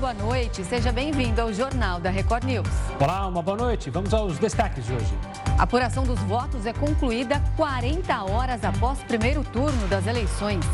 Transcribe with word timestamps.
boa 0.00 0.14
noite. 0.14 0.64
Seja 0.64 0.90
bem-vindo 0.90 1.42
ao 1.42 1.52
Jornal 1.52 2.00
da 2.00 2.08
Record 2.08 2.44
News. 2.44 2.66
Olá, 2.98 3.26
uma 3.26 3.42
boa 3.42 3.56
noite. 3.56 3.90
Vamos 3.90 4.14
aos 4.14 4.38
destaques 4.38 4.86
de 4.86 4.94
hoje. 4.94 5.14
A 5.58 5.64
apuração 5.64 6.04
dos 6.04 6.18
votos 6.20 6.64
é 6.64 6.72
concluída 6.72 7.38
40 7.54 8.24
horas 8.24 8.64
após 8.64 8.98
o 9.02 9.04
primeiro 9.04 9.44
turno 9.44 9.86
das 9.88 10.06
eleições. 10.06 10.64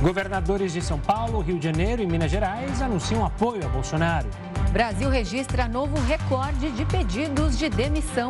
Governadores 0.00 0.72
de 0.72 0.80
São 0.80 0.96
Paulo, 1.00 1.40
Rio 1.40 1.58
de 1.58 1.64
Janeiro 1.64 2.02
e 2.02 2.06
Minas 2.06 2.30
Gerais 2.30 2.80
anunciam 2.80 3.26
apoio 3.26 3.66
a 3.66 3.68
Bolsonaro. 3.68 4.28
Brasil 4.70 5.10
registra 5.10 5.66
novo 5.66 6.00
recorde 6.06 6.70
de 6.70 6.84
pedidos 6.84 7.58
de 7.58 7.68
demissão. 7.68 8.28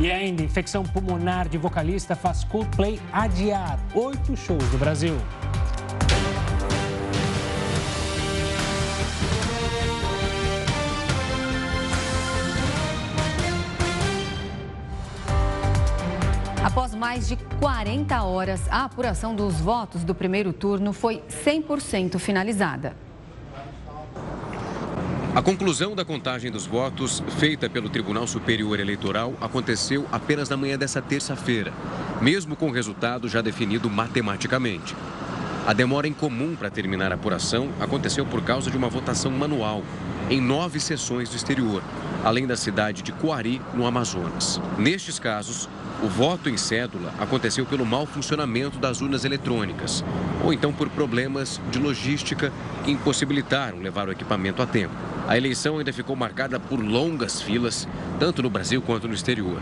E 0.00 0.10
ainda, 0.10 0.42
infecção 0.42 0.84
pulmonar 0.84 1.50
de 1.50 1.58
vocalista 1.58 2.16
faz 2.16 2.44
Coldplay 2.44 2.98
adiar 3.12 3.78
oito 3.94 4.34
shows 4.38 4.72
no 4.72 4.78
Brasil. 4.78 5.18
Mais 17.02 17.26
de 17.26 17.36
40 17.58 18.22
horas, 18.22 18.60
a 18.70 18.84
apuração 18.84 19.34
dos 19.34 19.56
votos 19.56 20.04
do 20.04 20.14
primeiro 20.14 20.52
turno 20.52 20.92
foi 20.92 21.20
100% 21.44 22.16
finalizada. 22.20 22.94
A 25.34 25.42
conclusão 25.42 25.96
da 25.96 26.04
contagem 26.04 26.48
dos 26.48 26.64
votos, 26.64 27.20
feita 27.40 27.68
pelo 27.68 27.88
Tribunal 27.88 28.24
Superior 28.28 28.78
Eleitoral, 28.78 29.34
aconteceu 29.40 30.06
apenas 30.12 30.48
na 30.48 30.56
manhã 30.56 30.78
dessa 30.78 31.02
terça-feira, 31.02 31.72
mesmo 32.20 32.54
com 32.54 32.68
o 32.68 32.72
resultado 32.72 33.28
já 33.28 33.40
definido 33.40 33.90
matematicamente. 33.90 34.94
A 35.66 35.72
demora 35.72 36.06
incomum 36.06 36.54
para 36.54 36.70
terminar 36.70 37.10
a 37.10 37.16
apuração 37.16 37.70
aconteceu 37.80 38.24
por 38.24 38.44
causa 38.44 38.70
de 38.70 38.76
uma 38.76 38.88
votação 38.88 39.32
manual, 39.32 39.82
em 40.30 40.40
nove 40.40 40.78
sessões 40.78 41.28
do 41.28 41.34
exterior, 41.34 41.82
além 42.22 42.46
da 42.46 42.56
cidade 42.56 43.02
de 43.02 43.10
Coari, 43.10 43.60
no 43.74 43.88
Amazonas. 43.88 44.60
Nestes 44.78 45.18
casos, 45.18 45.68
o 46.02 46.08
voto 46.08 46.48
em 46.48 46.56
cédula 46.56 47.14
aconteceu 47.18 47.64
pelo 47.64 47.86
mau 47.86 48.04
funcionamento 48.04 48.76
das 48.76 49.00
urnas 49.00 49.24
eletrônicas, 49.24 50.04
ou 50.42 50.52
então 50.52 50.72
por 50.72 50.88
problemas 50.90 51.60
de 51.70 51.78
logística 51.78 52.52
que 52.84 52.90
impossibilitaram 52.90 53.78
levar 53.78 54.08
o 54.08 54.12
equipamento 54.12 54.60
a 54.60 54.66
tempo. 54.66 54.94
A 55.28 55.36
eleição 55.36 55.78
ainda 55.78 55.92
ficou 55.92 56.16
marcada 56.16 56.58
por 56.58 56.80
longas 56.80 57.40
filas, 57.40 57.86
tanto 58.18 58.42
no 58.42 58.50
Brasil 58.50 58.82
quanto 58.82 59.06
no 59.06 59.14
exterior. 59.14 59.60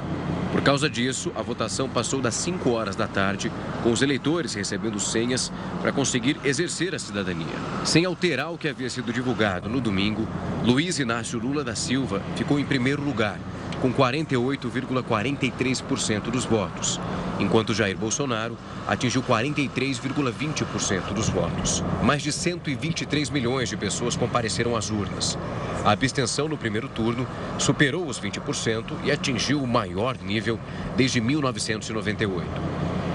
Por 0.50 0.62
causa 0.62 0.88
disso, 0.88 1.30
a 1.36 1.42
votação 1.42 1.88
passou 1.88 2.20
das 2.20 2.34
5 2.34 2.70
horas 2.70 2.96
da 2.96 3.06
tarde, 3.06 3.52
com 3.82 3.92
os 3.92 4.00
eleitores 4.00 4.54
recebendo 4.54 4.98
senhas 4.98 5.52
para 5.80 5.92
conseguir 5.92 6.38
exercer 6.42 6.94
a 6.94 6.98
cidadania. 6.98 7.46
Sem 7.84 8.04
alterar 8.04 8.50
o 8.50 8.58
que 8.58 8.68
havia 8.68 8.88
sido 8.90 9.12
divulgado 9.12 9.68
no 9.68 9.80
domingo, 9.80 10.26
Luiz 10.64 10.98
Inácio 10.98 11.38
Lula 11.38 11.62
da 11.62 11.74
Silva 11.74 12.22
ficou 12.34 12.58
em 12.58 12.64
primeiro 12.64 13.02
lugar 13.02 13.38
com 13.80 13.92
48,43% 13.92 16.30
dos 16.30 16.44
votos, 16.44 17.00
enquanto 17.38 17.74
Jair 17.74 17.96
Bolsonaro 17.96 18.56
atingiu 18.86 19.22
43,20% 19.22 21.12
dos 21.12 21.28
votos. 21.28 21.84
Mais 22.02 22.22
de 22.22 22.32
123 22.32 23.30
milhões 23.30 23.68
de 23.68 23.76
pessoas 23.76 24.16
compareceram 24.16 24.76
às 24.76 24.90
urnas. 24.90 25.38
A 25.84 25.92
abstenção 25.92 26.48
no 26.48 26.58
primeiro 26.58 26.88
turno 26.88 27.26
superou 27.58 28.06
os 28.06 28.20
20% 28.20 28.84
e 29.04 29.10
atingiu 29.10 29.62
o 29.62 29.66
maior 29.66 30.16
nível 30.22 30.58
desde 30.96 31.20
1998. 31.20 32.46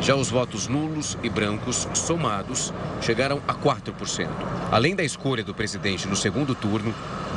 Já 0.02 0.16
os 0.16 0.30
votos 0.30 0.68
nulos 0.68 1.18
e 1.24 1.30
brancos 1.30 1.88
somados 1.94 2.74
chegaram 3.02 3.42
a 3.48 3.54
4%. 3.54 4.28
Além 4.72 4.96
da 4.96 5.04
escolha 5.04 5.44
do 5.44 5.54
presidente 5.54 6.08
no 6.08 6.16
segundo 6.16 6.54
turno, 6.54 6.94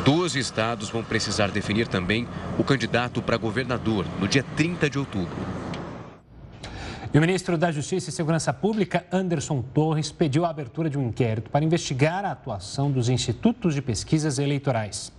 12 0.09 0.39
estados 0.39 0.89
vão 0.89 1.05
precisar 1.05 1.51
definir 1.51 1.87
também 1.87 2.27
o 2.59 2.65
candidato 2.65 3.21
para 3.21 3.37
governador 3.37 4.07
no 4.19 4.27
dia 4.27 4.43
30 4.57 4.89
de 4.89 4.99
outubro. 4.99 5.37
E 7.13 7.19
o 7.19 7.21
ministro 7.21 7.59
da 7.59 7.71
Justiça 7.71 8.09
e 8.09 8.13
Segurança 8.15 8.51
Pública, 8.51 9.05
Anderson 9.13 9.61
Torres, 9.61 10.11
pediu 10.11 10.47
a 10.47 10.49
abertura 10.49 10.89
de 10.89 10.97
um 10.97 11.09
inquérito 11.09 11.51
para 11.51 11.63
investigar 11.63 12.25
a 12.25 12.31
atuação 12.31 12.91
dos 12.91 13.11
institutos 13.11 13.75
de 13.75 13.83
pesquisas 13.83 14.39
eleitorais. 14.39 15.13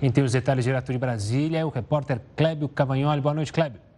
Quem 0.00 0.10
tem 0.10 0.24
os 0.24 0.32
detalhes 0.32 0.64
direto 0.64 0.90
de 0.90 0.98
Brasília 0.98 1.60
é 1.60 1.64
o 1.64 1.68
repórter 1.68 2.20
Clébio 2.34 2.68
Cavagnoli. 2.68 3.20
Boa 3.20 3.34
noite, 3.34 3.52
Clébio. 3.52 3.89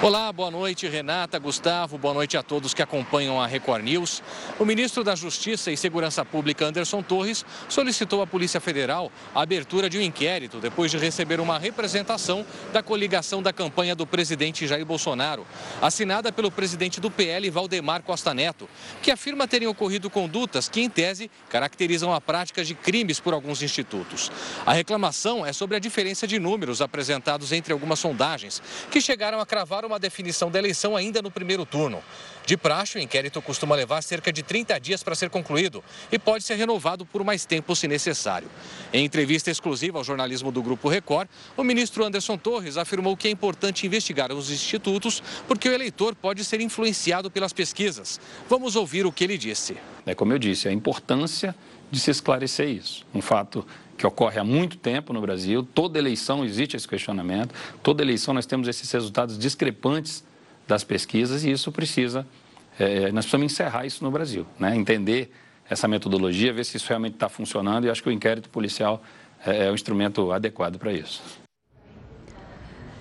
Olá, 0.00 0.32
boa 0.32 0.48
noite, 0.48 0.86
Renata, 0.86 1.40
Gustavo, 1.40 1.98
boa 1.98 2.14
noite 2.14 2.36
a 2.36 2.42
todos 2.42 2.72
que 2.72 2.80
acompanham 2.80 3.40
a 3.40 3.48
Record 3.48 3.82
News. 3.82 4.22
O 4.56 4.64
ministro 4.64 5.02
da 5.02 5.16
Justiça 5.16 5.72
e 5.72 5.76
Segurança 5.76 6.24
Pública, 6.24 6.64
Anderson 6.64 7.02
Torres, 7.02 7.44
solicitou 7.68 8.22
à 8.22 8.26
Polícia 8.26 8.60
Federal 8.60 9.10
a 9.34 9.42
abertura 9.42 9.90
de 9.90 9.98
um 9.98 10.00
inquérito 10.00 10.60
depois 10.60 10.92
de 10.92 10.98
receber 10.98 11.40
uma 11.40 11.58
representação 11.58 12.46
da 12.72 12.80
coligação 12.80 13.42
da 13.42 13.52
campanha 13.52 13.96
do 13.96 14.06
presidente 14.06 14.68
Jair 14.68 14.86
Bolsonaro, 14.86 15.44
assinada 15.82 16.30
pelo 16.30 16.48
presidente 16.48 17.00
do 17.00 17.10
PL, 17.10 17.50
Valdemar 17.50 18.04
Costa 18.04 18.32
Neto, 18.32 18.68
que 19.02 19.10
afirma 19.10 19.48
terem 19.48 19.66
ocorrido 19.66 20.08
condutas 20.08 20.68
que, 20.68 20.80
em 20.80 20.88
tese, 20.88 21.28
caracterizam 21.50 22.14
a 22.14 22.20
prática 22.20 22.64
de 22.64 22.72
crimes 22.72 23.18
por 23.18 23.34
alguns 23.34 23.62
institutos. 23.62 24.30
A 24.64 24.72
reclamação 24.72 25.44
é 25.44 25.52
sobre 25.52 25.76
a 25.76 25.80
diferença 25.80 26.24
de 26.24 26.38
números 26.38 26.80
apresentados 26.80 27.50
entre 27.50 27.72
algumas 27.72 27.98
sondagens, 27.98 28.62
que 28.92 29.00
chegaram 29.00 29.40
a 29.40 29.46
cravar 29.46 29.87
uma 29.88 29.98
definição 29.98 30.50
da 30.50 30.58
eleição 30.58 30.96
ainda 30.96 31.20
no 31.20 31.30
primeiro 31.30 31.66
turno. 31.66 32.02
De 32.48 32.56
praxe, 32.56 32.96
o 32.96 33.02
inquérito 33.02 33.42
costuma 33.42 33.76
levar 33.76 34.02
cerca 34.02 34.32
de 34.32 34.42
30 34.42 34.80
dias 34.80 35.02
para 35.02 35.14
ser 35.14 35.28
concluído 35.28 35.84
e 36.10 36.18
pode 36.18 36.42
ser 36.42 36.54
renovado 36.54 37.04
por 37.04 37.22
mais 37.22 37.44
tempo 37.44 37.76
se 37.76 37.86
necessário. 37.86 38.48
Em 38.90 39.04
entrevista 39.04 39.50
exclusiva 39.50 39.98
ao 39.98 40.02
jornalismo 40.02 40.50
do 40.50 40.62
Grupo 40.62 40.88
Record, 40.88 41.28
o 41.58 41.62
ministro 41.62 42.02
Anderson 42.02 42.38
Torres 42.38 42.78
afirmou 42.78 43.14
que 43.18 43.28
é 43.28 43.30
importante 43.30 43.86
investigar 43.86 44.32
os 44.32 44.50
institutos 44.50 45.22
porque 45.46 45.68
o 45.68 45.72
eleitor 45.74 46.14
pode 46.14 46.42
ser 46.42 46.62
influenciado 46.62 47.30
pelas 47.30 47.52
pesquisas. 47.52 48.18
Vamos 48.48 48.76
ouvir 48.76 49.04
o 49.04 49.12
que 49.12 49.24
ele 49.24 49.36
disse. 49.36 49.76
É 50.06 50.14
como 50.14 50.32
eu 50.32 50.38
disse, 50.38 50.68
a 50.68 50.72
importância 50.72 51.54
de 51.90 52.00
se 52.00 52.10
esclarecer 52.10 52.70
isso. 52.70 53.06
Um 53.14 53.20
fato 53.20 53.62
que 53.98 54.06
ocorre 54.06 54.40
há 54.40 54.44
muito 54.44 54.78
tempo 54.78 55.12
no 55.12 55.20
Brasil. 55.20 55.62
Toda 55.62 55.98
eleição 55.98 56.46
existe 56.46 56.78
esse 56.78 56.88
questionamento. 56.88 57.54
Toda 57.82 58.02
eleição 58.02 58.32
nós 58.32 58.46
temos 58.46 58.68
esses 58.68 58.90
resultados 58.90 59.38
discrepantes 59.38 60.24
das 60.68 60.84
pesquisas 60.84 61.44
e 61.44 61.50
isso 61.50 61.72
precisa, 61.72 62.26
é, 62.78 63.12
nós 63.12 63.24
precisamos 63.24 63.52
encerrar 63.52 63.86
isso 63.86 64.04
no 64.04 64.10
Brasil, 64.10 64.46
né? 64.58 64.76
entender 64.76 65.30
essa 65.68 65.88
metodologia, 65.88 66.52
ver 66.52 66.64
se 66.64 66.76
isso 66.76 66.88
realmente 66.88 67.14
está 67.14 67.28
funcionando 67.28 67.86
e 67.86 67.90
acho 67.90 68.02
que 68.02 68.08
o 68.08 68.12
inquérito 68.12 68.48
policial 68.48 69.02
é, 69.44 69.66
é 69.66 69.70
o 69.70 69.74
instrumento 69.74 70.32
adequado 70.32 70.78
para 70.78 70.92
isso. 70.92 71.22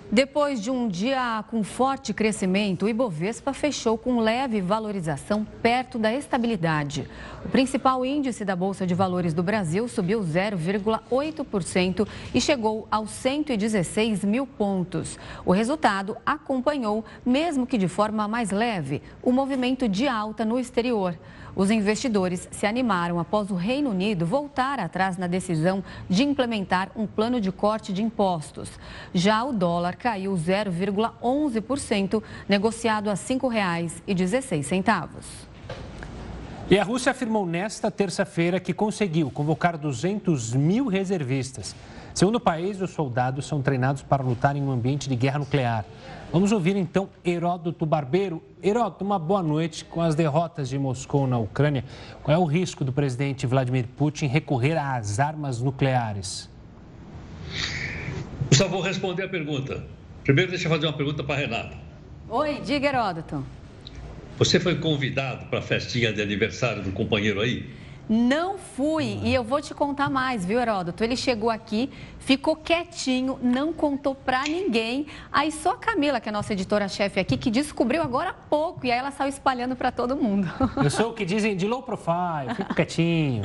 Depois 0.10 0.62
de 0.62 0.72
um 0.72 0.88
dia 0.88 1.44
com 1.50 1.66
forte 1.66 2.14
crescimento, 2.14 2.86
o 2.86 2.90
Ibovespa 2.90 3.52
fechou 3.52 3.98
com 3.98 4.22
leve 4.22 4.62
valorização 4.62 5.46
perto 5.62 6.00
da 6.00 6.14
estabilidade. 6.14 7.06
O 7.44 7.50
principal 7.50 8.06
índice 8.06 8.46
da 8.46 8.56
Bolsa 8.56 8.88
de 8.88 8.96
Valores 8.96 9.34
do 9.34 9.44
Brasil 9.44 9.86
subiu 9.90 10.22
0,8% 10.22 12.08
e 12.34 12.40
chegou 12.40 12.88
aos 12.90 13.10
116 13.12 14.24
mil 14.24 14.48
pontos. 14.48 15.20
O 15.46 15.52
resultado 15.52 16.16
acompanhou, 16.26 17.04
mesmo 17.26 17.68
que 17.68 17.78
de 17.78 17.90
forma 17.90 18.30
mais 18.30 18.50
leve, 18.50 19.02
o 19.22 19.34
movimento 19.34 19.90
de 19.90 20.08
alta 20.08 20.46
no 20.46 20.58
exterior. 20.58 21.20
Os 21.58 21.70
investidores 21.72 22.48
se 22.52 22.68
animaram 22.68 23.20
após 23.20 23.50
o 23.50 23.56
Reino 23.56 23.90
Unido 23.90 24.28
voltar 24.28 24.80
atrás 24.80 25.18
na 25.18 25.26
decisão 25.26 25.84
de 26.08 26.22
implementar 26.22 26.92
um 26.96 27.08
plano 27.08 27.42
de 27.42 27.52
corte 27.52 27.92
de 27.92 28.04
impostos. 28.04 28.70
Já 29.12 29.44
o 29.44 29.52
dólar 29.52 29.96
caiu 29.96 30.34
0,11%, 30.34 32.22
negociado 32.48 33.10
a 33.10 33.14
R$ 33.14 33.20
5,16. 33.20 35.24
E 36.70 36.78
a 36.78 36.84
Rússia 36.84 37.12
afirmou 37.12 37.44
nesta 37.44 37.90
terça-feira 37.90 38.60
que 38.60 38.72
conseguiu 38.72 39.32
convocar 39.32 39.80
200 39.80 40.54
mil 40.54 40.86
reservistas. 40.86 41.76
Segundo 42.14 42.36
o 42.36 42.40
país, 42.40 42.80
os 42.82 42.92
soldados 42.92 43.48
são 43.48 43.64
treinados 43.64 44.04
para 44.04 44.22
lutar 44.22 44.56
em 44.56 44.62
um 44.62 44.70
ambiente 44.70 45.10
de 45.10 45.16
guerra 45.16 45.40
nuclear. 45.40 45.86
Vamos 46.38 46.52
ouvir 46.52 46.76
então 46.76 47.10
Heródoto 47.26 47.84
Barbeiro. 47.84 48.44
Heródoto, 48.62 49.04
uma 49.04 49.18
boa 49.18 49.42
noite. 49.42 49.84
Com 49.84 50.04
as 50.04 50.14
derrotas 50.14 50.70
de 50.70 50.78
Moscou 50.78 51.26
na 51.26 51.40
Ucrânia, 51.40 51.84
qual 52.22 52.38
é 52.38 52.40
o 52.40 52.46
risco 52.46 52.86
do 52.86 52.94
presidente 52.94 53.48
Vladimir 53.48 53.88
Putin 53.98 54.28
recorrer 54.28 54.78
às 54.78 55.20
armas 55.20 55.60
nucleares? 55.60 56.48
Só 58.52 58.68
vou 58.68 58.82
responder 58.82 59.24
a 59.24 59.28
pergunta. 59.28 59.84
Primeiro, 60.24 60.52
deixa 60.52 60.68
eu 60.68 60.72
fazer 60.72 60.86
uma 60.86 60.94
pergunta 60.94 61.24
para 61.24 61.34
a 61.34 61.40
Renata. 61.40 61.76
Oi, 62.30 62.62
diga, 62.64 62.88
Heródoto. 62.88 63.44
Você 64.38 64.60
foi 64.60 64.76
convidado 64.76 65.48
para 65.48 65.58
a 65.58 65.64
festinha 65.64 66.14
de 66.14 66.22
aniversário 66.22 66.84
do 66.84 66.92
companheiro 66.92 67.42
aí? 67.42 67.68
Não 68.10 68.58
fui. 68.58 69.20
E 69.24 69.34
eu 69.34 69.44
vou 69.44 69.62
te 69.62 69.74
contar 69.74 70.10
mais, 70.10 70.46
viu, 70.46 70.60
Heródoto? 70.60 71.04
Ele 71.04 71.18
chegou 71.18 71.50
aqui, 71.50 71.90
ficou 72.20 72.56
quietinho, 72.56 73.38
não 73.42 73.74
contou 73.74 74.16
pra 74.16 74.44
ninguém. 74.44 75.08
Aí 75.32 75.52
só 75.52 75.72
a 75.72 75.78
Camila, 75.78 76.20
que 76.22 76.30
é 76.30 76.32
a 76.32 76.34
nossa 76.34 76.54
editora-chefe 76.54 77.20
aqui, 77.20 77.38
que 77.38 77.52
descobriu 77.52 78.02
agora 78.02 78.30
há 78.30 78.34
pouco. 78.34 78.86
E 78.86 78.92
aí 78.92 79.00
ela 79.00 79.12
saiu 79.12 79.30
espalhando 79.30 79.76
para 79.76 79.92
todo 79.92 80.16
mundo. 80.16 80.48
Eu 80.82 80.90
sou 80.90 81.12
o 81.12 81.14
que 81.14 81.26
dizem 81.26 81.56
de 81.56 81.68
low 81.68 81.84
profile, 81.84 82.56
fico 82.56 82.74
quietinho. 82.74 83.42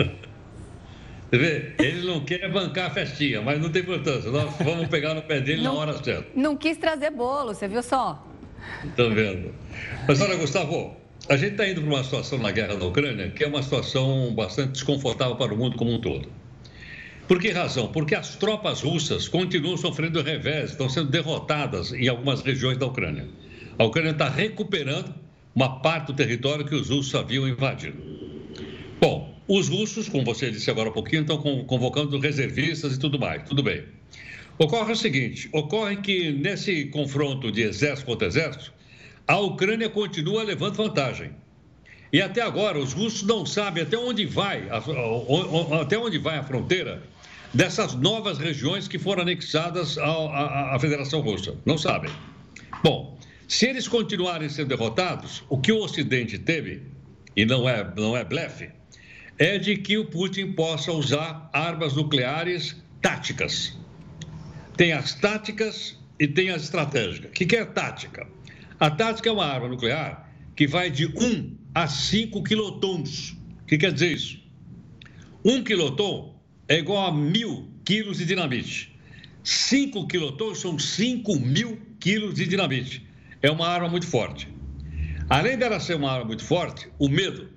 vê? 1.31 1.75
Ele 1.79 2.07
não 2.07 2.25
quer 2.25 2.51
bancar 2.51 2.87
a 2.87 2.91
festinha, 2.91 3.43
mas 3.43 3.61
não 3.61 3.71
tem 3.71 3.83
importância. 3.83 4.31
Nós 4.31 4.55
vamos 4.59 4.87
pegar 4.89 5.15
no 5.15 5.23
pé 5.23 5.41
dele 5.41 5.63
não, 5.63 5.75
na 5.75 5.81
hora 5.81 6.05
certa. 6.05 6.31
Não 6.37 6.57
quis 6.57 6.77
trazer 6.77 7.11
bolo, 7.11 7.53
você 7.53 7.67
viu 7.67 7.83
só? 7.83 8.25
Estou 8.85 9.11
vendo. 9.11 9.53
Mas 10.07 10.21
olha, 10.21 10.37
Gustavo, 10.37 11.02
a 11.29 11.37
gente 11.37 11.53
está 11.53 11.69
indo 11.69 11.81
para 11.81 11.91
uma 11.91 12.05
situação 12.05 12.39
na 12.39 12.51
guerra 12.51 12.75
na 12.75 12.85
Ucrânia 12.85 13.31
que 13.31 13.45
é 13.45 13.47
uma 13.47 13.63
situação 13.63 14.35
bastante 14.35 14.73
desconfortável 14.73 15.37
para 15.37 15.55
o 15.55 15.57
mundo 15.57 15.77
como 15.77 15.93
um 15.93 16.01
todo. 16.01 16.29
Por 17.29 17.41
que 17.41 17.51
razão? 17.51 17.89
Porque 17.89 18.15
as 18.15 18.37
tropas 18.37 18.83
russas 18.83 19.29
continuam 19.29 19.77
sofrendo 19.77 20.21
revés, 20.23 20.73
estão 20.73 20.89
sendo 20.89 21.11
derrotadas 21.11 21.93
em 21.93 22.09
algumas 22.09 22.43
regiões 22.43 22.77
da 22.77 22.87
Ucrânia. 22.87 23.29
A 23.79 23.85
Ucrânia 23.85 24.11
está 24.11 24.29
recuperando 24.29 25.15
uma 25.55 25.81
parte 25.81 26.09
do 26.09 26.15
território 26.15 26.65
que 26.65 26.75
os 26.75 26.91
russos 26.91 27.15
haviam 27.15 27.49
invadido. 27.49 27.97
Bom, 29.01 29.35
os 29.49 29.69
russos, 29.69 30.09
como 30.09 30.25
você 30.25 30.51
disse 30.51 30.71
agora 30.71 30.89
há 30.89 30.93
pouquinho, 30.93 31.23
estão 31.23 31.39
convocando 31.39 32.19
reservistas 32.19 32.95
e 32.95 32.99
tudo 32.99 33.19
mais. 33.19 33.43
Tudo 33.49 33.63
bem. 33.63 33.85
Ocorre 34.59 34.93
o 34.93 34.97
seguinte: 34.97 35.49
ocorre 35.53 35.97
que 35.97 36.33
nesse 36.33 36.87
confronto 36.87 37.51
de 37.51 37.63
exército 37.63 38.07
contra 38.07 38.29
exército, 38.29 38.73
a 39.27 39.39
Ucrânia 39.39 39.89
continua 39.89 40.43
levando 40.43 40.77
vantagem. 40.77 41.33
E 42.13 42.21
até 42.21 42.43
agora 42.43 42.79
os 42.79 42.93
russos 42.93 43.23
não 43.23 43.47
sabem 43.47 43.83
até 43.83 43.97
onde 43.97 44.27
vai, 44.27 44.69
até 45.81 45.97
onde 45.97 46.19
vai 46.19 46.37
a 46.37 46.43
fronteira 46.43 47.03
dessas 47.55 47.95
novas 47.95 48.39
regiões 48.39 48.87
que 48.87 48.99
foram 48.99 49.23
anexadas 49.23 49.97
à, 49.99 50.77
Federação 50.79 51.21
Russa. 51.21 51.55
Não 51.65 51.79
sabem. 51.79 52.11
Bom, 52.83 53.19
se 53.49 53.67
eles 53.67 53.89
continuarem 53.89 54.49
sendo 54.49 54.69
derrotados, 54.69 55.43
o 55.49 55.59
que 55.59 55.73
o 55.73 55.79
Ocidente 55.79 56.39
teve, 56.39 56.83
e 57.37 57.45
não 57.45 57.69
é, 57.69 57.93
não 57.97 58.17
é 58.17 58.25
blefe, 58.25 58.71
é 59.39 59.59
de 59.59 59.77
que 59.77 59.97
o 59.97 60.05
Putin 60.05 60.53
possa 60.53 60.93
usar 60.93 61.49
armas 61.53 61.95
nucleares 61.95 62.77
táticas. 63.01 63.77
Tem 64.77 64.93
as 64.93 65.15
táticas 65.15 65.99
e 66.19 66.27
tem 66.27 66.51
as 66.51 66.63
estratégicas. 66.63 67.31
O 67.31 67.33
que 67.33 67.57
é 67.57 67.65
tática? 67.65 68.27
A 68.83 68.91
tática 68.91 69.29
é 69.29 69.33
uma 69.33 69.47
arma 69.47 69.69
nuclear 69.69 70.29
que 70.57 70.67
vai 70.67 70.91
de 70.91 71.07
1 71.07 71.57
a 71.73 71.87
5 71.87 72.43
quilotons. 72.43 73.31
O 73.63 73.67
que 73.69 73.79
quer 73.79 73.93
dizer 73.93 74.11
isso? 74.11 74.41
1 75.45 75.63
quiloton 75.63 76.37
é 76.67 76.81
igual 76.81 77.07
a 77.07 77.13
mil 77.13 77.71
quilos 77.85 78.19
de 78.19 78.25
dinamite. 78.25 78.93
5 79.45 80.09
quilotons 80.09 80.59
são 80.59 80.77
5 80.77 81.39
mil 81.39 81.81
quilos 82.01 82.35
de 82.35 82.45
dinamite. 82.45 83.07
É 83.41 83.49
uma 83.53 83.69
arma 83.69 83.89
muito 83.89 84.09
forte. 84.09 84.49
Além 85.31 85.57
dela 85.57 85.79
ser 85.79 85.95
uma 85.95 86.11
arma 86.11 86.25
muito 86.25 86.43
forte, 86.43 86.89
o 86.99 87.09
medo 87.09 87.51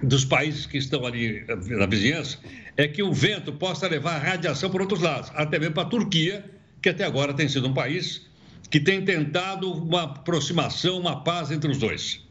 dos 0.00 0.24
países 0.24 0.64
que 0.64 0.78
estão 0.78 1.04
ali 1.04 1.44
na 1.76 1.86
vizinhança 1.86 2.38
é 2.76 2.86
que 2.86 3.02
o 3.02 3.12
vento 3.12 3.52
possa 3.52 3.88
levar 3.88 4.16
radiação 4.18 4.70
por 4.70 4.80
outros 4.80 5.00
lados, 5.00 5.32
até 5.34 5.58
mesmo 5.58 5.74
para 5.74 5.82
a 5.82 5.90
Turquia, 5.90 6.48
que 6.80 6.88
até 6.88 7.04
agora 7.04 7.34
tem 7.34 7.48
sido 7.48 7.66
um 7.66 7.74
país 7.74 8.30
que 8.72 8.80
tem 8.80 9.04
tentado 9.04 9.70
uma 9.70 10.04
aproximação, 10.04 10.98
uma 10.98 11.22
paz 11.22 11.50
entre 11.50 11.70
os 11.70 11.76
dois. 11.76 12.26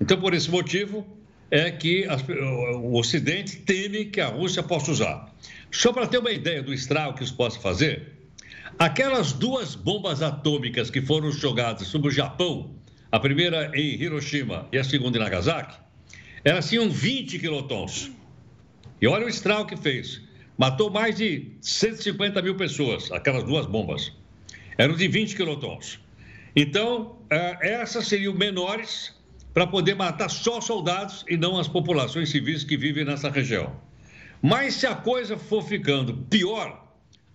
Então, 0.00 0.20
por 0.20 0.34
esse 0.34 0.50
motivo, 0.50 1.06
é 1.52 1.70
que 1.70 2.04
as, 2.06 2.20
o 2.28 2.98
Ocidente 2.98 3.58
teme 3.58 4.06
que 4.06 4.20
a 4.20 4.26
Rússia 4.26 4.60
possa 4.60 4.90
usar. 4.90 5.32
Só 5.70 5.92
para 5.92 6.08
ter 6.08 6.18
uma 6.18 6.32
ideia 6.32 6.64
do 6.64 6.74
estrago 6.74 7.16
que 7.16 7.22
isso 7.22 7.36
possa 7.36 7.60
fazer, 7.60 8.12
aquelas 8.76 9.32
duas 9.32 9.76
bombas 9.76 10.20
atômicas 10.20 10.90
que 10.90 11.00
foram 11.00 11.30
jogadas 11.30 11.86
sobre 11.86 12.08
o 12.08 12.10
Japão, 12.10 12.74
a 13.12 13.20
primeira 13.20 13.70
em 13.72 14.02
Hiroshima 14.02 14.66
e 14.72 14.78
a 14.78 14.84
segunda 14.84 15.16
em 15.16 15.20
Nagasaki, 15.20 15.78
elas 16.42 16.68
tinham 16.68 16.90
20 16.90 17.38
quilotons. 17.38 18.10
E 19.00 19.06
olha 19.06 19.26
o 19.26 19.28
estrago 19.28 19.66
que 19.66 19.76
fez. 19.76 20.20
Matou 20.56 20.90
mais 20.90 21.14
de 21.14 21.52
150 21.60 22.42
mil 22.42 22.56
pessoas, 22.56 23.12
aquelas 23.12 23.44
duas 23.44 23.64
bombas. 23.64 24.17
Eram 24.78 24.94
de 24.94 25.08
20 25.08 25.34
quilotons. 25.34 25.98
Então, 26.54 27.18
eh, 27.30 27.58
essas 27.60 28.06
seriam 28.06 28.32
menores 28.32 29.14
para 29.52 29.66
poder 29.66 29.94
matar 29.94 30.30
só 30.30 30.60
soldados 30.60 31.24
e 31.28 31.36
não 31.36 31.58
as 31.58 31.66
populações 31.66 32.30
civis 32.30 32.62
que 32.62 32.76
vivem 32.76 33.04
nessa 33.04 33.28
região. 33.28 33.74
Mas 34.40 34.74
se 34.74 34.86
a 34.86 34.94
coisa 34.94 35.36
for 35.36 35.62
ficando 35.62 36.14
pior, 36.30 36.86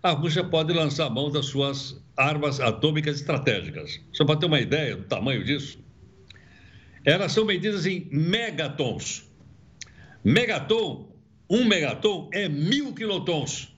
a 0.02 0.12
Rússia 0.12 0.44
pode 0.44 0.72
lançar 0.72 1.10
mão 1.10 1.30
das 1.30 1.48
suas 1.48 2.02
armas 2.16 2.62
atômicas 2.62 3.18
estratégicas. 3.18 4.00
Só 4.14 4.24
para 4.24 4.40
ter 4.40 4.46
uma 4.46 4.60
ideia 4.60 4.96
do 4.96 5.04
tamanho 5.04 5.44
disso, 5.44 5.80
elas 7.04 7.34
são 7.34 7.44
medidas 7.44 7.86
em 7.86 8.08
megatons. 8.10 9.30
Megaton, 10.24 11.10
um 11.50 11.66
megaton 11.66 12.30
é 12.34 12.48
mil 12.48 12.94
quilotons. 12.94 13.74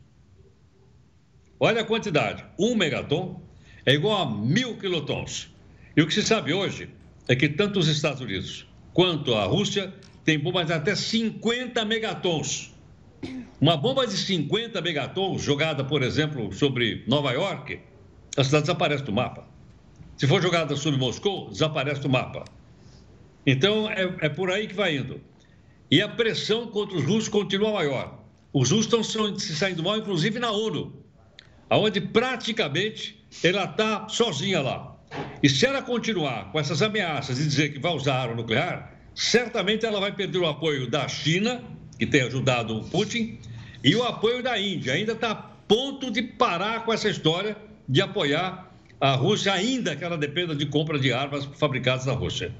Olha 1.59 1.81
a 1.81 1.85
quantidade. 1.85 2.45
Um 2.59 2.75
megaton 2.75 3.41
é 3.85 3.93
igual 3.93 4.21
a 4.21 4.31
mil 4.31 4.77
quilotons. 4.77 5.53
E 5.95 6.01
o 6.01 6.07
que 6.07 6.13
se 6.13 6.23
sabe 6.23 6.53
hoje 6.53 6.89
é 7.27 7.35
que 7.35 7.47
tanto 7.47 7.79
os 7.79 7.87
Estados 7.87 8.21
Unidos 8.21 8.67
quanto 8.93 9.33
a 9.33 9.45
Rússia 9.45 9.93
têm 10.23 10.39
bombas 10.39 10.67
de 10.67 10.73
até 10.73 10.95
50 10.95 11.85
megatons. 11.85 12.73
Uma 13.59 13.77
bomba 13.77 14.05
de 14.05 14.17
50 14.17 14.81
megatons 14.81 15.41
jogada, 15.41 15.83
por 15.83 16.03
exemplo, 16.03 16.51
sobre 16.51 17.03
Nova 17.07 17.31
York, 17.31 17.79
a 18.35 18.43
cidade 18.43 18.63
desaparece 18.63 19.03
do 19.03 19.13
mapa. 19.13 19.47
Se 20.17 20.27
for 20.27 20.41
jogada 20.41 20.75
sobre 20.75 20.99
Moscou, 20.99 21.49
desaparece 21.49 22.01
do 22.01 22.09
mapa. 22.09 22.45
Então, 23.45 23.89
é, 23.89 24.03
é 24.21 24.29
por 24.29 24.49
aí 24.49 24.67
que 24.67 24.73
vai 24.73 24.97
indo. 24.97 25.21
E 25.89 26.01
a 26.01 26.07
pressão 26.07 26.67
contra 26.67 26.97
os 26.97 27.03
russos 27.03 27.29
continua 27.29 27.71
maior. 27.71 28.23
Os 28.51 28.71
russos 28.71 29.03
estão 29.03 29.37
se 29.37 29.55
saindo 29.55 29.83
mal, 29.83 29.97
inclusive 29.97 30.39
na 30.39 30.51
ONU, 30.51 30.93
onde 31.69 32.01
praticamente 32.01 33.24
ela 33.43 33.65
está 33.65 34.07
sozinha 34.09 34.61
lá. 34.61 34.95
E 35.41 35.49
se 35.49 35.65
ela 35.65 35.81
continuar 35.81 36.51
com 36.51 36.59
essas 36.59 36.81
ameaças 36.81 37.39
e 37.39 37.43
dizer 37.43 37.73
que 37.73 37.79
vai 37.79 37.93
usar 37.93 38.15
arma 38.15 38.35
nuclear, 38.35 38.93
certamente 39.13 39.85
ela 39.85 39.99
vai 39.99 40.11
perder 40.11 40.39
o 40.39 40.47
apoio 40.47 40.89
da 40.89 41.07
China, 41.07 41.63
que 41.97 42.05
tem 42.05 42.21
ajudado 42.21 42.77
o 42.77 42.83
Putin, 42.83 43.37
e 43.83 43.95
o 43.95 44.03
apoio 44.03 44.41
da 44.41 44.59
Índia. 44.59 44.93
Ainda 44.93 45.13
está 45.13 45.31
a 45.31 45.35
ponto 45.35 46.11
de 46.11 46.21
parar 46.21 46.83
com 46.83 46.91
essa 46.91 47.09
história 47.09 47.55
de 47.87 48.01
apoiar 48.01 48.71
a 48.99 49.13
Rússia, 49.13 49.53
ainda 49.53 49.95
que 49.95 50.03
ela 50.03 50.17
dependa 50.17 50.55
de 50.55 50.65
compra 50.65 50.97
de 50.97 51.11
armas 51.11 51.45
fabricadas 51.45 52.05
na 52.05 52.13
Rússia. 52.13 52.51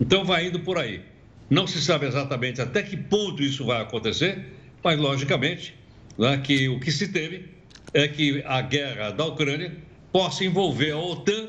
Então 0.00 0.24
vai 0.24 0.46
indo 0.46 0.60
por 0.60 0.78
aí. 0.78 1.02
Não 1.48 1.66
se 1.66 1.80
sabe 1.80 2.06
exatamente 2.06 2.60
até 2.60 2.82
que 2.82 2.96
ponto 2.96 3.42
isso 3.42 3.64
vai 3.64 3.80
acontecer, 3.80 4.52
mas 4.82 4.98
logicamente 4.98 5.74
né, 6.18 6.38
que 6.38 6.68
o 6.68 6.80
que 6.80 6.90
se 6.90 7.08
teme 7.08 7.48
é 7.94 8.08
que 8.08 8.42
a 8.44 8.60
guerra 8.60 9.10
da 9.10 9.24
Ucrânia 9.24 9.72
possa 10.16 10.46
envolver 10.46 10.92
a 10.92 10.98
OTAN 10.98 11.46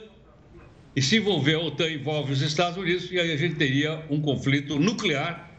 e 0.93 1.01
se 1.01 1.15
envolver 1.15 1.53
a 1.53 1.59
OTAN 1.62 1.89
envolve 1.89 2.33
os 2.33 2.41
Estados 2.41 2.77
Unidos 2.77 3.09
e 3.09 3.17
aí 3.17 3.31
a 3.31 3.38
gente 3.38 3.55
teria 3.55 4.03
um 4.09 4.19
conflito 4.19 4.77
nuclear 4.77 5.50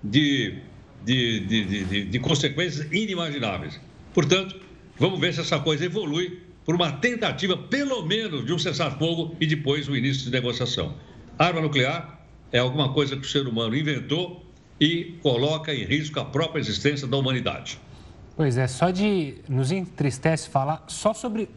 de, 0.00 0.60
de, 1.04 1.40
de, 1.40 1.84
de, 1.84 2.04
de 2.04 2.18
consequências 2.20 2.86
inimagináveis. 2.92 3.80
Portanto, 4.14 4.60
vamos 4.96 5.18
ver 5.18 5.34
se 5.34 5.40
essa 5.40 5.58
coisa 5.58 5.86
evolui 5.86 6.40
por 6.64 6.76
uma 6.76 6.92
tentativa, 6.92 7.56
pelo 7.56 8.06
menos, 8.06 8.46
de 8.46 8.52
um 8.52 8.58
cessar-fogo 8.60 9.34
e 9.40 9.46
depois 9.48 9.88
o 9.88 9.96
início 9.96 10.26
de 10.26 10.30
negociação. 10.30 10.94
Arma 11.36 11.60
nuclear 11.60 12.24
é 12.52 12.60
alguma 12.60 12.92
coisa 12.92 13.16
que 13.16 13.26
o 13.26 13.28
ser 13.28 13.48
humano 13.48 13.74
inventou 13.74 14.46
e 14.78 15.16
coloca 15.20 15.74
em 15.74 15.82
risco 15.82 16.20
a 16.20 16.24
própria 16.24 16.60
existência 16.60 17.08
da 17.08 17.16
humanidade. 17.16 17.80
Pois 18.36 18.56
é, 18.56 18.68
só 18.68 18.92
de 18.92 19.34
nos 19.48 19.72
entristece 19.72 20.48
falar 20.48 20.84
só 20.86 21.12
sobre 21.12 21.48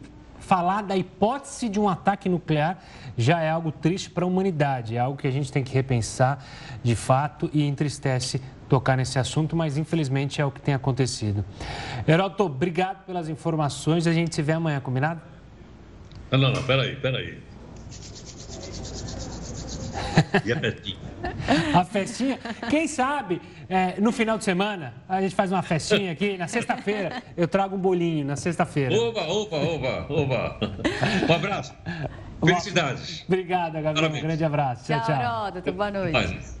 falar 0.46 0.82
da 0.82 0.96
hipótese 0.96 1.68
de 1.68 1.80
um 1.80 1.88
ataque 1.88 2.28
nuclear 2.28 2.78
já 3.18 3.40
é 3.40 3.50
algo 3.50 3.72
triste 3.72 4.08
para 4.08 4.24
a 4.24 4.28
humanidade, 4.28 4.96
é 4.96 4.98
algo 4.98 5.18
que 5.18 5.26
a 5.26 5.30
gente 5.30 5.50
tem 5.50 5.64
que 5.64 5.74
repensar 5.74 6.44
de 6.82 6.94
fato 6.94 7.50
e 7.52 7.64
entristece 7.64 8.40
tocar 8.68 8.96
nesse 8.96 9.18
assunto, 9.18 9.56
mas 9.56 9.76
infelizmente 9.76 10.40
é 10.40 10.44
o 10.44 10.50
que 10.50 10.60
tem 10.60 10.74
acontecido. 10.74 11.44
Heroto, 12.06 12.44
obrigado 12.44 13.04
pelas 13.04 13.28
informações, 13.28 14.06
a 14.06 14.12
gente 14.12 14.34
se 14.34 14.42
vê 14.42 14.52
amanhã, 14.52 14.80
combinado? 14.80 15.20
Não, 16.30 16.38
não, 16.38 16.52
não, 16.52 16.62
peraí, 16.62 16.96
peraí. 16.96 17.38
E 20.44 20.52
a 20.52 20.60
festinha? 20.60 20.98
a 21.74 21.84
festinha? 21.84 22.38
Quem 22.70 22.86
sabe 22.86 23.40
é, 23.68 24.00
no 24.00 24.12
final 24.12 24.38
de 24.38 24.44
semana 24.44 24.94
a 25.08 25.20
gente 25.20 25.34
faz 25.34 25.50
uma 25.50 25.62
festinha 25.62 26.12
aqui. 26.12 26.36
Na 26.36 26.46
sexta-feira 26.46 27.22
eu 27.36 27.48
trago 27.48 27.76
um 27.76 27.78
bolinho, 27.78 28.24
na 28.24 28.36
sexta-feira. 28.36 28.94
Opa, 28.94 29.22
opa, 29.22 29.56
opa, 29.56 30.06
opa. 30.08 30.58
Um 31.28 31.32
abraço. 31.32 31.74
Felicidades. 32.44 33.24
Obrigado, 33.26 33.80
Gabriel. 33.80 34.10
Um 34.10 34.20
grande 34.20 34.44
abraço. 34.44 34.84
Tchau, 34.84 35.00
tchau. 35.00 35.52
tchau. 35.52 35.72
boa 35.72 35.90
noite. 35.90 36.56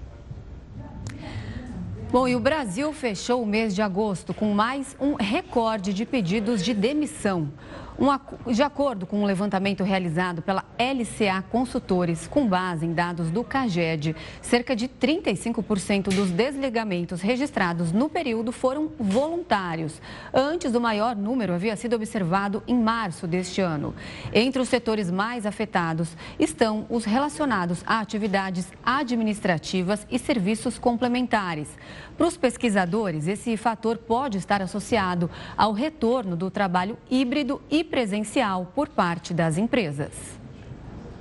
Bom, 2.10 2.26
e 2.26 2.36
o 2.36 2.40
Brasil 2.40 2.92
fechou 2.92 3.42
o 3.42 3.46
mês 3.46 3.74
de 3.74 3.82
agosto 3.82 4.32
com 4.32 4.52
mais 4.54 4.96
um 5.00 5.14
recorde 5.14 5.92
de 5.92 6.06
pedidos 6.06 6.64
de 6.64 6.72
demissão. 6.72 7.52
Um, 7.98 8.52
de 8.52 8.62
acordo 8.62 9.06
com 9.06 9.22
um 9.22 9.24
levantamento 9.24 9.82
realizado 9.82 10.42
pela 10.42 10.64
LCA 10.78 11.42
Consultores, 11.50 12.26
com 12.26 12.46
base 12.46 12.84
em 12.84 12.92
dados 12.92 13.30
do 13.30 13.42
CAGED, 13.42 14.14
cerca 14.42 14.76
de 14.76 14.86
35% 14.86 16.14
dos 16.14 16.30
desligamentos 16.30 17.22
registrados 17.22 17.92
no 17.92 18.10
período 18.10 18.52
foram 18.52 18.90
voluntários. 18.98 20.00
Antes, 20.32 20.74
o 20.74 20.80
maior 20.80 21.16
número 21.16 21.54
havia 21.54 21.74
sido 21.74 21.96
observado 21.96 22.62
em 22.68 22.78
março 22.78 23.26
deste 23.26 23.62
ano. 23.62 23.94
Entre 24.32 24.60
os 24.60 24.68
setores 24.68 25.10
mais 25.10 25.46
afetados 25.46 26.16
estão 26.38 26.84
os 26.90 27.06
relacionados 27.06 27.82
a 27.86 28.00
atividades 28.00 28.70
administrativas 28.84 30.06
e 30.10 30.18
serviços 30.18 30.78
complementares. 30.78 31.68
Para 32.16 32.26
os 32.26 32.36
pesquisadores, 32.36 33.26
esse 33.26 33.56
fator 33.56 33.98
pode 33.98 34.38
estar 34.38 34.62
associado 34.62 35.30
ao 35.56 35.72
retorno 35.72 36.34
do 36.34 36.50
trabalho 36.50 36.96
híbrido 37.10 37.60
e 37.70 37.84
presencial 37.84 38.72
por 38.74 38.88
parte 38.88 39.34
das 39.34 39.58
empresas. 39.58 40.12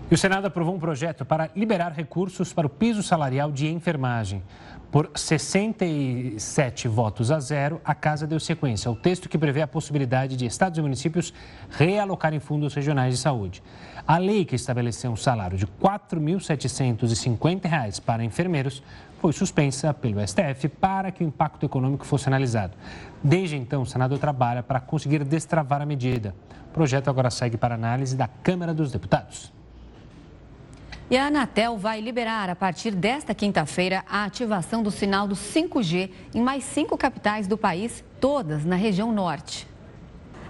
E 0.10 0.14
o 0.14 0.18
Senado 0.18 0.46
aprovou 0.46 0.74
um 0.75 0.80
projeto 0.80 1.25
para 1.25 1.50
liberar 1.56 1.92
recursos 1.92 2.54
para 2.54 2.68
o 2.68 2.70
piso 2.70 3.04
salarial 3.04 3.52
de 3.52 3.68
enfermagem. 3.68 4.42
Por 4.96 5.12
67 5.14 6.88
votos 6.88 7.30
a 7.30 7.38
zero, 7.42 7.82
a 7.84 7.94
Casa 7.94 8.25
deu 8.25 8.40
sequência 8.40 8.88
ao 8.88 8.96
texto 8.96 9.28
que 9.28 9.38
prevê 9.38 9.62
a 9.62 9.68
possibilidade 9.68 10.38
de 10.38 10.46
estados 10.46 10.80
e 10.80 10.82
municípios 10.82 11.34
realocarem 11.70 12.40
fundos 12.40 12.74
regionais 12.74 13.14
de 13.14 13.20
saúde. 13.20 13.62
A 14.08 14.18
lei 14.18 14.46
que 14.46 14.56
estabeleceu 14.56 15.12
um 15.12 15.18
salário 15.18 15.58
de 15.58 15.66
R$ 15.66 15.72
4.750 15.84 18.00
para 18.06 18.24
enfermeiros 18.24 18.82
foi 19.20 19.34
suspensa 19.34 19.94
pelo 19.94 20.25
STF 20.25 20.70
para 20.70 21.12
que 21.12 21.25
o 21.25 21.28
impacto 21.28 21.66
econômico 21.66 22.06
fosse 22.06 22.30
analisado. 22.30 22.78
Desde 23.22 23.58
então, 23.58 23.82
o 23.82 23.86
Senado 23.86 24.18
trabalha 24.18 24.64
para 24.64 24.80
conseguir 24.80 25.25
destravar 25.25 25.82
a 25.82 25.86
medida. 25.86 26.34
O 26.70 26.74
projeto 26.74 27.10
agora 27.10 27.30
segue 27.30 27.58
para 27.58 27.75
análise 27.75 28.16
da 28.16 28.30
Câmara 28.30 28.74
dos 28.74 28.94
Deputados. 28.94 29.54
E 31.07 31.15
a 31.15 31.27
Anatel 31.27 31.77
vai 31.77 32.01
liberar, 32.01 32.50
a 32.50 32.55
partir 32.55 32.89
desta 32.89 33.35
quinta-feira, 33.35 34.03
a 34.09 34.24
ativação 34.24 34.81
do 34.81 34.89
sinal 34.89 35.27
do 35.27 35.35
5G 35.35 36.09
em 36.33 36.41
mais 36.41 36.63
cinco 36.63 36.97
capitais 36.97 37.47
do 37.47 37.55
país, 37.55 38.03
todas 38.19 38.65
na 38.65 38.75
região 38.75 39.12
norte. 39.12 39.67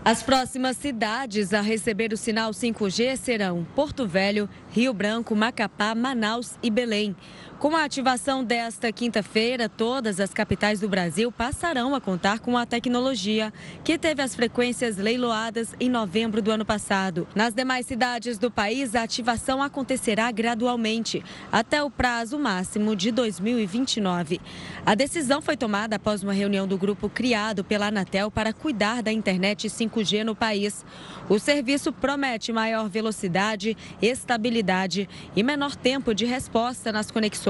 As 0.06 0.24
próximas 0.24 0.78
cidades 0.78 1.54
a 1.54 1.60
receber 1.60 2.14
o 2.14 2.18
sinal 2.18 2.52
5G 2.52 3.18
serão 3.18 3.68
Porto 3.76 4.08
Velho, 4.08 4.48
Rio 4.70 4.94
Branco, 4.94 5.36
Macapá, 5.36 5.94
Manaus 5.94 6.58
e 6.64 6.70
Belém. 6.70 7.16
Com 7.58 7.74
a 7.74 7.86
ativação 7.86 8.44
desta 8.44 8.92
quinta-feira, 8.92 9.70
todas 9.70 10.20
as 10.20 10.34
capitais 10.34 10.82
do 10.82 10.90
Brasil 10.90 11.32
passarão 11.32 11.96
a 11.96 12.02
contar 12.02 12.40
com 12.40 12.58
a 12.58 12.66
tecnologia, 12.66 13.52
que 13.82 13.98
teve 13.98 14.22
as 14.22 14.36
frequências 14.36 14.98
leiloadas 14.98 15.74
em 15.80 15.90
novembro 15.90 16.42
do 16.42 16.52
ano 16.52 16.66
passado. 16.66 17.26
Nas 17.34 17.54
demais 17.54 17.86
cidades 17.86 18.38
do 18.38 18.52
país, 18.52 18.94
a 18.94 19.04
ativação 19.04 19.64
acontecerá 19.64 20.30
gradualmente, 20.32 21.24
até 21.50 21.82
o 21.82 21.90
prazo 21.90 22.38
máximo 22.38 22.94
de 22.94 23.10
2029. 23.10 24.42
A 24.86 24.94
decisão 24.94 25.42
foi 25.42 25.56
tomada 25.56 25.96
após 25.96 26.24
uma 26.24 26.34
reunião 26.34 26.68
do 26.68 26.78
grupo 26.78 27.08
criado 27.10 27.64
pela 27.64 27.88
Anatel 27.88 28.30
para 28.30 28.52
cuidar 28.52 29.02
da 29.02 29.14
internet 29.14 29.70
5G 29.70 30.24
no 30.26 30.36
país. 30.36 30.86
O 31.30 31.40
serviço 31.40 31.94
promete 31.94 32.52
maior 32.52 32.90
velocidade, 32.90 33.78
estabilidade 34.02 35.08
e 35.34 35.42
menor 35.42 35.74
tempo 35.74 36.14
de 36.14 36.26
resposta 36.26 36.92
nas 36.92 37.10
conexões 37.10 37.45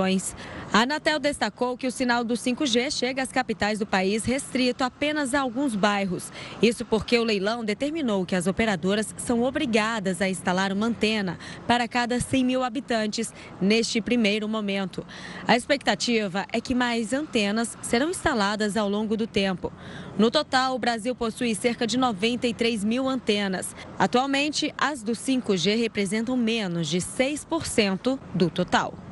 a 0.74 0.82
Anatel 0.82 1.20
destacou 1.20 1.78
que 1.78 1.88
o 1.88 1.92
sinal 1.92 2.24
do 2.24 2.34
5G 2.34 2.92
chega 2.92 3.24
às 3.24 3.32
capitais 3.32 3.80
do 3.80 3.86
país 3.86 4.26
restrito 4.26 4.84
apenas 4.84 5.34
a 5.34 5.40
alguns 5.40 5.74
bairros. 5.74 6.34
Isso 6.62 6.84
porque 6.84 7.18
o 7.18 7.24
leilão 7.24 7.64
determinou 7.64 8.26
que 8.26 8.36
as 8.36 8.46
operadoras 8.46 9.16
são 9.18 9.44
obrigadas 9.44 10.22
a 10.22 10.28
instalar 10.28 10.74
uma 10.74 10.88
antena 10.88 11.40
para 11.66 11.88
cada 11.88 12.20
100 12.20 12.44
mil 12.44 12.64
habitantes 12.64 13.34
neste 13.62 14.02
primeiro 14.02 14.50
momento. 14.50 15.06
A 15.48 15.56
expectativa 15.56 16.46
é 16.52 16.60
que 16.60 16.76
mais 16.76 17.14
antenas 17.14 17.78
serão 17.82 18.10
instaladas 18.10 18.76
ao 18.76 18.90
longo 18.90 19.16
do 19.16 19.26
tempo. 19.26 19.72
No 20.18 20.30
total, 20.30 20.76
o 20.76 20.80
Brasil 20.80 21.16
possui 21.16 21.56
cerca 21.56 21.88
de 21.88 21.98
93 21.98 22.84
mil 22.84 23.08
antenas. 23.08 23.74
Atualmente, 23.98 24.74
as 24.78 25.02
do 25.02 25.14
5G 25.14 25.78
representam 25.78 26.36
menos 26.36 26.90
de 26.90 26.98
6% 26.98 28.20
do 28.34 28.50
total. 28.50 29.05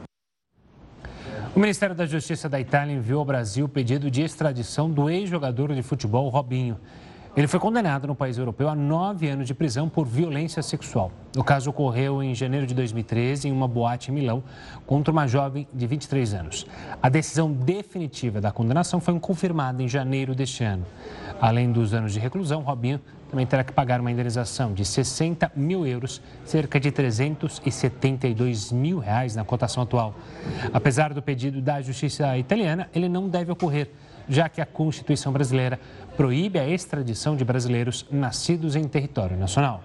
O 1.56 1.60
Ministério 1.60 1.96
da 1.96 2.08
Justiça 2.08 2.50
da 2.50 2.60
Itália 2.60 2.96
enviou 2.96 3.20
ao 3.20 3.26
Brasil 3.26 3.66
o 3.68 3.70
pedido 3.70 4.10
de 4.10 4.24
extradição 4.24 4.90
do 4.90 5.08
ex-jogador 5.08 5.72
de 5.76 5.84
futebol 5.84 6.28
Robinho. 6.28 6.80
Ele 7.38 7.48
foi 7.48 7.60
condenado 7.60 8.08
no 8.08 8.16
país 8.16 8.40
europeu 8.40 8.68
a 8.68 8.74
nove 8.74 9.30
anos 9.30 9.46
de 9.46 9.54
prisão 9.54 9.88
por 9.88 10.08
violência 10.08 10.64
sexual. 10.64 11.12
O 11.38 11.44
caso 11.44 11.70
ocorreu 11.70 12.24
em 12.24 12.34
janeiro 12.34 12.66
de 12.66 12.74
2013 12.74 13.50
em 13.50 13.52
uma 13.52 13.68
boate 13.68 14.10
em 14.10 14.16
Milão 14.16 14.44
contra 14.88 15.12
uma 15.12 15.28
jovem 15.28 15.68
de 15.72 15.86
23 15.86 16.34
anos. 16.34 16.66
A 17.00 17.08
decisão 17.08 17.52
definitiva 17.52 18.42
da 18.42 18.52
condenação 18.52 19.00
foi 19.00 19.20
confirmada 19.20 19.84
em 19.84 19.88
janeiro 19.88 20.34
deste 20.34 20.64
ano. 20.64 20.88
Além 21.40 21.72
dos 21.72 21.94
anos 21.94 22.14
de 22.14 22.20
reclusão, 22.20 22.64
Robinho 22.64 23.00
também 23.34 23.48
terá 23.48 23.64
que 23.64 23.74
pagar 23.74 24.00
uma 24.00 24.12
indenização 24.12 24.76
de 24.76 24.86
60 24.86 25.52
mil 25.56 25.88
euros, 25.88 26.22
cerca 26.46 26.80
de 26.80 26.92
372 26.92 28.72
mil 28.72 29.00
reais 29.00 29.36
na 29.36 29.44
cotação 29.44 29.82
atual. 29.82 30.14
Apesar 30.72 31.16
do 31.16 31.22
pedido 31.22 31.60
da 31.60 31.82
justiça 31.82 32.38
italiana, 32.38 32.88
ele 32.94 33.10
não 33.10 33.28
deve 33.28 33.52
ocorrer, 33.52 33.90
já 34.30 34.48
que 34.48 34.62
a 34.62 34.68
Constituição 34.68 35.34
brasileira 35.34 35.80
proíbe 36.16 36.60
a 36.60 36.70
extradição 36.70 37.36
de 37.36 37.44
brasileiros 37.44 38.06
nascidos 38.12 38.76
em 38.76 38.84
território 38.84 39.36
nacional. 39.36 39.84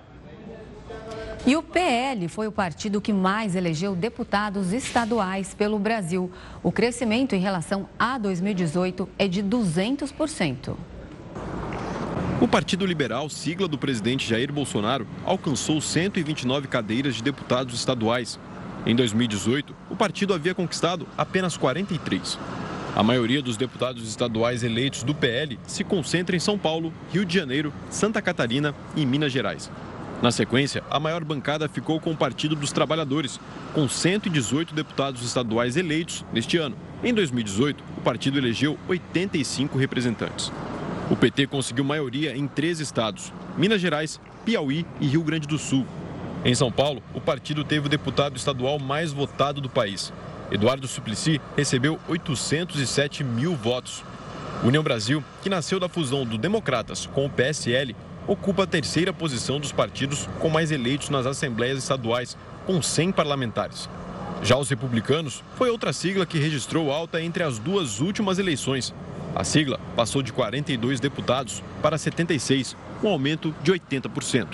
E 1.47 1.57
o 1.57 1.63
PL 1.63 2.29
foi 2.29 2.47
o 2.47 2.53
partido 2.53 3.01
que 3.01 3.15
mais 3.15 3.57
elegeu 3.57 3.97
deputados 3.97 4.75
estaduais 4.75 5.55
pelo 5.55 5.79
Brasil. 5.79 6.31
O 6.63 6.71
crescimento 6.71 7.35
em 7.35 7.41
relação 7.41 7.89
a 7.99 8.19
2018 8.19 9.09
é 9.19 9.27
de 9.27 9.43
200%. 9.43 10.77
O 12.41 12.47
Partido 12.47 12.87
Liberal, 12.87 13.29
sigla 13.29 13.67
do 13.67 13.77
presidente 13.77 14.29
Jair 14.29 14.53
Bolsonaro, 14.53 15.09
alcançou 15.25 15.81
129 15.81 16.69
cadeiras 16.69 17.17
de 17.17 17.23
deputados 17.23 17.75
estaduais. 17.75 18.39
Em 18.87 18.95
2018, 18.95 19.75
o 19.91 19.97
partido 19.97 20.33
havia 20.33 20.55
conquistado 20.55 21.05
apenas 21.19 21.57
43. 21.57 22.39
A 22.95 23.03
maioria 23.03 23.43
dos 23.43 23.57
deputados 23.57 24.09
estaduais 24.09 24.63
eleitos 24.63 25.03
do 25.03 25.13
PL 25.13 25.59
se 25.67 25.83
concentra 25.83 26.37
em 26.37 26.39
São 26.39 26.57
Paulo, 26.57 26.93
Rio 27.13 27.25
de 27.25 27.35
Janeiro, 27.35 27.73
Santa 27.91 28.23
Catarina 28.23 28.73
e 28.95 29.05
Minas 29.05 29.33
Gerais. 29.33 29.69
Na 30.23 30.31
sequência, 30.31 30.85
a 30.89 31.01
maior 31.01 31.25
bancada 31.25 31.69
ficou 31.69 31.99
com 31.99 32.13
o 32.13 32.17
Partido 32.17 32.55
dos 32.55 32.71
Trabalhadores, 32.71 33.41
com 33.75 33.89
118 33.89 34.73
deputados 34.75 35.25
estaduais 35.25 35.77
eleitos 35.77 36.25
neste 36.33 36.57
ano. 36.57 36.77
Em 37.03 37.13
2018, 37.13 37.83
o 37.97 38.01
partido 38.01 38.39
elegeu 38.39 38.79
85 38.89 39.77
representantes. 39.77 40.53
O 41.11 41.17
PT 41.17 41.47
conseguiu 41.47 41.85
maioria 41.85 42.37
em 42.37 42.47
três 42.47 42.81
estados: 42.81 43.33
Minas 43.57 43.81
Gerais, 43.81 44.21
Piauí 44.45 44.85
e 45.01 45.07
Rio 45.07 45.23
Grande 45.23 45.49
do 45.49 45.59
Sul. 45.59 45.87
Em 46.45 46.55
São 46.55 46.71
Paulo, 46.71 47.03
o 47.15 47.21
partido 47.21 47.65
teve 47.65 47.87
o 47.87 47.91
deputado 47.91 48.37
estadual 48.37 48.79
mais 48.79 49.11
votado 49.11 49.61
do 49.61 49.71
país. 49.71 50.13
Eduardo 50.51 50.87
Suplicy 50.87 51.41
recebeu 51.57 51.99
807 52.09 53.25
mil 53.25 53.57
votos. 53.57 54.05
União 54.63 54.83
Brasil, 54.83 55.25
que 55.43 55.49
nasceu 55.49 55.81
da 55.81 55.89
fusão 55.89 56.25
do 56.25 56.37
Democratas 56.37 57.07
com 57.07 57.25
o 57.25 57.31
PSL, 57.31 57.97
ocupa 58.27 58.65
a 58.65 58.67
terceira 58.67 59.13
posição 59.13 59.59
dos 59.59 59.73
partidos 59.73 60.29
com 60.39 60.51
mais 60.51 60.71
eleitos 60.71 61.09
nas 61.09 61.27
assembleias 61.27 61.79
estaduais, 61.79 62.37
com 62.67 62.83
100 62.83 63.13
parlamentares. 63.13 63.89
Já 64.43 64.57
os 64.57 64.69
republicanos 64.69 65.43
foi 65.57 65.71
outra 65.71 65.93
sigla 65.93 66.27
que 66.27 66.39
registrou 66.39 66.93
alta 66.93 67.21
entre 67.21 67.43
as 67.43 67.59
duas 67.59 68.01
últimas 68.01 68.39
eleições, 68.39 68.95
a 69.39 69.45
sigla 69.45 69.79
passou 69.95 70.21
de 70.21 70.33
42 70.33 70.99
deputados 70.99 71.63
para 71.81 71.97
76, 71.97 72.77
um 73.05 73.09
aumento 73.09 73.55
de 73.63 73.73
80%. 73.73 74.49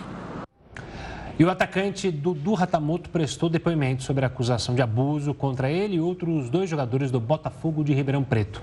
E 1.38 1.43
o 1.43 1.49
atacante 1.49 2.11
Dudu 2.11 2.53
Ratamoto 2.53 3.09
prestou 3.09 3.49
depoimento 3.49 4.03
sobre 4.03 4.25
a 4.25 4.29
acusação 4.29 4.75
de 4.75 4.83
abuso 4.83 5.33
contra 5.33 5.71
ele 5.71 5.97
e 5.97 6.00
outros 6.00 6.50
dois 6.50 6.69
jogadores 6.69 7.11
do 7.11 7.19
Botafogo 7.19 7.83
de 7.83 7.95
Ribeirão 7.95 8.23
Preto. 8.23 8.62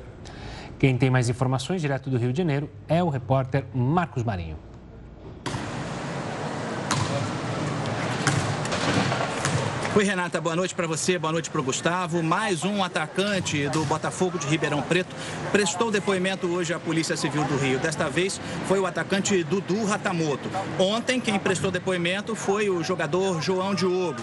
Quem 0.78 0.96
tem 0.96 1.10
mais 1.10 1.28
informações 1.28 1.82
direto 1.82 2.08
do 2.08 2.18
Rio 2.18 2.32
de 2.32 2.38
Janeiro 2.38 2.70
é 2.88 3.04
o 3.04 3.10
repórter 3.10 3.66
Marcos 3.74 4.24
Marinho. 4.24 4.58
Oi, 9.94 10.06
Renata, 10.06 10.40
boa 10.40 10.56
noite 10.56 10.74
para 10.74 10.88
você, 10.88 11.20
boa 11.20 11.34
noite 11.34 11.50
para 11.50 11.60
o 11.60 11.64
Gustavo. 11.64 12.24
Mais 12.24 12.64
um 12.64 12.82
atacante 12.82 13.68
do 13.68 13.84
Botafogo 13.84 14.40
de 14.40 14.48
Ribeirão 14.48 14.82
Preto 14.82 15.14
prestou 15.52 15.92
depoimento 15.92 16.48
hoje 16.48 16.74
à 16.74 16.80
Polícia 16.80 17.18
Civil 17.18 17.44
do 17.44 17.58
Rio. 17.58 17.78
Desta 17.78 18.10
vez 18.10 18.40
foi 18.70 18.80
o 18.80 18.86
atacante 18.86 19.44
Dudu 19.44 19.84
Ratamoto. 19.84 20.50
Ontem, 20.80 21.20
quem 21.20 21.38
prestou 21.38 21.72
depoimento 21.72 22.36
foi 22.36 22.70
o 22.70 22.82
jogador 22.82 23.42
João 23.42 23.76
Diogo. 23.76 24.16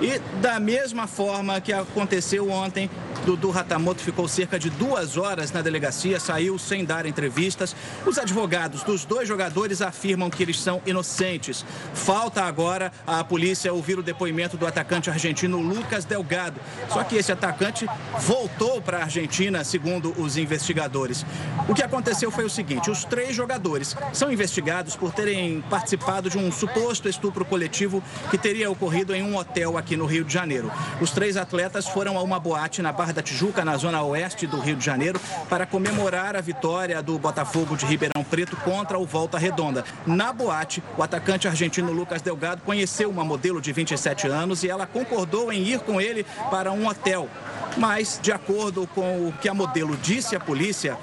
E 0.00 0.18
da 0.42 0.60
mesma 0.60 1.06
forma 1.06 1.58
que 1.58 1.72
aconteceu 1.72 2.50
ontem, 2.50 2.90
Dudu 3.24 3.50
Ratamoto 3.50 4.02
ficou 4.02 4.28
cerca 4.28 4.58
de 4.58 4.68
duas 4.68 5.16
horas 5.16 5.50
na 5.50 5.62
delegacia, 5.62 6.20
saiu 6.20 6.58
sem 6.58 6.84
dar 6.84 7.06
entrevistas. 7.06 7.74
Os 8.04 8.18
advogados 8.18 8.82
dos 8.82 9.04
dois 9.04 9.26
jogadores 9.26 9.80
afirmam 9.80 10.28
que 10.28 10.42
eles 10.42 10.60
são 10.60 10.82
inocentes. 10.84 11.64
Falta 11.94 12.42
agora 12.42 12.92
a 13.06 13.24
polícia 13.24 13.72
ouvir 13.72 13.98
o 13.98 14.02
depoimento 14.02 14.56
do 14.56 14.66
atacante 14.66 15.08
argentino 15.08 15.58
Lucas 15.58 16.04
Delgado. 16.04 16.60
Só 16.90 17.02
que 17.02 17.16
esse 17.16 17.32
atacante 17.32 17.86
voltou 18.20 18.82
para 18.82 18.98
a 18.98 19.02
Argentina, 19.04 19.64
segundo 19.64 20.14
os 20.20 20.36
investigadores. 20.36 21.24
O 21.68 21.74
que 21.74 21.82
aconteceu 21.82 22.30
foi 22.30 22.44
o 22.44 22.50
seguinte: 22.50 22.90
os 22.90 23.04
três 23.04 23.34
jogadores 23.34 23.96
são 24.12 24.30
investigados 24.30 24.94
por 24.94 25.12
terem 25.12 25.62
participado 25.70 26.28
de 26.28 26.36
um 26.36 26.52
suposto 26.52 27.08
estupro 27.08 27.44
coletivo 27.44 28.02
que 28.30 28.36
teria 28.36 28.70
ocorrido 28.70 29.14
em 29.14 29.22
um 29.22 29.36
hotel 29.36 29.78
aqui 29.78 29.85
no 29.94 30.06
Rio 30.06 30.24
de 30.24 30.32
Janeiro. 30.32 30.72
Os 30.98 31.10
três 31.10 31.36
atletas 31.36 31.86
foram 31.86 32.16
a 32.16 32.22
uma 32.22 32.40
boate 32.40 32.80
na 32.80 32.90
Barra 32.90 33.12
da 33.12 33.22
Tijuca, 33.22 33.62
na 33.62 33.76
zona 33.76 34.02
oeste 34.02 34.46
do 34.46 34.58
Rio 34.58 34.76
de 34.76 34.84
Janeiro, 34.84 35.20
para 35.50 35.66
comemorar 35.66 36.34
a 36.34 36.40
vitória 36.40 37.02
do 37.02 37.18
Botafogo 37.18 37.76
de 37.76 37.84
Ribeirão 37.84 38.24
Preto 38.24 38.56
contra 38.56 38.98
o 38.98 39.04
Volta 39.04 39.36
Redonda. 39.36 39.84
Na 40.06 40.32
boate, 40.32 40.82
o 40.96 41.02
atacante 41.02 41.46
argentino 41.46 41.92
Lucas 41.92 42.22
Delgado 42.22 42.62
conheceu 42.62 43.10
uma 43.10 43.24
modelo 43.24 43.60
de 43.60 43.70
27 43.72 44.28
anos 44.28 44.62
e 44.62 44.70
ela 44.70 44.86
concordou 44.86 45.52
em 45.52 45.62
ir 45.62 45.80
com 45.80 46.00
ele 46.00 46.24
para 46.50 46.72
um 46.72 46.86
hotel. 46.88 47.28
Mas, 47.76 48.18
de 48.22 48.32
acordo 48.32 48.86
com 48.94 49.28
o 49.28 49.34
que 49.40 49.48
a 49.48 49.54
modelo 49.54 49.96
disse 49.98 50.34
à 50.34 50.40
polícia, 50.40 50.96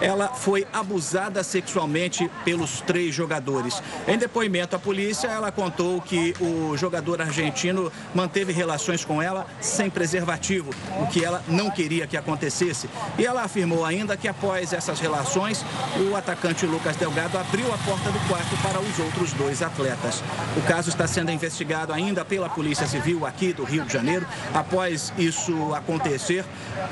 ela 0.00 0.28
foi 0.28 0.66
abusada 0.72 1.42
sexualmente 1.42 2.30
pelos 2.44 2.80
três 2.80 3.14
jogadores. 3.14 3.82
Em 4.06 4.18
depoimento 4.18 4.76
à 4.76 4.78
polícia, 4.78 5.28
ela 5.28 5.50
contou 5.50 6.00
que 6.00 6.34
o 6.40 6.76
jogador 6.76 7.20
argentino 7.20 7.92
manteve 8.14 8.52
relações 8.52 9.04
com 9.04 9.20
ela 9.20 9.46
sem 9.60 9.90
preservativo, 9.90 10.70
o 11.00 11.06
que 11.06 11.24
ela 11.24 11.42
não 11.48 11.70
queria 11.70 12.06
que 12.06 12.16
acontecesse. 12.16 12.88
E 13.18 13.26
ela 13.26 13.42
afirmou 13.42 13.84
ainda 13.84 14.16
que 14.16 14.28
após 14.28 14.72
essas 14.72 15.00
relações, 15.00 15.64
o 16.10 16.16
atacante 16.16 16.66
Lucas 16.66 16.96
Delgado 16.96 17.38
abriu 17.38 17.72
a 17.72 17.78
porta 17.78 18.10
do 18.10 18.28
quarto 18.28 18.56
para 18.62 18.80
os 18.80 18.98
outros 18.98 19.32
dois 19.32 19.62
atletas. 19.62 20.22
O 20.56 20.62
caso 20.62 20.88
está 20.88 21.06
sendo 21.06 21.30
investigado 21.30 21.92
ainda 21.92 22.24
pela 22.24 22.48
Polícia 22.48 22.86
Civil 22.86 23.26
aqui 23.26 23.52
do 23.52 23.64
Rio 23.64 23.84
de 23.84 23.92
Janeiro. 23.92 24.26
Após 24.54 25.12
isso 25.16 25.74
acontecer, 25.74 26.44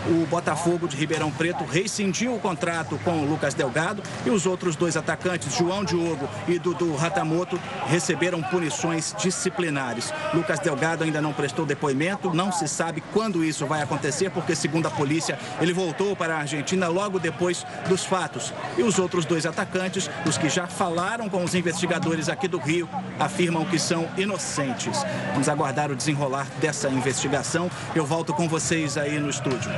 o 0.09 0.27
Botafogo 0.27 0.89
de 0.89 0.97
Ribeirão 0.97 1.31
Preto 1.31 1.65
rescindiu 1.65 2.35
o 2.35 2.41
contrato 2.41 2.86
com 3.05 3.23
o 3.23 3.29
Lucas 3.29 3.55
Delgado 3.55 4.03
e 4.25 4.31
os 4.31 4.47
outros 4.47 4.77
dois 4.77 4.97
atacantes, 4.97 5.55
João 5.55 5.85
Diogo 5.85 6.29
e 6.47 6.59
Dudu 6.59 6.95
Ratamoto, 6.95 7.59
receberam 7.87 8.43
punições 8.43 9.15
disciplinares. 9.19 10.13
Lucas 10.33 10.61
Delgado 10.61 11.05
ainda 11.05 11.21
não 11.21 11.33
prestou 11.33 11.67
depoimento, 11.67 12.33
não 12.33 12.53
se 12.53 12.69
sabe 12.69 13.03
quando 13.13 13.43
isso 13.43 13.67
vai 13.67 13.83
acontecer, 13.83 14.31
porque, 14.31 14.55
segundo 14.55 14.87
a 14.87 14.91
polícia, 14.91 15.39
ele 15.61 15.73
voltou 15.73 16.15
para 16.15 16.37
a 16.37 16.41
Argentina 16.41 16.89
logo 16.89 17.19
depois 17.19 17.65
dos 17.89 18.05
fatos. 18.05 18.53
E 18.77 18.83
os 18.83 18.99
outros 18.99 19.25
dois 19.25 19.47
atacantes, 19.47 20.09
os 20.27 20.39
que 20.39 20.49
já 20.49 20.67
falaram 20.67 21.29
com 21.29 21.43
os 21.43 21.55
investigadores 21.55 22.29
aqui 22.29 22.47
do 22.47 22.59
Rio, 22.59 22.89
afirmam 23.19 23.65
que 23.65 23.79
são 23.79 24.09
inocentes. 24.17 25.05
Vamos 25.33 25.49
aguardar 25.49 25.91
o 25.91 25.97
desenrolar 25.97 26.47
dessa 26.61 26.89
investigação. 26.89 27.71
Eu 27.95 28.07
volto 28.07 28.33
com 28.35 28.49
vocês 28.49 28.97
aí 28.97 29.19
no 29.19 29.31
estúdio. 29.31 29.71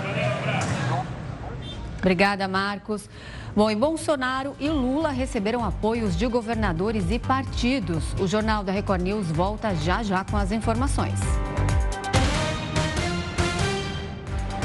Obrigada, 1.98 2.46
Marcos. 2.46 3.08
Bom, 3.54 3.70
e 3.70 3.74
Bolsonaro 3.74 4.54
e 4.60 4.68
Lula 4.70 5.10
receberam 5.10 5.64
apoios 5.64 6.16
de 6.16 6.26
governadores 6.26 7.10
e 7.10 7.18
partidos. 7.18 8.14
O 8.20 8.26
Jornal 8.26 8.62
da 8.62 8.72
Record 8.72 9.02
News 9.02 9.26
volta 9.26 9.74
já 9.74 10.02
já 10.02 10.24
com 10.24 10.36
as 10.36 10.52
informações. 10.52 11.18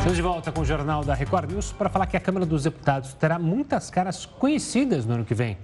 Estamos 0.04 0.18
de 0.18 0.22
volta 0.22 0.52
com 0.52 0.60
o 0.60 0.66
Jornal 0.66 1.02
da 1.02 1.13
Record 1.13 1.50
News 1.50 1.72
para 1.72 1.90
falar 1.90 2.06
que 2.08 2.18
a 2.18 2.20
Câmara 2.20 2.46
dos 2.46 2.63
Deputados 2.63 3.13
terá 3.13 3.40
muitas 3.40 3.90
caras 3.90 4.25
conhecidas 4.25 5.06
no 5.06 5.13
ano 5.13 5.24
que 5.24 5.34
vem. 5.34 5.58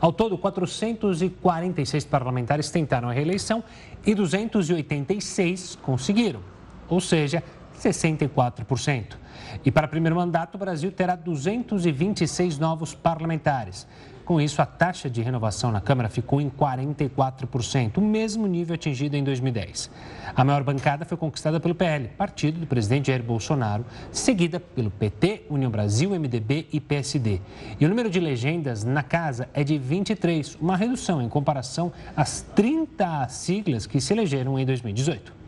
Ao 0.00 0.12
todo, 0.12 0.38
446 0.38 2.04
parlamentares 2.04 2.70
tentaram 2.70 3.08
a 3.08 3.12
reeleição 3.12 3.64
e 4.06 4.14
286 4.14 5.76
conseguiram, 5.82 6.40
ou 6.88 7.00
seja, 7.00 7.42
64%. 7.80 9.16
E 9.64 9.70
para 9.70 9.88
primeiro 9.88 10.16
mandato, 10.16 10.54
o 10.54 10.58
Brasil 10.58 10.92
terá 10.92 11.16
226 11.16 12.58
novos 12.58 12.94
parlamentares. 12.94 13.86
Com 14.30 14.40
isso, 14.40 14.62
a 14.62 14.66
taxa 14.66 15.10
de 15.10 15.22
renovação 15.22 15.72
na 15.72 15.80
Câmara 15.80 16.08
ficou 16.08 16.40
em 16.40 16.48
44%, 16.48 17.96
o 17.96 18.00
mesmo 18.00 18.46
nível 18.46 18.76
atingido 18.76 19.16
em 19.16 19.24
2010. 19.24 19.90
A 20.36 20.44
maior 20.44 20.62
bancada 20.62 21.04
foi 21.04 21.18
conquistada 21.18 21.58
pelo 21.58 21.74
PL, 21.74 22.06
partido 22.16 22.60
do 22.60 22.66
presidente 22.66 23.08
Jair 23.08 23.24
Bolsonaro, 23.24 23.84
seguida 24.12 24.60
pelo 24.60 24.88
PT, 24.88 25.46
União 25.50 25.68
Brasil, 25.68 26.10
MDB 26.10 26.68
e 26.72 26.78
PSD. 26.78 27.40
E 27.80 27.84
o 27.84 27.88
número 27.88 28.08
de 28.08 28.20
legendas 28.20 28.84
na 28.84 29.02
casa 29.02 29.48
é 29.52 29.64
de 29.64 29.76
23, 29.76 30.54
uma 30.60 30.76
redução 30.76 31.20
em 31.20 31.28
comparação 31.28 31.92
às 32.14 32.42
30 32.54 33.26
siglas 33.30 33.84
que 33.84 34.00
se 34.00 34.12
elegeram 34.12 34.56
em 34.56 34.64
2018. 34.64 35.39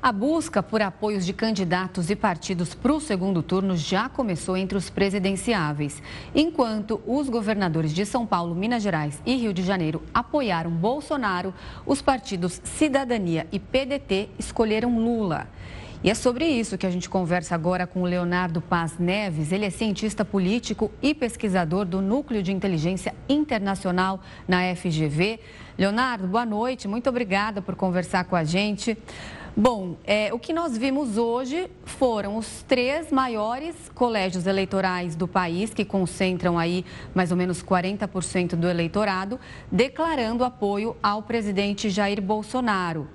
A 0.00 0.12
busca 0.12 0.62
por 0.62 0.80
apoios 0.80 1.26
de 1.26 1.32
candidatos 1.32 2.08
e 2.08 2.14
partidos 2.14 2.72
para 2.72 2.94
o 2.94 3.00
segundo 3.00 3.42
turno 3.42 3.76
já 3.76 4.08
começou 4.08 4.56
entre 4.56 4.78
os 4.78 4.88
presidenciáveis. 4.88 6.00
Enquanto 6.32 7.00
os 7.04 7.28
governadores 7.28 7.92
de 7.92 8.06
São 8.06 8.24
Paulo, 8.24 8.54
Minas 8.54 8.80
Gerais 8.80 9.20
e 9.26 9.34
Rio 9.34 9.52
de 9.52 9.64
Janeiro 9.64 10.00
apoiaram 10.14 10.70
Bolsonaro, 10.70 11.52
os 11.84 12.00
partidos 12.00 12.60
Cidadania 12.62 13.48
e 13.50 13.58
PDT 13.58 14.28
escolheram 14.38 15.00
Lula. 15.00 15.48
E 16.02 16.08
é 16.08 16.14
sobre 16.14 16.46
isso 16.46 16.78
que 16.78 16.86
a 16.86 16.90
gente 16.90 17.10
conversa 17.10 17.56
agora 17.56 17.84
com 17.84 18.02
o 18.02 18.06
Leonardo 18.06 18.60
Paz 18.60 18.96
Neves. 19.00 19.50
Ele 19.50 19.64
é 19.64 19.70
cientista 19.70 20.24
político 20.24 20.92
e 21.02 21.12
pesquisador 21.12 21.84
do 21.84 22.00
Núcleo 22.00 22.40
de 22.40 22.52
Inteligência 22.52 23.16
Internacional 23.28 24.20
na 24.46 24.72
FGV. 24.76 25.40
Leonardo, 25.76 26.28
boa 26.28 26.46
noite. 26.46 26.86
Muito 26.86 27.10
obrigada 27.10 27.60
por 27.60 27.74
conversar 27.74 28.24
com 28.26 28.36
a 28.36 28.44
gente. 28.44 28.96
Bom, 29.60 29.96
é, 30.04 30.32
o 30.32 30.38
que 30.38 30.52
nós 30.52 30.78
vimos 30.78 31.18
hoje 31.18 31.68
foram 31.84 32.36
os 32.36 32.62
três 32.62 33.10
maiores 33.10 33.74
colégios 33.92 34.46
eleitorais 34.46 35.16
do 35.16 35.26
país, 35.26 35.74
que 35.74 35.84
concentram 35.84 36.56
aí 36.56 36.84
mais 37.12 37.32
ou 37.32 37.36
menos 37.36 37.60
40% 37.60 38.54
do 38.54 38.68
eleitorado, 38.68 39.40
declarando 39.68 40.44
apoio 40.44 40.96
ao 41.02 41.24
presidente 41.24 41.90
Jair 41.90 42.22
Bolsonaro. 42.22 43.08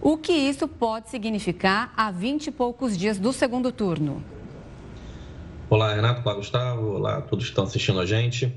O 0.00 0.16
que 0.16 0.32
isso 0.32 0.68
pode 0.68 1.10
significar 1.10 1.92
a 1.96 2.08
20 2.12 2.46
e 2.46 2.50
poucos 2.52 2.96
dias 2.96 3.18
do 3.18 3.32
segundo 3.32 3.72
turno? 3.72 4.22
Olá, 5.68 5.92
Renato, 5.92 6.22
olá, 6.24 6.36
Gustavo, 6.36 6.86
olá 6.86 7.16
a 7.16 7.20
todos 7.20 7.46
que 7.46 7.50
estão 7.50 7.64
assistindo 7.64 7.98
a 7.98 8.06
gente. 8.06 8.56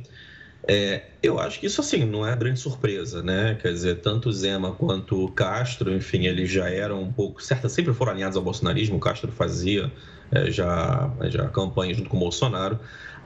É, 0.69 1.11
eu 1.21 1.39
acho 1.39 1.59
que 1.59 1.65
isso, 1.65 1.81
assim, 1.81 2.05
não 2.05 2.25
é 2.25 2.35
grande 2.35 2.59
surpresa, 2.59 3.21
né? 3.23 3.55
Quer 3.55 3.71
dizer, 3.73 4.01
tanto 4.01 4.31
Zema 4.31 4.73
quanto 4.75 5.31
Castro, 5.33 5.93
enfim, 5.93 6.25
eles 6.25 6.49
já 6.49 6.69
eram 6.69 7.01
um 7.03 7.13
pouco, 7.13 7.41
certa, 7.41 7.69
sempre 7.69 7.93
foram 7.93 8.11
alinhados 8.13 8.37
ao 8.37 8.43
bolsonarismo. 8.43 8.97
O 8.97 8.99
Castro 8.99 9.31
fazia 9.31 9.93
é, 10.31 10.51
já, 10.51 11.15
já 11.29 11.49
campanha 11.49 11.93
junto 11.93 12.09
com 12.09 12.17
o 12.17 12.19
Bolsonaro. 12.19 12.79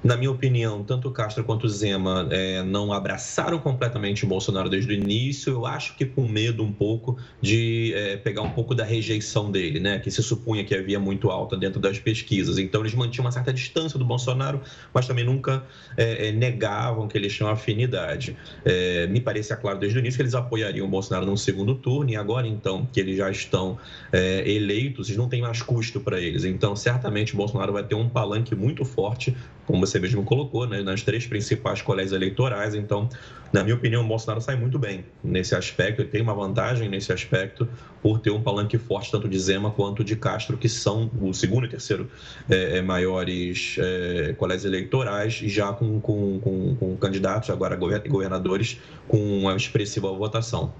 Na 0.03 0.17
minha 0.17 0.31
opinião, 0.31 0.83
tanto 0.83 1.11
Castro 1.11 1.43
quanto 1.43 1.69
Zema 1.69 2.27
é, 2.31 2.63
não 2.63 2.91
abraçaram 2.91 3.59
completamente 3.59 4.25
o 4.25 4.27
Bolsonaro 4.27 4.67
desde 4.67 4.91
o 4.91 4.93
início. 4.95 5.53
Eu 5.53 5.65
acho 5.67 5.95
que 5.95 6.07
com 6.07 6.27
medo 6.27 6.63
um 6.63 6.73
pouco 6.73 7.19
de 7.39 7.93
é, 7.93 8.17
pegar 8.17 8.41
um 8.41 8.49
pouco 8.49 8.73
da 8.73 8.83
rejeição 8.83 9.51
dele, 9.51 9.79
né? 9.79 9.99
Que 9.99 10.09
se 10.09 10.23
supunha 10.23 10.65
que 10.65 10.73
havia 10.73 10.99
muito 10.99 11.29
alta 11.29 11.55
dentro 11.55 11.79
das 11.79 11.99
pesquisas. 11.99 12.57
Então 12.57 12.81
eles 12.81 12.95
mantinham 12.95 13.25
uma 13.25 13.31
certa 13.31 13.53
distância 13.53 13.99
do 13.99 14.03
Bolsonaro, 14.03 14.61
mas 14.91 15.05
também 15.05 15.23
nunca 15.23 15.63
é, 15.95 16.29
é 16.29 16.31
negavam 16.31 17.07
que 17.07 17.15
eles 17.15 17.31
tinham 17.31 17.51
afinidade. 17.51 18.35
É, 18.65 19.05
me 19.05 19.21
parecia 19.21 19.55
claro 19.55 19.77
desde 19.77 19.99
o 19.99 19.99
início 19.99 20.17
que 20.17 20.23
eles 20.23 20.33
apoiariam 20.33 20.87
o 20.87 20.89
Bolsonaro 20.89 21.27
no 21.27 21.37
segundo 21.37 21.75
turno 21.75 22.09
e 22.09 22.15
agora 22.15 22.47
então 22.47 22.87
que 22.91 22.99
eles 22.99 23.17
já 23.17 23.29
estão 23.29 23.77
é, 24.11 24.49
eleitos, 24.49 25.09
eles 25.09 25.17
não 25.17 25.29
têm 25.29 25.43
mais 25.43 25.61
custo 25.61 25.99
para 25.99 26.19
eles. 26.19 26.43
Então 26.43 26.75
certamente 26.75 27.35
o 27.35 27.37
Bolsonaro 27.37 27.71
vai 27.71 27.83
ter 27.83 27.93
um 27.93 28.09
palanque 28.09 28.55
muito 28.55 28.83
forte, 28.83 29.37
como 29.65 29.85
você 29.85 29.99
mesmo 29.99 30.23
colocou, 30.23 30.67
né, 30.67 30.81
nas 30.81 31.01
três 31.01 31.25
principais 31.25 31.81
colégios 31.81 32.13
eleitorais. 32.13 32.75
Então, 32.75 33.07
na 33.53 33.63
minha 33.63 33.75
opinião, 33.75 34.03
o 34.03 34.07
Bolsonaro 34.07 34.41
sai 34.41 34.55
muito 34.55 34.79
bem 34.79 35.05
nesse 35.23 35.55
aspecto, 35.55 36.03
tem 36.05 36.21
uma 36.21 36.33
vantagem 36.33 36.89
nesse 36.89 37.11
aspecto 37.11 37.67
por 38.01 38.19
ter 38.19 38.31
um 38.31 38.41
palanque 38.41 38.77
forte 38.77 39.11
tanto 39.11 39.27
de 39.27 39.39
Zema 39.39 39.71
quanto 39.71 40.03
de 40.03 40.15
Castro, 40.15 40.57
que 40.57 40.69
são 40.69 41.11
o 41.21 41.33
segundo 41.33 41.65
e 41.65 41.69
terceiro 41.69 42.09
é, 42.49 42.77
é 42.77 42.81
maiores 42.81 43.75
é, 43.79 44.33
colégios 44.37 44.65
eleitorais, 44.65 45.33
já 45.33 45.71
com, 45.73 45.99
com, 45.99 46.39
com, 46.39 46.75
com 46.75 46.97
candidatos, 46.97 47.49
agora 47.49 47.75
governadores, 47.75 48.79
com 49.07 49.39
uma 49.39 49.55
expressiva 49.55 50.11
votação. 50.11 50.73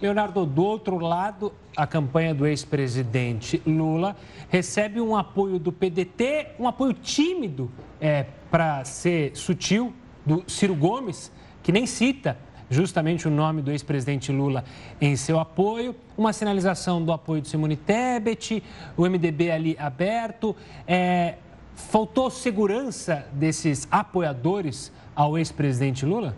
Leonardo, 0.00 0.46
do 0.46 0.64
outro 0.64 0.98
lado, 0.98 1.52
a 1.76 1.86
campanha 1.86 2.34
do 2.34 2.46
ex-presidente 2.46 3.60
Lula 3.66 4.16
recebe 4.48 5.00
um 5.00 5.14
apoio 5.14 5.58
do 5.58 5.70
PDT, 5.70 6.52
um 6.58 6.66
apoio 6.66 6.94
tímido, 6.94 7.70
é, 8.00 8.24
para 8.50 8.84
ser 8.84 9.36
sutil, 9.36 9.92
do 10.24 10.42
Ciro 10.46 10.74
Gomes, 10.74 11.30
que 11.62 11.72
nem 11.72 11.86
cita 11.86 12.36
justamente 12.70 13.26
o 13.26 13.30
nome 13.30 13.60
do 13.60 13.70
ex-presidente 13.70 14.30
Lula 14.30 14.64
em 15.00 15.16
seu 15.16 15.38
apoio, 15.40 15.94
uma 16.16 16.32
sinalização 16.32 17.04
do 17.04 17.12
apoio 17.12 17.42
de 17.42 17.48
Simone 17.48 17.76
Tebet, 17.76 18.62
o 18.96 19.02
MDB 19.06 19.50
ali 19.50 19.76
aberto. 19.78 20.54
É, 20.86 21.34
faltou 21.74 22.30
segurança 22.30 23.26
desses 23.32 23.88
apoiadores 23.90 24.92
ao 25.14 25.36
ex-presidente 25.36 26.06
Lula? 26.06 26.36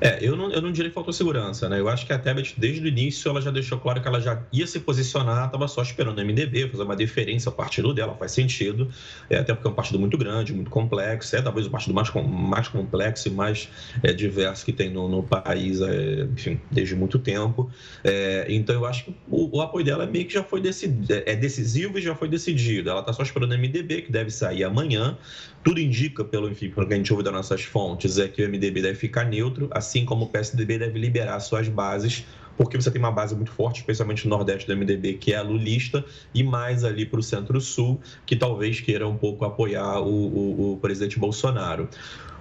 É, 0.00 0.18
eu 0.20 0.36
não, 0.36 0.50
eu 0.50 0.60
não 0.60 0.72
diria 0.72 0.90
que 0.90 0.94
faltou 0.94 1.12
segurança, 1.12 1.68
né? 1.68 1.78
Eu 1.78 1.88
acho 1.88 2.06
que 2.06 2.12
a 2.12 2.18
Tebet, 2.18 2.54
desde 2.58 2.82
o 2.82 2.88
início, 2.88 3.28
ela 3.28 3.40
já 3.40 3.50
deixou 3.50 3.78
claro 3.78 4.00
que 4.00 4.08
ela 4.08 4.20
já 4.20 4.42
ia 4.52 4.66
se 4.66 4.80
posicionar, 4.80 5.46
estava 5.46 5.68
só 5.68 5.82
esperando 5.82 6.18
o 6.18 6.24
MDB 6.24 6.68
fazer 6.68 6.82
uma 6.82 6.96
deferência 6.96 7.48
ao 7.48 7.54
partido 7.54 7.94
dela, 7.94 8.14
faz 8.14 8.32
sentido, 8.32 8.88
é, 9.30 9.36
até 9.38 9.54
porque 9.54 9.68
é 9.68 9.70
um 9.70 9.74
partido 9.74 9.98
muito 9.98 10.18
grande, 10.18 10.52
muito 10.52 10.70
complexo, 10.70 11.36
é 11.36 11.42
talvez 11.42 11.66
o 11.66 11.70
partido 11.70 11.94
mais, 11.94 12.10
mais 12.12 12.68
complexo 12.68 13.28
e 13.28 13.30
mais 13.30 13.68
é, 14.02 14.12
diverso 14.12 14.64
que 14.64 14.72
tem 14.72 14.90
no, 14.90 15.08
no 15.08 15.22
país, 15.22 15.80
é, 15.80 16.24
enfim, 16.32 16.60
desde 16.70 16.94
muito 16.94 17.18
tempo. 17.18 17.70
É, 18.02 18.46
então, 18.48 18.74
eu 18.74 18.84
acho 18.84 19.04
que 19.04 19.14
o, 19.28 19.58
o, 19.58 19.60
apoio 19.60 19.84
dela 19.84 20.06
meio 20.06 20.26
que 20.26 20.34
já 20.34 20.42
foi 20.42 20.60
decidido, 20.60 21.12
é, 21.12 21.32
é 21.32 21.36
decisivo 21.36 21.98
e 21.98 22.02
já 22.02 22.14
foi 22.14 22.28
decidido. 22.28 22.90
Ela 22.90 23.00
está 23.00 23.12
só 23.12 23.22
esperando 23.22 23.52
o 23.52 23.58
MDB, 23.58 24.02
que 24.02 24.12
deve 24.12 24.30
sair 24.30 24.64
amanhã. 24.64 25.16
Tudo 25.62 25.80
indica, 25.80 26.22
pelo 26.22 26.50
enfim, 26.50 26.68
pelo 26.68 26.86
que 26.86 26.92
a 26.92 26.96
gente 26.96 27.10
ouve 27.10 27.24
das 27.24 27.32
nossas 27.32 27.62
fontes, 27.62 28.18
é 28.18 28.28
que 28.28 28.44
o 28.44 28.48
MDB 28.48 28.82
deve 28.82 28.96
ficar 28.96 29.24
neutro, 29.24 29.70
assim 29.84 30.04
como 30.04 30.24
o 30.24 30.28
PSDB 30.28 30.78
deve 30.78 30.98
liberar 30.98 31.38
suas 31.40 31.68
bases, 31.68 32.24
porque 32.56 32.76
você 32.80 32.90
tem 32.90 33.00
uma 33.00 33.10
base 33.10 33.34
muito 33.34 33.50
forte, 33.52 33.80
especialmente 33.80 34.24
no 34.26 34.36
Nordeste 34.36 34.66
do 34.66 34.76
MDB, 34.76 35.14
que 35.14 35.32
é 35.32 35.36
a 35.36 35.42
lulista, 35.42 36.04
e 36.32 36.42
mais 36.42 36.84
ali 36.84 37.04
para 37.04 37.20
o 37.20 37.22
Centro-Sul, 37.22 38.00
que 38.24 38.36
talvez 38.36 38.80
queira 38.80 39.06
um 39.06 39.16
pouco 39.16 39.44
apoiar 39.44 40.00
o, 40.00 40.08
o, 40.08 40.72
o 40.72 40.76
presidente 40.78 41.18
Bolsonaro. 41.18 41.88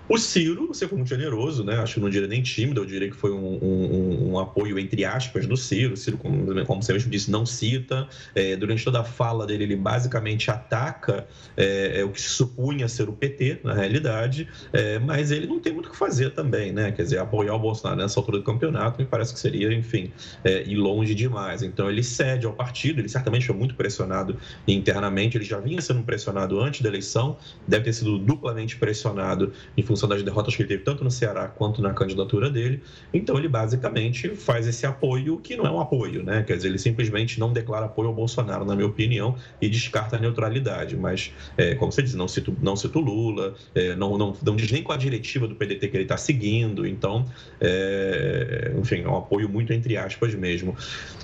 O 0.07 0.17
Ciro, 0.17 0.67
você 0.67 0.85
foi 0.85 0.97
muito 0.97 1.07
generoso, 1.07 1.63
né? 1.63 1.77
Acho 1.77 1.93
que 1.93 1.99
não 2.01 2.09
diria 2.09 2.27
nem 2.27 2.41
tímido, 2.41 2.81
eu 2.81 2.85
diria 2.85 3.09
que 3.09 3.15
foi 3.15 3.31
um, 3.31 3.57
um, 3.63 4.31
um 4.31 4.39
apoio 4.39 4.77
entre 4.77 5.05
aspas 5.05 5.47
do 5.47 5.55
Ciro. 5.55 5.93
O 5.93 5.97
Ciro, 5.97 6.17
como, 6.17 6.65
como 6.65 6.83
você 6.83 6.91
mesmo 6.91 7.09
disse, 7.09 7.31
não 7.31 7.45
cita. 7.45 8.07
É, 8.35 8.57
durante 8.57 8.83
toda 8.83 8.99
a 8.99 9.03
fala 9.05 9.47
dele, 9.47 9.63
ele 9.63 9.75
basicamente 9.77 10.51
ataca 10.51 11.25
é, 11.55 12.01
é, 12.01 12.03
o 12.03 12.09
que 12.09 12.19
se 12.19 12.29
supunha 12.29 12.87
ser 12.89 13.07
o 13.07 13.13
PT, 13.13 13.61
na 13.63 13.73
realidade, 13.73 14.49
é, 14.73 14.99
mas 14.99 15.31
ele 15.31 15.47
não 15.47 15.59
tem 15.59 15.71
muito 15.71 15.87
o 15.87 15.91
que 15.91 15.97
fazer 15.97 16.31
também, 16.31 16.73
né? 16.73 16.91
Quer 16.91 17.03
dizer, 17.03 17.19
apoiar 17.19 17.55
o 17.55 17.59
Bolsonaro 17.59 18.01
nessa 18.01 18.19
altura 18.19 18.39
do 18.39 18.43
campeonato 18.43 18.99
me 18.99 19.07
parece 19.07 19.33
que 19.33 19.39
seria, 19.39 19.71
enfim, 19.73 20.11
é, 20.43 20.63
ir 20.63 20.75
longe 20.75 21.15
demais. 21.15 21.63
Então 21.63 21.89
ele 21.89 22.03
cede 22.03 22.45
ao 22.45 22.53
partido, 22.53 22.99
ele 22.99 23.07
certamente 23.07 23.47
foi 23.47 23.55
muito 23.55 23.73
pressionado 23.75 24.37
internamente, 24.67 25.37
ele 25.37 25.45
já 25.45 25.59
vinha 25.61 25.79
sendo 25.79 26.03
pressionado 26.03 26.59
antes 26.59 26.81
da 26.81 26.89
eleição, 26.89 27.37
deve 27.65 27.85
ter 27.85 27.93
sido 27.93 28.19
duplamente 28.19 28.75
pressionado 28.75 29.53
em 29.77 29.81
função 29.81 29.92
das 30.08 30.23
derrotas 30.23 30.56
que 30.56 30.62
ele 30.62 30.69
teve 30.69 30.84
tanto 30.84 31.03
no 31.03 31.12
Ceará 31.12 31.47
quanto 31.47 31.82
na 31.82 31.93
candidatura 31.93 32.49
dele. 32.49 32.82
Então 33.13 33.38
ele 33.38 33.47
basicamente 33.47 34.29
faz 34.36 34.67
esse 34.67 34.86
apoio 34.86 35.38
que 35.38 35.56
não 35.56 35.65
é 35.65 35.71
um 35.71 35.79
apoio, 35.79 36.23
né? 36.23 36.43
Quer 36.43 36.58
dizer, 36.58 36.69
ele 36.69 36.77
simplesmente 36.77 37.39
não 37.39 37.51
declara 37.51 37.86
apoio 37.86 38.10
ao 38.10 38.13
Bolsonaro, 38.13 38.65
na 38.65 38.75
minha 38.75 38.88
opinião, 38.88 39.36
e 39.62 39.69
descarta 39.69 40.15
a 40.15 40.19
neutralidade. 40.19 40.95
Mas, 40.95 41.32
é, 41.58 41.75
como 41.75 41.91
você 41.91 42.01
diz, 42.01 42.13
não 42.13 42.27
cita, 42.27 42.51
não 42.62 42.75
cita 42.75 42.99
Lula, 42.99 43.56
é, 43.73 43.95
não, 43.95 44.17
não, 44.17 44.36
não 44.43 44.56
diz 44.56 44.71
nem 44.71 44.84
qual 44.84 44.97
a 44.97 44.99
diretiva 44.99 45.47
do 45.47 45.56
PDT 45.56 45.88
que 45.88 45.97
ele 45.97 46.03
está 46.03 46.17
seguindo. 46.17 46.86
Então, 46.86 47.25
é, 47.60 48.73
enfim, 48.79 49.01
é 49.01 49.08
um 49.08 49.17
apoio 49.17 49.49
muito 49.49 49.73
entre 49.73 49.97
aspas 49.97 50.36
mesmo. 50.36 50.75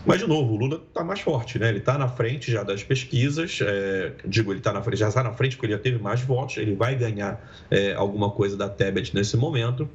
Mas, 0.06 0.20
de 0.20 0.28
novo, 0.28 0.54
o 0.54 0.58
Lula 0.58 0.82
está 0.88 1.04
mais 1.04 1.20
forte, 1.20 1.60
né? 1.60 1.70
Ele 1.70 1.80
está 1.80 1.98
na 1.98 2.08
frente 2.08 2.52
já 2.52 2.64
das 2.64 2.84
pesquisas. 2.84 3.60
É, 3.62 4.14
digo, 4.26 4.52
ele 4.52 4.62
tá 4.62 4.74
na, 4.74 4.84
já 4.96 5.10
está 5.10 5.24
na 5.24 5.34
frente 5.34 5.56
porque 5.56 5.68
ele 5.68 5.74
já 5.74 5.80
teve 5.80 6.00
mais 6.02 6.22
votos, 6.22 6.58
ele 6.58 6.76
vai 6.76 6.96
ganhar 6.96 7.40
é, 7.70 7.94
alguma 7.94 8.32
coisa 8.32 8.56
da 8.60 8.70
Tebet 8.70 9.16
nesse 9.16 9.38
momento 9.38 9.90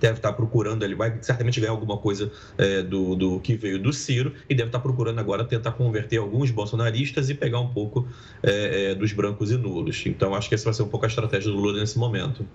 deve 0.00 0.18
estar 0.18 0.32
procurando, 0.32 0.82
ele 0.84 0.94
vai 0.94 1.18
certamente 1.22 1.60
ganhar 1.60 1.72
alguma 1.72 1.96
coisa 1.96 2.30
é, 2.58 2.82
do, 2.82 3.14
do 3.14 3.40
que 3.40 3.56
veio 3.56 3.80
do 3.82 3.92
Ciro 3.92 4.32
e 4.48 4.54
deve 4.54 4.68
estar 4.68 4.80
procurando 4.80 5.18
agora 5.18 5.44
tentar 5.44 5.72
converter 5.72 6.18
alguns 6.18 6.50
bolsonaristas 6.50 7.30
e 7.30 7.34
pegar 7.34 7.60
um 7.60 7.72
pouco 7.72 8.06
é, 8.42 8.90
é, 8.90 8.94
dos 8.94 9.12
brancos 9.12 9.50
e 9.50 9.56
nulos. 9.56 10.04
Então, 10.06 10.34
acho 10.34 10.48
que 10.48 10.54
essa 10.54 10.64
vai 10.64 10.74
ser 10.74 10.82
um 10.82 10.88
pouco 10.88 11.06
a 11.06 11.08
estratégia 11.08 11.50
do 11.50 11.56
Lula 11.56 11.80
nesse 11.80 11.98
momento. 11.98 12.46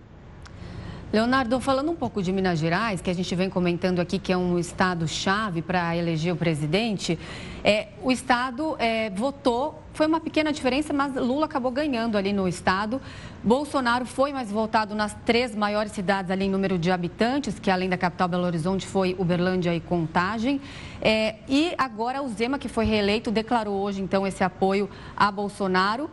Leonardo, 1.12 1.60
falando 1.60 1.92
um 1.92 1.96
pouco 1.96 2.24
de 2.24 2.32
Minas 2.32 2.58
Gerais, 2.58 3.02
que 3.02 3.10
a 3.10 3.14
gente 3.14 3.36
vem 3.36 3.50
comentando 3.50 4.00
aqui 4.00 4.18
que 4.18 4.32
é 4.32 4.38
um 4.38 4.58
estado-chave 4.58 5.62
para 5.62 5.94
eleger 5.94 6.34
o 6.34 6.38
presidente, 6.38 7.20
é, 7.66 7.90
o 8.02 8.14
estado 8.14 8.78
é, 8.80 9.10
votou, 9.10 9.84
foi 9.94 10.08
uma 10.08 10.22
pequena 10.22 10.54
diferença, 10.54 10.94
mas 10.94 11.14
Lula 11.14 11.48
acabou 11.48 11.70
ganhando 11.70 12.18
ali 12.18 12.32
no 12.32 12.48
estado. 12.48 13.02
Bolsonaro 13.44 14.06
foi 14.06 14.32
mais 14.32 14.50
votado 14.50 14.96
nas 14.96 15.14
três 15.26 15.54
maiores 15.54 15.92
cidades 15.92 16.32
ali 16.32 16.46
em 16.46 16.50
número 16.50 16.80
de 16.80 16.90
habitantes, 16.90 17.60
que 17.60 17.70
além 17.70 17.90
da 17.90 17.98
capital 17.98 18.30
Belo 18.30 18.46
Horizonte 18.46 18.88
foi 18.88 19.14
Uberlândia 19.20 19.76
e 19.76 19.82
Contagem. 19.82 20.62
É, 21.02 21.36
e 21.50 21.74
agora 21.78 22.24
o 22.24 22.30
Zema, 22.30 22.58
que 22.58 22.70
foi 22.70 22.86
reeleito, 22.86 23.30
declarou 23.32 23.82
hoje 23.82 24.02
então 24.02 24.26
esse 24.26 24.46
apoio 24.46 24.90
a 25.18 25.30
Bolsonaro 25.30 26.10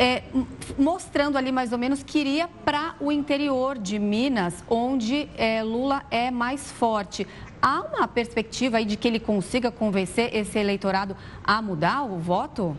é, 0.00 0.22
mostrando 0.78 1.36
ali 1.36 1.52
mais 1.52 1.72
ou 1.72 1.78
menos 1.78 2.02
que 2.02 2.18
iria 2.18 2.48
para 2.64 2.94
o 2.98 3.12
interior 3.12 3.76
de 3.76 3.98
Minas, 3.98 4.64
onde 4.66 5.28
é, 5.36 5.62
Lula 5.62 6.02
é 6.10 6.30
mais 6.30 6.72
forte. 6.72 7.26
Há 7.60 7.82
uma 7.82 8.08
perspectiva 8.08 8.78
aí 8.78 8.86
de 8.86 8.96
que 8.96 9.06
ele 9.06 9.20
consiga 9.20 9.70
convencer 9.70 10.34
esse 10.34 10.58
eleitorado 10.58 11.14
a 11.44 11.60
mudar 11.60 12.04
o 12.04 12.18
voto? 12.18 12.74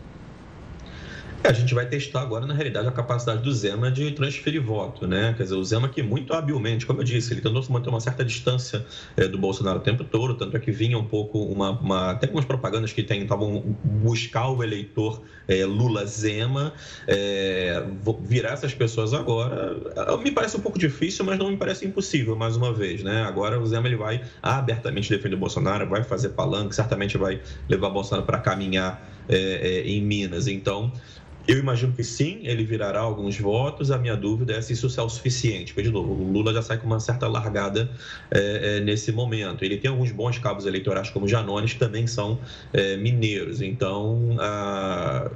É, 1.43 1.49
a 1.49 1.53
gente 1.53 1.73
vai 1.73 1.87
testar 1.87 2.21
agora, 2.21 2.45
na 2.45 2.53
realidade, 2.53 2.87
a 2.87 2.91
capacidade 2.91 3.41
do 3.41 3.51
Zema 3.51 3.89
de 3.91 4.11
transferir 4.11 4.61
voto, 4.61 5.07
né? 5.07 5.33
Quer 5.35 5.43
dizer, 5.43 5.55
o 5.55 5.63
Zema 5.63 5.89
que 5.89 6.03
muito 6.03 6.33
habilmente, 6.33 6.85
como 6.85 6.99
eu 6.99 7.03
disse, 7.03 7.33
ele 7.33 7.41
tentou 7.41 7.63
manter 7.69 7.89
uma 7.89 7.99
certa 7.99 8.23
distância 8.23 8.85
é, 9.17 9.27
do 9.27 9.39
Bolsonaro 9.39 9.79
o 9.79 9.81
tempo 9.81 10.03
todo, 10.03 10.35
tanto 10.35 10.55
é 10.55 10.59
que 10.59 10.71
vinha 10.71 10.97
um 10.97 11.05
pouco 11.05 11.39
uma, 11.39 11.71
uma 11.71 12.11
até 12.11 12.27
algumas 12.27 12.45
propagandas 12.45 12.93
que 12.93 13.01
tentavam 13.01 13.75
buscar 13.83 14.49
o 14.49 14.63
eleitor 14.63 15.23
é, 15.51 15.65
Lula-Zema, 15.65 16.73
é, 17.07 17.83
virar 18.21 18.53
essas 18.53 18.73
pessoas 18.73 19.13
agora, 19.13 19.77
me 20.23 20.31
parece 20.31 20.55
um 20.55 20.61
pouco 20.61 20.79
difícil, 20.79 21.25
mas 21.25 21.37
não 21.37 21.51
me 21.51 21.57
parece 21.57 21.85
impossível, 21.85 22.35
mais 22.35 22.55
uma 22.55 22.73
vez, 22.73 23.03
né? 23.03 23.23
Agora 23.23 23.59
o 23.59 23.65
Zema 23.65 23.87
ele 23.87 23.97
vai 23.97 24.21
abertamente 24.41 25.09
defender 25.09 25.35
o 25.35 25.39
Bolsonaro, 25.39 25.87
vai 25.89 26.03
fazer 26.03 26.29
palanque, 26.29 26.73
certamente 26.73 27.17
vai 27.17 27.41
levar 27.67 27.89
o 27.89 27.93
Bolsonaro 27.93 28.25
para 28.25 28.39
caminhar 28.39 29.05
é, 29.27 29.35
é, 29.35 29.87
em 29.87 30.01
Minas. 30.01 30.47
Então, 30.47 30.91
eu 31.51 31.59
imagino 31.59 31.91
que 31.91 32.03
sim, 32.03 32.39
ele 32.43 32.63
virará 32.63 33.01
alguns 33.01 33.37
votos. 33.37 33.91
A 33.91 33.97
minha 33.97 34.15
dúvida 34.15 34.53
é 34.53 34.61
se 34.61 34.71
isso 34.71 34.87
é 34.97 35.03
o 35.03 35.09
suficiente. 35.09 35.73
Porque, 35.73 35.89
de 35.89 35.93
novo, 35.93 36.13
o 36.13 36.31
Lula 36.31 36.53
já 36.53 36.61
sai 36.61 36.77
com 36.77 36.85
uma 36.85 36.99
certa 36.99 37.27
largada 37.27 37.89
é, 38.29 38.77
é, 38.77 38.79
nesse 38.79 39.11
momento. 39.11 39.65
Ele 39.65 39.77
tem 39.77 39.91
alguns 39.91 40.11
bons 40.11 40.39
cabos 40.39 40.65
eleitorais, 40.65 41.09
como 41.09 41.27
Janones, 41.27 41.73
que 41.73 41.79
também 41.79 42.07
são 42.07 42.39
é, 42.71 42.95
mineiros. 42.95 43.61
Então, 43.61 44.37
a... 44.39 45.29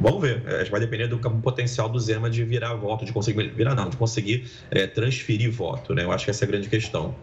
vamos 0.00 0.22
ver. 0.22 0.42
É, 0.46 0.64
vai 0.64 0.80
depender 0.80 1.06
do 1.06 1.18
potencial 1.18 1.88
do 1.88 2.00
Zema 2.00 2.30
de 2.30 2.42
virar 2.44 2.74
voto, 2.74 3.04
de 3.04 3.12
conseguir 3.12 3.48
virar, 3.48 3.74
não, 3.74 3.90
de 3.90 3.96
conseguir 3.98 4.50
é, 4.70 4.86
transferir 4.86 5.50
voto. 5.50 5.94
Né? 5.94 6.04
Eu 6.04 6.12
acho 6.12 6.24
que 6.24 6.30
essa 6.30 6.44
é 6.44 6.46
a 6.46 6.50
grande 6.50 6.70
questão. 6.70 7.14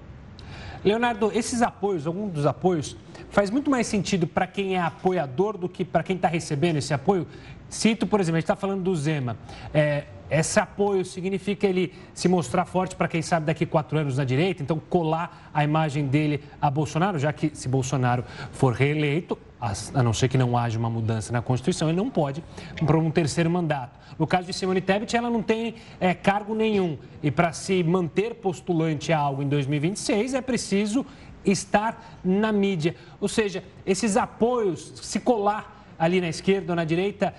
Leonardo, 0.84 1.32
esses 1.34 1.62
apoios, 1.62 2.08
algum 2.08 2.30
dos 2.30 2.46
apoios, 2.46 2.96
faz 3.30 3.50
muito 3.50 3.70
mais 3.70 3.88
sentido 3.88 4.26
para 4.26 4.48
quem 4.48 4.76
é 4.76 4.80
apoiador 4.80 5.58
do 5.58 5.68
que 5.68 5.84
para 5.84 6.04
quem 6.04 6.15
está 6.15 6.28
recebendo 6.28 6.78
esse 6.78 6.94
apoio? 6.94 7.28
Cito, 7.69 8.08
por 8.08 8.19
exemplo, 8.19 8.38
a 8.38 8.39
gente 8.39 8.45
está 8.45 8.55
falando 8.55 8.84
do 8.84 8.95
Zema. 8.95 9.38
É, 9.73 10.05
esse 10.29 10.60
apoio 10.60 11.03
significa 11.03 11.65
ele 11.65 11.93
se 12.13 12.27
mostrar 12.27 12.65
forte 12.65 12.95
para 12.95 13.08
quem 13.08 13.21
sabe 13.21 13.47
daqui 13.47 13.65
quatro 13.65 13.97
anos 13.97 14.17
na 14.17 14.23
direita, 14.23 14.62
então 14.62 14.79
colar 14.79 15.49
a 15.53 15.63
imagem 15.63 16.05
dele 16.05 16.43
a 16.62 16.69
Bolsonaro, 16.69 17.17
já 17.17 17.34
que 17.34 17.51
se 17.53 17.67
Bolsonaro 17.67 18.23
for 18.51 18.73
reeleito, 18.73 19.38
a 19.60 20.01
não 20.01 20.13
ser 20.13 20.29
que 20.29 20.38
não 20.38 20.58
haja 20.58 20.79
uma 20.79 20.89
mudança 20.89 21.34
na 21.34 21.41
Constituição, 21.41 21.89
ele 21.89 21.97
não 21.97 22.10
pode 22.10 22.43
para 22.86 22.97
um 22.97 23.12
terceiro 23.12 23.49
mandato. 23.49 23.99
No 24.17 24.25
caso 24.25 24.47
de 24.47 24.53
Simone 24.53 24.82
Tebet, 24.82 25.15
ela 25.15 25.29
não 25.29 25.41
tem 25.41 25.75
é, 25.99 26.13
cargo 26.13 26.55
nenhum 26.55 26.97
e 27.21 27.29
para 27.29 27.51
se 27.51 27.84
manter 27.84 28.36
postulante 28.36 29.12
a 29.12 29.17
algo 29.17 29.41
em 29.41 29.49
2026 29.49 30.34
é 30.34 30.41
preciso 30.41 31.05
estar 31.43 32.19
na 32.23 32.51
mídia. 32.51 32.95
Ou 33.19 33.27
seja, 33.27 33.63
esses 33.86 34.15
apoios, 34.15 34.93
se 35.01 35.19
colar 35.19 35.86
ali 35.97 36.21
na 36.21 36.29
esquerda 36.29 36.71
ou 36.71 36.75
na 36.75 36.86
direita, 36.86 37.34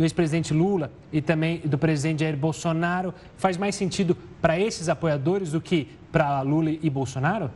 do 0.00 0.04
ex-presidente 0.04 0.54
Lula 0.54 0.90
e 1.12 1.20
também 1.20 1.58
do 1.58 1.76
presidente 1.76 2.20
Jair 2.20 2.34
Bolsonaro 2.34 3.12
faz 3.36 3.58
mais 3.58 3.74
sentido 3.74 4.16
para 4.40 4.58
esses 4.58 4.88
apoiadores 4.88 5.52
do 5.52 5.60
que 5.60 5.88
para 6.10 6.40
Lula 6.40 6.70
e 6.70 6.88
Bolsonaro? 6.88 7.50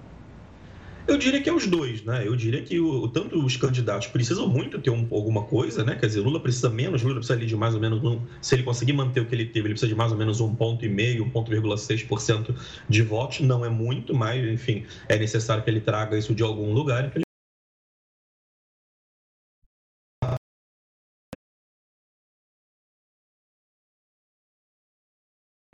Eu 1.08 1.16
diria 1.16 1.40
que 1.40 1.48
é 1.48 1.52
os 1.54 1.66
dois, 1.66 2.04
né? 2.04 2.26
Eu 2.26 2.36
diria 2.36 2.60
que 2.60 2.78
o, 2.78 3.08
tanto 3.08 3.42
os 3.42 3.56
candidatos 3.56 4.08
precisam 4.08 4.46
muito 4.46 4.78
ter 4.78 4.90
um, 4.90 5.06
alguma 5.10 5.44
coisa, 5.44 5.82
né? 5.84 5.96
Quer 5.96 6.06
dizer, 6.08 6.20
Lula 6.20 6.38
precisa 6.38 6.68
menos, 6.68 7.02
Lula 7.02 7.14
precisa 7.14 7.32
ali 7.32 7.46
de 7.46 7.56
mais 7.56 7.74
ou 7.74 7.80
menos 7.80 8.04
um. 8.04 8.20
Se 8.42 8.54
ele 8.54 8.62
conseguir 8.62 8.92
manter 8.92 9.20
o 9.20 9.24
que 9.26 9.34
ele 9.34 9.46
teve, 9.46 9.68
ele 9.68 9.74
precisa 9.74 9.88
de 9.88 9.94
mais 9.94 10.12
ou 10.12 10.18
menos 10.18 10.38
um 10.42 10.54
ponto 10.54 10.84
e 10.84 10.88
meio, 10.88 11.24
um 11.24 11.30
ponto 11.30 11.50
vírgula 11.50 11.78
seis 11.78 12.02
por 12.02 12.20
cento 12.20 12.54
de 12.86 13.00
votos. 13.00 13.40
Não 13.40 13.64
é 13.64 13.70
muito, 13.70 14.14
mas 14.14 14.46
enfim, 14.46 14.84
é 15.08 15.18
necessário 15.18 15.64
que 15.64 15.70
ele 15.70 15.80
traga 15.80 16.18
isso 16.18 16.34
de 16.34 16.42
algum 16.42 16.74
lugar. 16.74 17.06
Então 17.06 17.23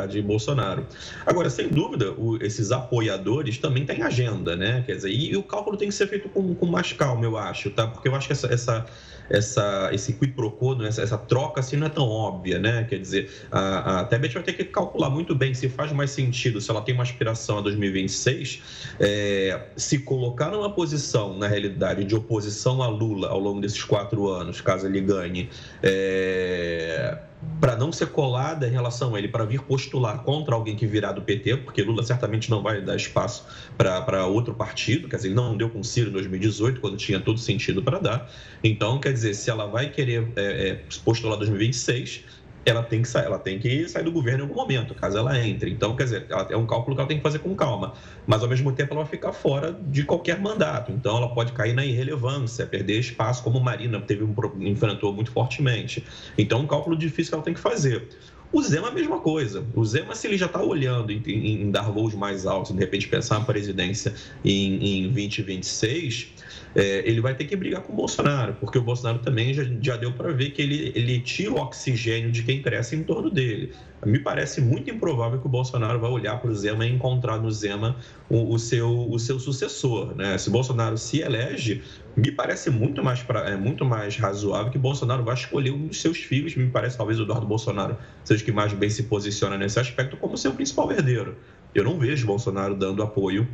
de 0.07 0.23
Bolsonaro. 0.23 0.87
Agora, 1.27 1.51
sem 1.51 1.69
dúvida, 1.69 2.13
o, 2.13 2.37
esses 2.43 2.73
apoiadores 2.73 3.59
também 3.59 3.85
têm 3.85 4.03
agenda, 4.03 4.57
né? 4.57 4.83
Quer 4.87 4.97
dizer, 4.97 5.11
e, 5.11 5.33
e 5.33 5.37
o 5.37 5.43
cálculo 5.43 5.77
tem 5.77 5.89
que 5.89 5.95
ser 5.95 6.07
feito 6.07 6.29
com, 6.29 6.55
com, 6.55 6.67
mais 6.67 6.93
calma, 6.93 7.25
eu 7.25 7.37
acho, 7.37 7.71
tá? 7.71 7.87
Porque 7.87 8.09
eu 8.09 8.15
acho 8.15 8.27
que 8.27 8.33
essa, 8.33 8.47
essa, 8.53 8.87
essa, 9.29 9.91
esse 9.93 10.13
quid 10.15 10.33
pro 10.33 10.51
quo, 10.51 10.75
né? 10.75 10.89
essa, 10.89 11.03
essa, 11.03 11.19
troca 11.19 11.61
assim 11.61 11.77
não 11.77 11.87
é 11.87 11.91
tão 11.91 12.09
óbvia, 12.09 12.59
né? 12.59 12.85
Quer 12.89 12.99
dizer, 12.99 13.31
a, 13.51 14.01
a 14.01 14.05
Tebet 14.05 14.35
vai 14.35 14.43
ter 14.43 14.53
que 14.53 14.65
calcular 14.65 15.11
muito 15.11 15.35
bem 15.35 15.55
se 15.55 15.69
faz 15.69 15.93
mais 15.93 16.11
sentido, 16.11 16.61
se 16.61 16.71
ela 16.71 16.83
tem 16.83 16.95
uma 16.95 17.05
aspiração 17.05 17.59
a 17.59 17.61
2026, 17.61 18.63
é, 18.99 19.61
se 19.77 20.01
colocar 20.01 20.51
numa 20.51 20.71
posição, 20.71 21.37
na 21.37 21.47
realidade, 21.47 22.05
de 22.05 22.15
oposição 22.15 22.83
a 22.83 22.89
Lula 22.89 23.29
ao 23.29 23.39
longo 23.39 23.61
desses 23.61 23.83
quatro 23.83 24.29
anos, 24.29 24.61
caso 24.61 24.87
ele 24.87 25.01
ganhe, 25.01 25.49
é, 25.83 27.19
para 27.61 27.77
não 27.77 27.91
ser 27.93 28.09
colada 28.09 28.67
em 28.67 28.71
relação 28.71 29.15
a 29.15 29.19
ele, 29.19 29.29
para 29.29 29.45
vir 29.45 29.61
postular 29.63 30.23
contra 30.23 30.55
alguém 30.55 30.77
que 30.77 30.87
virá 30.87 31.13
do 31.13 31.23
PT, 31.23 31.59
porque 31.59 31.83
Lula 31.83 32.03
certamente 32.03 32.51
não 32.51 32.63
vai 32.63 32.83
dar 32.83 32.97
espaço 32.97 33.47
para 33.77 34.27
outro 34.27 34.55
partido, 34.55 35.09
quer 35.09 35.17
dizer, 35.17 35.29
ele 35.29 35.35
não 35.35 35.57
deu 35.57 35.71
com 35.71 35.83
Ciro 35.83 36.11
em 36.11 36.13
2018, 36.13 36.81
quando 36.81 36.97
tinha 36.97 37.21
todo 37.21 37.39
sentido 37.39 37.83
para 37.83 37.99
dar. 37.99 38.31
Então, 38.63 38.99
quer 38.99 39.13
dizer, 39.13 39.35
se 39.35 39.51
ela 39.51 39.67
vai 39.67 39.91
querer 39.91 40.29
é, 40.37 40.69
é, 40.69 40.75
postular 41.05 41.39
2026, 41.39 42.25
ela 42.65 42.83
tem 42.83 43.03
que 43.03 43.09
sair, 43.09 43.25
ela 43.25 43.39
tem 43.39 43.59
que 43.59 43.89
sair 43.89 44.05
do 44.05 44.13
governo 44.13 44.41
em 44.41 44.43
algum 44.43 44.55
momento, 44.55 44.95
caso 44.95 45.17
ela 45.17 45.39
entre. 45.39 45.71
Então, 45.71 45.97
quer 45.97 46.05
dizer, 46.05 46.27
é 46.49 46.57
um 46.57 46.67
cálculo 46.67 46.95
que 46.95 47.01
ela 47.01 47.09
tem 47.09 47.17
que 47.17 47.23
fazer 47.23 47.39
com 47.39 47.55
calma, 47.55 47.95
mas 48.27 48.43
ao 48.43 48.49
mesmo 48.49 48.73
tempo 48.73 48.93
ela 48.93 49.03
vai 49.03 49.11
ficar 49.11 49.33
fora 49.33 49.73
de 49.73 50.05
qualquer 50.05 50.39
mandato. 50.39 50.93
Então, 50.93 51.17
ela 51.17 51.29
pode 51.35 51.53
cair 51.53 51.73
na 51.73 51.85
irrelevância, 51.85 52.67
perder 52.67 52.99
espaço, 52.99 53.43
como 53.43 53.61
Marina 53.61 54.01
teve 54.01 54.25
um, 54.25 54.35
enfrentou 54.61 55.13
muito 55.13 55.31
fortemente. 55.31 56.05
Então, 56.37 56.61
é 56.61 56.63
um 56.63 56.67
cálculo 56.67 56.97
difícil 56.97 57.31
que 57.31 57.35
ela 57.35 57.45
tem 57.45 57.55
que 57.55 57.61
fazer. 57.61 58.09
O 58.53 58.61
Zema 58.63 58.89
a 58.89 58.91
mesma 58.91 59.21
coisa. 59.21 59.65
O 59.75 59.85
Zema, 59.85 60.15
se 60.15 60.27
ele 60.27 60.37
já 60.37 60.47
está 60.47 60.61
olhando 60.61 61.13
em, 61.13 61.23
em, 61.25 61.63
em, 61.63 61.71
dar 61.71 61.83
voos 61.83 62.15
mais 62.15 62.47
altos, 62.47 62.73
de 62.73 62.79
repente 62.81 63.07
pensar 63.07 63.39
na 63.39 63.45
presidência 63.45 64.13
em, 64.45 65.05
em 65.05 65.13
2026, 65.13 66.33
é, 66.75 67.03
ele 67.09 67.21
vai 67.21 67.35
ter 67.35 67.45
que 67.45 67.57
brigar 67.57 67.83
com 67.83 67.93
o 67.93 67.97
Bolsonaro, 67.97 68.55
porque 68.61 68.79
o 68.79 68.83
Bolsonaro 68.83 69.19
também 69.19 69.53
já, 69.53 69.65
já 69.81 69.97
deu 69.97 70.13
para 70.13 70.33
ver 70.33 70.51
que 70.51 70.63
ele, 70.63 70.93
ele 70.95 71.21
tira 71.21 71.53
o 71.53 71.57
oxigênio 71.57 72.31
de 72.31 72.43
quem 72.43 72.63
cresce 72.63 72.95
em 72.95 73.03
torno 73.03 73.31
dele. 73.31 73.73
Me 74.07 74.19
parece 74.19 74.63
muito 74.63 74.91
improvável 74.91 75.39
que 75.39 75.47
o 75.47 75.51
Bolsonaro 75.51 75.99
vai 75.99 76.11
olhar 76.11 76.41
para 76.41 76.51
o 76.51 76.55
Zema 76.55 76.87
e 76.87 76.93
encontrar 76.93 77.39
no 77.39 77.51
Zema 77.51 77.97
o, 78.31 78.55
o, 78.55 78.59
seu, 78.59 79.11
o 79.11 79.19
seu 79.19 79.39
sucessor. 79.39 80.15
Né? 80.15 80.39
Se 80.39 80.49
Bolsonaro 80.49 80.97
se 80.97 81.21
elege, 81.21 81.83
me 82.17 82.33
parece 82.33 82.71
muito 82.71 83.05
mais, 83.05 83.23
pra, 83.23 83.51
é, 83.51 83.57
muito 83.57 83.85
mais 83.85 84.17
razoável 84.17 84.73
que 84.73 84.79
Bolsonaro 84.79 85.23
vai 85.23 85.35
escolher 85.35 85.73
um 85.73 85.89
dos 85.89 86.01
seus 86.01 86.19
filhos. 86.19 86.57
Me 86.57 86.71
parece 86.71 86.97
talvez 86.97 87.21
o 87.21 87.25
Eduardo 87.25 87.47
Bolsonaro 87.47 87.99
seja 88.25 88.43
o 88.43 88.45
que 88.45 88.53
mais 88.53 88.73
bem 88.73 88.89
se 88.89 89.03
posiciona 89.03 89.59
nesse 89.59 89.79
aspecto 89.79 90.17
como 90.17 90.37
seu 90.39 90.53
principal 90.53 90.91
herdeiro. 90.91 91.37
Eu 91.75 91.85
não 91.85 91.99
vejo 91.99 92.27
Bolsonaro 92.27 92.75
dando 92.75 93.03
apoio 93.03 93.47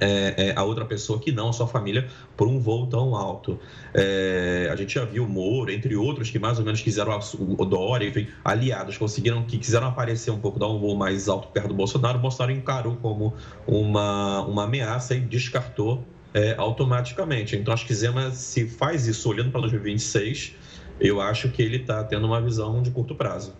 é, 0.00 0.48
é, 0.48 0.52
a 0.56 0.62
outra 0.64 0.84
pessoa 0.84 1.18
que 1.18 1.32
não 1.32 1.50
a 1.50 1.52
sua 1.52 1.66
família 1.66 2.08
por 2.36 2.48
um 2.48 2.58
voo 2.58 2.86
tão 2.86 3.14
alto. 3.14 3.58
É, 3.92 4.68
a 4.72 4.76
gente 4.76 4.94
já 4.94 5.04
viu 5.04 5.24
o 5.24 5.28
Moro, 5.28 5.70
entre 5.70 5.96
outros, 5.96 6.30
que 6.30 6.38
mais 6.38 6.58
ou 6.58 6.64
menos 6.64 6.80
quiseram, 6.80 7.18
o 7.38 7.64
Dória, 7.64 8.08
enfim, 8.08 8.28
aliados, 8.44 8.98
conseguiram, 8.98 9.44
que 9.44 9.58
quiseram 9.58 9.88
aparecer 9.88 10.30
um 10.30 10.38
pouco, 10.38 10.58
dar 10.58 10.68
um 10.68 10.78
voo 10.78 10.96
mais 10.96 11.28
alto 11.28 11.48
perto 11.48 11.68
do 11.68 11.74
Bolsonaro, 11.74 12.18
o 12.18 12.20
Bolsonaro 12.20 12.52
encarou 12.52 12.96
como 12.96 13.34
uma, 13.66 14.42
uma 14.42 14.64
ameaça 14.64 15.14
e 15.14 15.20
descartou 15.20 16.04
é, 16.32 16.54
automaticamente. 16.58 17.56
Então, 17.56 17.72
acho 17.72 17.86
que 17.86 17.94
Zema, 17.94 18.30
se 18.32 18.66
faz 18.66 19.06
isso 19.06 19.28
olhando 19.28 19.50
para 19.50 19.60
2026, 19.62 20.56
eu 21.00 21.20
acho 21.20 21.48
que 21.50 21.62
ele 21.62 21.76
está 21.76 22.02
tendo 22.04 22.26
uma 22.26 22.40
visão 22.40 22.82
de 22.82 22.90
curto 22.90 23.14
prazo. 23.14 23.54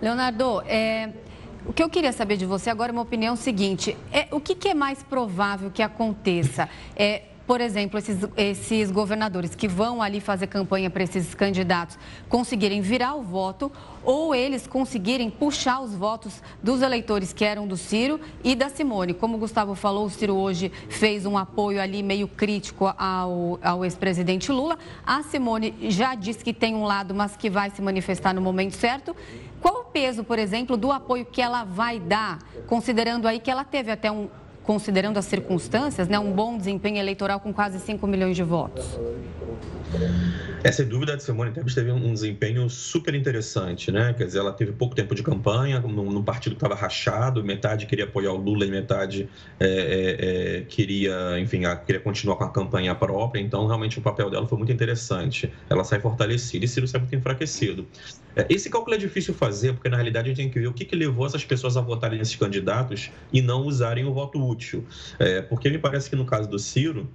Leonardo, 0.00 0.62
é, 0.66 1.10
o 1.68 1.72
que 1.72 1.82
eu 1.82 1.90
queria 1.90 2.12
saber 2.12 2.36
de 2.36 2.46
você 2.46 2.70
agora 2.70 2.90
é 2.90 2.94
uma 2.94 3.02
opinião 3.02 3.36
seguinte: 3.36 3.96
é, 4.12 4.28
o 4.30 4.40
que, 4.40 4.54
que 4.54 4.68
é 4.68 4.74
mais 4.74 5.02
provável 5.02 5.70
que 5.70 5.82
aconteça? 5.82 6.68
É, 6.98 7.22
por 7.46 7.60
exemplo, 7.60 7.98
esses, 7.98 8.18
esses 8.36 8.90
governadores 8.90 9.54
que 9.54 9.68
vão 9.68 10.02
ali 10.02 10.20
fazer 10.20 10.48
campanha 10.48 10.90
para 10.90 11.04
esses 11.04 11.32
candidatos 11.34 11.96
conseguirem 12.28 12.80
virar 12.80 13.14
o 13.14 13.22
voto 13.22 13.70
ou 14.02 14.34
eles 14.34 14.66
conseguirem 14.66 15.30
puxar 15.30 15.80
os 15.80 15.94
votos 15.94 16.42
dos 16.60 16.82
eleitores 16.82 17.32
que 17.32 17.44
eram 17.44 17.66
do 17.66 17.76
Ciro 17.76 18.20
e 18.42 18.54
da 18.56 18.68
Simone. 18.68 19.14
Como 19.14 19.36
o 19.36 19.38
Gustavo 19.38 19.76
falou, 19.76 20.06
o 20.06 20.10
Ciro 20.10 20.34
hoje 20.34 20.72
fez 20.88 21.24
um 21.24 21.38
apoio 21.38 21.80
ali 21.80 22.02
meio 22.02 22.26
crítico 22.26 22.92
ao, 22.98 23.60
ao 23.62 23.84
ex-presidente 23.84 24.50
Lula. 24.50 24.76
A 25.06 25.22
Simone 25.22 25.72
já 25.82 26.16
disse 26.16 26.42
que 26.42 26.52
tem 26.52 26.74
um 26.74 26.84
lado, 26.84 27.14
mas 27.14 27.36
que 27.36 27.48
vai 27.48 27.70
se 27.70 27.80
manifestar 27.80 28.34
no 28.34 28.40
momento 28.40 28.74
certo. 28.74 29.14
Qual 29.66 29.80
o 29.80 29.84
peso, 29.86 30.22
por 30.22 30.38
exemplo, 30.38 30.76
do 30.76 30.92
apoio 30.92 31.26
que 31.26 31.42
ela 31.42 31.64
vai 31.64 31.98
dar, 31.98 32.38
considerando 32.68 33.26
aí 33.26 33.40
que 33.40 33.50
ela 33.50 33.64
teve 33.64 33.90
até 33.90 34.08
um 34.12 34.28
considerando 34.66 35.16
as 35.16 35.24
circunstâncias, 35.24 36.08
né, 36.08 36.18
um 36.18 36.32
bom 36.32 36.58
desempenho 36.58 36.98
eleitoral 36.98 37.38
com 37.38 37.52
quase 37.54 37.78
5 37.78 38.04
milhões 38.06 38.36
de 38.36 38.42
votos? 38.42 38.98
É, 40.64 40.82
dúvida, 40.82 41.14
a 41.14 41.18
Simone 41.18 41.52
Tebet 41.52 41.72
teve 41.72 41.92
um 41.92 42.12
desempenho 42.12 42.68
super 42.68 43.14
interessante, 43.14 43.92
né? 43.92 44.12
Quer 44.12 44.24
dizer, 44.24 44.40
ela 44.40 44.52
teve 44.52 44.72
pouco 44.72 44.96
tempo 44.96 45.14
de 45.14 45.22
campanha, 45.22 45.78
num, 45.78 46.10
num 46.10 46.24
partido 46.24 46.56
que 46.56 46.64
estava 46.64 46.74
rachado, 46.74 47.44
metade 47.44 47.86
queria 47.86 48.04
apoiar 48.04 48.32
o 48.32 48.36
Lula 48.36 48.64
e 48.64 48.70
metade 48.70 49.28
é, 49.60 49.66
é, 49.66 50.56
é, 50.58 50.60
queria, 50.62 51.38
enfim, 51.38 51.62
queria 51.86 52.00
continuar 52.00 52.34
com 52.34 52.44
a 52.44 52.50
campanha 52.50 52.94
própria. 52.96 53.40
Então, 53.40 53.64
realmente, 53.66 54.00
o 54.00 54.02
papel 54.02 54.28
dela 54.28 54.48
foi 54.48 54.58
muito 54.58 54.72
interessante. 54.72 55.52
Ela 55.70 55.84
sai 55.84 56.00
fortalecida 56.00 56.64
e 56.64 56.68
Ciro 56.68 56.88
sai 56.88 57.00
muito 57.00 57.14
enfraquecido. 57.14 57.86
É, 58.34 58.44
esse 58.50 58.68
cálculo 58.68 58.94
é 58.94 58.98
difícil 58.98 59.32
fazer, 59.32 59.72
porque 59.72 59.88
na 59.88 59.96
realidade 59.96 60.26
a 60.26 60.34
gente 60.34 60.36
tem 60.36 60.50
que 60.50 60.58
ver 60.58 60.66
o 60.66 60.72
que, 60.72 60.84
que 60.84 60.96
levou 60.96 61.26
essas 61.26 61.44
pessoas 61.44 61.76
a 61.76 61.80
votarem 61.80 62.18
nesses 62.18 62.36
candidatos 62.36 63.10
e 63.32 63.40
não 63.40 63.62
usarem 63.62 64.04
o 64.04 64.12
voto 64.12 64.44
útil. 64.44 64.55
É, 65.18 65.42
porque 65.42 65.70
me 65.70 65.78
parece 65.78 66.08
que 66.08 66.16
no 66.16 66.24
caso 66.24 66.48
do 66.48 66.58
Ciro, 66.58 67.08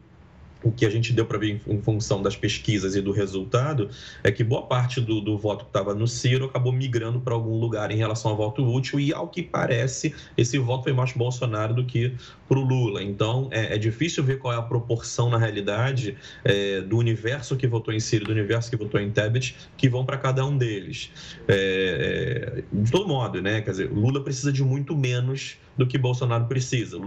o 0.63 0.71
que 0.71 0.85
a 0.85 0.89
gente 0.89 1.11
deu 1.13 1.25
para 1.25 1.37
ver 1.37 1.61
em, 1.67 1.81
função 1.81 2.21
das 2.21 2.35
pesquisas 2.35 2.95
e 2.95 3.01
do 3.01 3.11
resultado 3.11 3.89
é 4.23 4.31
que 4.31 4.43
boa 4.43 4.63
parte 4.63 5.01
do, 5.01 5.19
do 5.19 5.37
voto 5.37 5.65
que 5.65 5.69
estava 5.69 5.93
no 5.93 6.07
Ciro 6.07 6.45
acabou 6.45 6.71
migrando 6.71 7.19
para 7.19 7.33
algum 7.33 7.59
lugar 7.59 7.91
em 7.91 7.95
relação 7.95 8.31
ao 8.31 8.37
voto 8.37 8.63
útil 8.63 8.99
e, 8.99 9.13
ao 9.13 9.27
que 9.27 9.41
parece, 9.41 10.13
esse 10.37 10.57
voto 10.57 10.83
foi 10.83 10.93
mais 10.93 11.13
Bolsonaro 11.13 11.73
do 11.73 11.85
que 11.85 12.13
para 12.47 12.59
o 12.59 12.61
Lula. 12.61 13.01
Então, 13.01 13.47
é, 13.51 13.75
é, 13.75 13.77
difícil 13.77 14.23
ver 14.23 14.37
qual 14.37 14.53
é 14.53 14.57
a 14.57 14.61
proporção, 14.61 15.29
na 15.29 15.37
realidade, 15.37 16.15
é, 16.43 16.81
do 16.81 16.97
universo 16.97 17.55
que 17.55 17.67
votou 17.67 17.93
em 17.93 17.99
Ciro, 17.99 18.25
do 18.25 18.31
universo 18.31 18.69
que 18.69 18.77
votou 18.77 18.99
em 18.99 19.09
Tebet, 19.09 19.55
que 19.77 19.89
vão 19.89 20.05
para 20.05 20.17
cada 20.17 20.45
um 20.45 20.57
deles. 20.57 21.11
É, 21.47 22.61
é, 22.61 22.63
de 22.71 22.91
todo 22.91 23.07
modo, 23.07 23.41
né? 23.41 23.61
Quer 23.61 23.71
dizer, 23.71 23.91
Lula 23.91 24.23
precisa 24.23 24.51
de 24.51 24.63
muito 24.63 24.95
menos 24.95 25.57
do 25.77 25.87
que 25.87 25.97
Bolsonaro 25.97 26.45
precisa. 26.45 26.99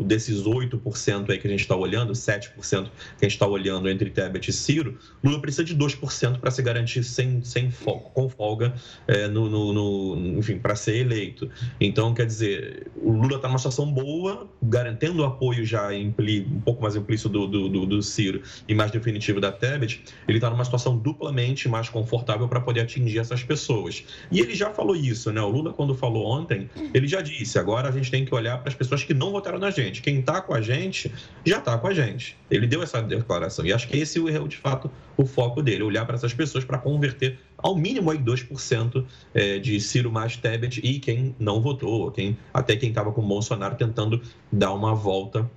Desses 0.00 0.42
8% 0.42 1.30
aí 1.30 1.38
que 1.38 1.46
a 1.46 1.50
gente 1.50 1.60
está 1.60 1.76
olhando, 1.76 2.12
7% 2.12 2.52
que 2.58 2.76
a 2.76 3.24
gente 3.24 3.32
está 3.32 3.46
olhando 3.46 3.88
entre 3.88 4.10
Tebet 4.10 4.48
e 4.48 4.52
Ciro, 4.52 4.98
Lula 5.22 5.40
precisa 5.40 5.64
de 5.64 5.76
2% 5.76 6.38
para 6.38 6.50
se 6.50 6.62
garantir 6.62 7.02
sem, 7.02 7.42
sem 7.42 7.70
foco, 7.70 8.10
com 8.10 8.28
folga, 8.28 8.74
é, 9.06 9.28
no, 9.28 9.48
no, 9.48 9.72
no, 9.72 10.38
enfim, 10.38 10.58
para 10.58 10.74
ser 10.74 10.96
eleito. 10.96 11.50
Então, 11.80 12.14
quer 12.14 12.26
dizer, 12.26 12.90
o 12.96 13.12
Lula 13.12 13.36
está 13.36 13.48
numa 13.48 13.58
situação 13.58 13.90
boa, 13.90 14.48
garantendo 14.62 15.22
o 15.22 15.24
apoio 15.24 15.64
já 15.64 15.94
impli, 15.94 16.46
um 16.50 16.60
pouco 16.60 16.82
mais 16.82 16.96
implícito 16.96 17.28
do, 17.28 17.46
do, 17.46 17.68
do, 17.68 17.86
do 17.86 18.02
Ciro 18.02 18.42
e 18.68 18.74
mais 18.74 18.90
definitivo 18.90 19.40
da 19.40 19.50
Tebet, 19.50 20.02
ele 20.28 20.38
está 20.38 20.50
numa 20.50 20.64
situação 20.64 20.96
duplamente 20.96 21.68
mais 21.68 21.88
confortável 21.88 22.48
para 22.48 22.60
poder 22.60 22.80
atingir 22.80 23.18
essas 23.18 23.42
pessoas. 23.42 24.04
E 24.30 24.40
ele 24.40 24.54
já 24.54 24.70
falou 24.70 24.96
isso, 24.96 25.32
né? 25.32 25.40
O 25.40 25.48
Lula, 25.48 25.72
quando 25.72 25.94
falou 25.94 26.26
ontem, 26.26 26.68
ele 26.92 27.06
já 27.06 27.20
disse, 27.20 27.58
agora 27.58 27.93
gente 27.94 28.10
tem 28.10 28.24
que 28.24 28.34
olhar 28.34 28.58
para 28.58 28.68
as 28.68 28.74
pessoas 28.74 29.02
que 29.02 29.14
não 29.14 29.30
votaram 29.30 29.58
na 29.58 29.70
gente. 29.70 30.02
Quem 30.02 30.20
está 30.20 30.40
com 30.40 30.54
a 30.54 30.60
gente, 30.60 31.10
já 31.44 31.58
está 31.58 31.78
com 31.78 31.86
a 31.86 31.94
gente. 31.94 32.36
Ele 32.50 32.66
deu 32.66 32.82
essa 32.82 33.00
declaração. 33.02 33.64
E 33.64 33.72
acho 33.72 33.88
que 33.88 33.96
esse 33.96 34.18
é, 34.28 34.38
de 34.46 34.56
fato, 34.56 34.90
o 35.16 35.24
foco 35.24 35.62
dele. 35.62 35.82
Olhar 35.82 36.04
para 36.04 36.16
essas 36.16 36.34
pessoas 36.34 36.64
para 36.64 36.78
converter 36.78 37.38
ao 37.56 37.76
mínimo 37.76 38.10
aí 38.10 38.18
2% 38.18 39.04
é, 39.32 39.58
de 39.58 39.80
Ciro 39.80 40.12
mais 40.12 40.36
Tebet 40.36 40.80
e 40.84 40.98
quem 40.98 41.34
não 41.38 41.60
votou, 41.60 42.10
quem, 42.10 42.36
até 42.52 42.76
quem 42.76 42.90
estava 42.90 43.10
com 43.10 43.22
o 43.22 43.26
Bolsonaro 43.26 43.74
tentando 43.74 44.20
dar 44.52 44.72
uma 44.72 44.94
volta 44.94 45.50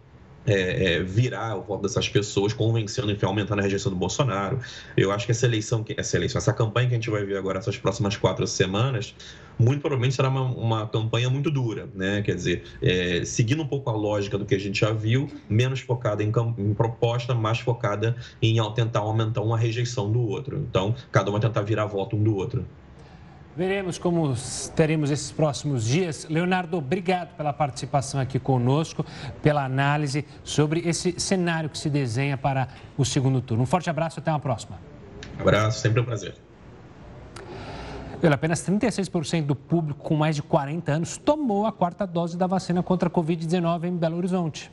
é, 0.48 0.94
é, 0.94 1.04
virar 1.04 1.58
o 1.58 1.62
voto 1.62 1.84
dessas 1.84 2.08
pessoas, 2.08 2.54
convencendo, 2.54 3.12
enfim, 3.12 3.26
aumentando 3.26 3.60
a 3.60 3.64
rejeição 3.64 3.92
do 3.92 3.98
Bolsonaro. 3.98 4.60
Eu 4.96 5.12
acho 5.12 5.26
que 5.26 5.32
essa 5.32 5.46
eleição, 5.46 5.84
essa 5.96 6.16
eleição, 6.16 6.40
essa 6.40 6.54
campanha 6.54 6.88
que 6.88 6.94
a 6.94 6.98
gente 6.98 7.10
vai 7.10 7.24
ver 7.26 7.38
agora, 7.38 7.60
essas 7.60 7.78
próximas 7.78 8.16
quatro 8.16 8.48
semanas, 8.48 9.14
muito 9.60 9.82
provavelmente 9.82 10.16
será 10.16 10.30
uma, 10.30 10.44
uma 10.44 10.88
campanha 10.88 11.30
muito 11.30 11.52
dura, 11.52 11.90
né? 11.94 12.22
Quer 12.22 12.36
dizer, 12.36 12.64
é, 12.82 13.24
seguindo 13.26 13.62
um 13.62 13.68
pouco 13.68 13.90
a 13.90 13.94
lógica 13.94 14.38
do 14.38 14.46
que 14.46 14.56
a 14.56 14.60
gente 14.60 14.80
já 14.80 14.92
viu, 14.92 15.30
menos 15.50 15.82
focada 15.82 16.24
em, 16.24 16.32
em 16.58 16.74
proposta, 16.74 17.34
mais 17.36 17.60
focada 17.60 18.16
em 18.42 18.58
tentar 18.74 19.00
aumentar 19.00 19.42
uma 19.42 19.58
rejeição 19.58 20.12
do 20.12 20.22
outro. 20.22 20.58
Então, 20.58 20.96
cada 21.12 21.30
uma 21.30 21.40
tentar 21.40 21.62
virar 21.62 21.86
voto 21.86 22.16
um 22.16 22.24
do 22.24 22.36
outro. 22.36 22.66
Veremos 23.58 23.98
como 23.98 24.36
teremos 24.76 25.10
esses 25.10 25.32
próximos 25.32 25.84
dias. 25.84 26.28
Leonardo, 26.30 26.78
obrigado 26.78 27.36
pela 27.36 27.52
participação 27.52 28.20
aqui 28.20 28.38
conosco, 28.38 29.04
pela 29.42 29.66
análise 29.66 30.24
sobre 30.44 30.82
esse 30.82 31.20
cenário 31.20 31.68
que 31.68 31.76
se 31.76 31.90
desenha 31.90 32.38
para 32.38 32.68
o 32.96 33.04
segundo 33.04 33.42
turno. 33.42 33.64
Um 33.64 33.66
forte 33.66 33.90
abraço, 33.90 34.20
até 34.20 34.30
a 34.30 34.38
próxima. 34.38 34.78
Abraço, 35.40 35.80
sempre 35.80 36.00
um 36.00 36.06
prazer. 36.06 36.36
Pela 38.22 38.36
apenas 38.36 38.62
36% 38.62 39.48
do 39.48 39.56
público 39.56 40.04
com 40.04 40.16
mais 40.16 40.36
de 40.36 40.44
40 40.44 40.92
anos 40.92 41.18
tomou 41.18 41.66
a 41.66 41.72
quarta 41.72 42.06
dose 42.06 42.38
da 42.38 42.46
vacina 42.46 42.84
contra 42.84 43.10
a 43.10 43.12
Covid-19 43.12 43.86
em 43.86 43.98
Belo 43.98 44.18
Horizonte. 44.18 44.72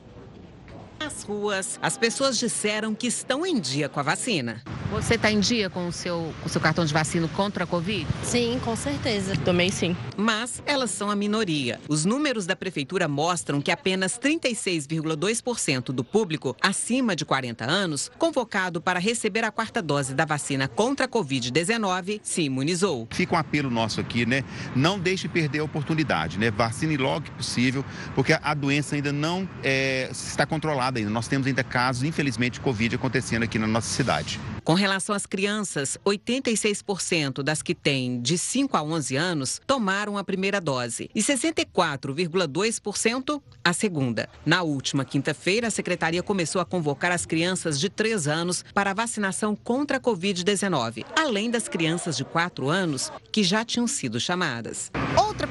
Nas 0.99 1.23
ruas, 1.23 1.79
as 1.83 1.99
pessoas 1.99 2.39
disseram 2.39 2.95
que 2.95 3.07
estão 3.07 3.45
em 3.45 3.61
dia 3.61 3.89
com 3.89 4.01
a 4.01 4.03
vacina. 4.03 4.63
Você 4.91 5.15
está 5.15 5.31
em 5.31 5.41
dia 5.41 5.69
com 5.69 5.89
o 5.89 5.93
seu, 5.93 6.33
com 6.41 6.47
o 6.47 6.49
seu 6.49 6.61
cartão 6.61 6.85
de 6.85 6.93
vacina 6.93 7.27
contra 7.29 7.65
a 7.65 7.67
Covid? 7.67 8.07
Sim, 8.23 8.61
com 8.65 8.77
certeza. 8.77 9.37
Tomei 9.45 9.71
sim. 9.71 9.97
Mas 10.17 10.63
elas 10.65 10.91
são 10.91 11.11
a 11.11 11.17
minoria. 11.17 11.81
Os 11.89 12.05
números 12.05 12.47
da 12.47 12.55
prefeitura 12.55 13.09
mostram 13.09 13.61
que 13.61 13.73
apenas 13.73 14.19
36,2% 14.19 15.87
do 15.87 16.05
público 16.05 16.57
acima 16.61 17.17
de 17.17 17.25
40 17.25 17.65
anos, 17.65 18.11
convocado 18.19 18.81
para 18.81 19.01
receber 19.01 19.45
a 19.45 19.51
quarta 19.51 19.83
dose 19.83 20.15
da 20.15 20.25
vacina 20.25 20.69
contra 20.69 21.07
a 21.07 21.09
Covid-19, 21.09 22.21
se 22.23 22.43
imunizou. 22.43 23.09
Fica 23.11 23.35
um 23.35 23.39
apelo 23.39 23.71
nosso 23.71 24.01
aqui, 24.01 24.25
né? 24.25 24.45
Não 24.77 24.99
deixe 24.99 25.29
perder 25.29 25.59
a 25.59 25.65
oportunidade, 25.65 26.39
né? 26.39 26.51
Vacine 26.51 26.97
logo 26.97 27.23
que 27.23 27.31
possível, 27.33 27.85
porque 28.15 28.39
a 28.41 28.55
doença 28.55 28.95
ainda 28.95 29.13
não 29.13 29.49
é, 29.63 30.09
está 30.13 30.47
controlada 30.47 30.84
ainda. 30.99 31.11
Nós 31.11 31.29
temos 31.29 31.47
ainda 31.47 31.65
casos, 31.65 32.03
infelizmente, 32.03 32.55
de 32.55 32.61
Covid 32.61 32.97
acontecendo 32.97 33.43
aqui 33.43 33.59
na 33.59 33.67
nossa 33.67 33.89
cidade. 33.89 34.41
Com 34.63 34.75
relação 34.75 35.15
às 35.15 35.27
crianças, 35.27 35.99
86% 36.05 37.43
das 37.43 37.63
que 37.63 37.75
têm 37.75 38.21
de 38.21 38.37
5 38.39 38.77
a 38.77 38.83
11 38.83 39.17
anos 39.17 39.61
tomaram 39.67 40.17
a 40.17 40.23
primeira 40.25 40.61
dose 40.61 41.11
e 41.15 41.21
64,2% 41.21 43.43
a 43.63 43.73
segunda. 43.73 44.29
Na 44.45 44.63
última 44.63 45.05
quinta-feira, 45.05 45.69
a 45.69 45.71
secretaria 45.71 46.21
começou 46.23 46.61
a 46.61 46.65
convocar 46.65 47.13
as 47.13 47.27
crianças 47.27 47.79
de 47.79 47.91
3 47.91 48.27
anos 48.27 48.65
para 48.73 48.93
a 48.93 48.95
vacinação 48.95 49.55
contra 49.55 49.99
a 49.99 50.01
Covid-19, 50.01 51.05
além 51.17 51.51
das 51.51 51.69
crianças 51.69 52.17
de 52.17 52.25
4 52.25 52.71
anos 52.71 53.13
que 53.31 53.43
já 53.43 53.63
tinham 53.65 53.87
sido 53.87 54.19
chamadas. 54.19 54.91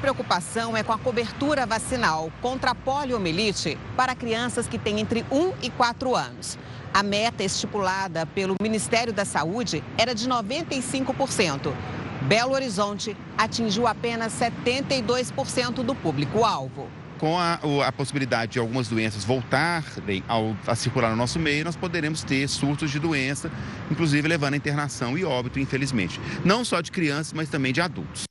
Preocupação 0.04 0.76
é 0.76 0.82
com 0.82 0.92
a 0.92 0.98
cobertura 0.98 1.64
vacinal 1.64 2.30
contra 2.42 2.72
a 2.72 2.74
poliomielite 2.74 3.78
para 3.96 4.14
crianças 4.14 4.68
que 4.68 4.78
têm 4.78 5.00
entre 5.00 5.24
1 5.32 5.54
e 5.62 5.70
4 5.70 6.14
anos. 6.14 6.58
A 6.92 7.02
meta 7.02 7.42
estipulada 7.42 8.26
pelo 8.26 8.54
Ministério 8.60 9.14
da 9.14 9.24
Saúde 9.24 9.82
era 9.96 10.14
de 10.14 10.28
95%. 10.28 11.72
Belo 12.20 12.52
Horizonte 12.52 13.16
atingiu 13.38 13.86
apenas 13.86 14.34
72% 14.34 15.82
do 15.82 15.94
público-alvo. 15.94 16.86
Com 17.18 17.38
a, 17.38 17.58
a, 17.86 17.90
possibilidade 17.90 18.52
de 18.52 18.58
algumas 18.58 18.88
doenças 18.88 19.24
voltarem 19.24 20.22
ao, 20.28 20.54
a 20.66 20.74
circular 20.74 21.08
no 21.12 21.16
nosso 21.16 21.38
meio, 21.38 21.64
nós 21.64 21.76
poderemos 21.76 22.22
ter 22.22 22.46
surtos 22.46 22.90
de 22.90 22.98
doença, 22.98 23.50
inclusive 23.90 24.28
levando 24.28 24.52
a 24.52 24.56
internação 24.58 25.16
e 25.16 25.24
óbito, 25.24 25.58
infelizmente. 25.58 26.20
Não 26.44 26.62
só 26.62 26.82
de 26.82 26.92
crianças, 26.92 27.32
mas 27.32 27.48
também 27.48 27.72
de 27.72 27.80
adultos. 27.80 28.26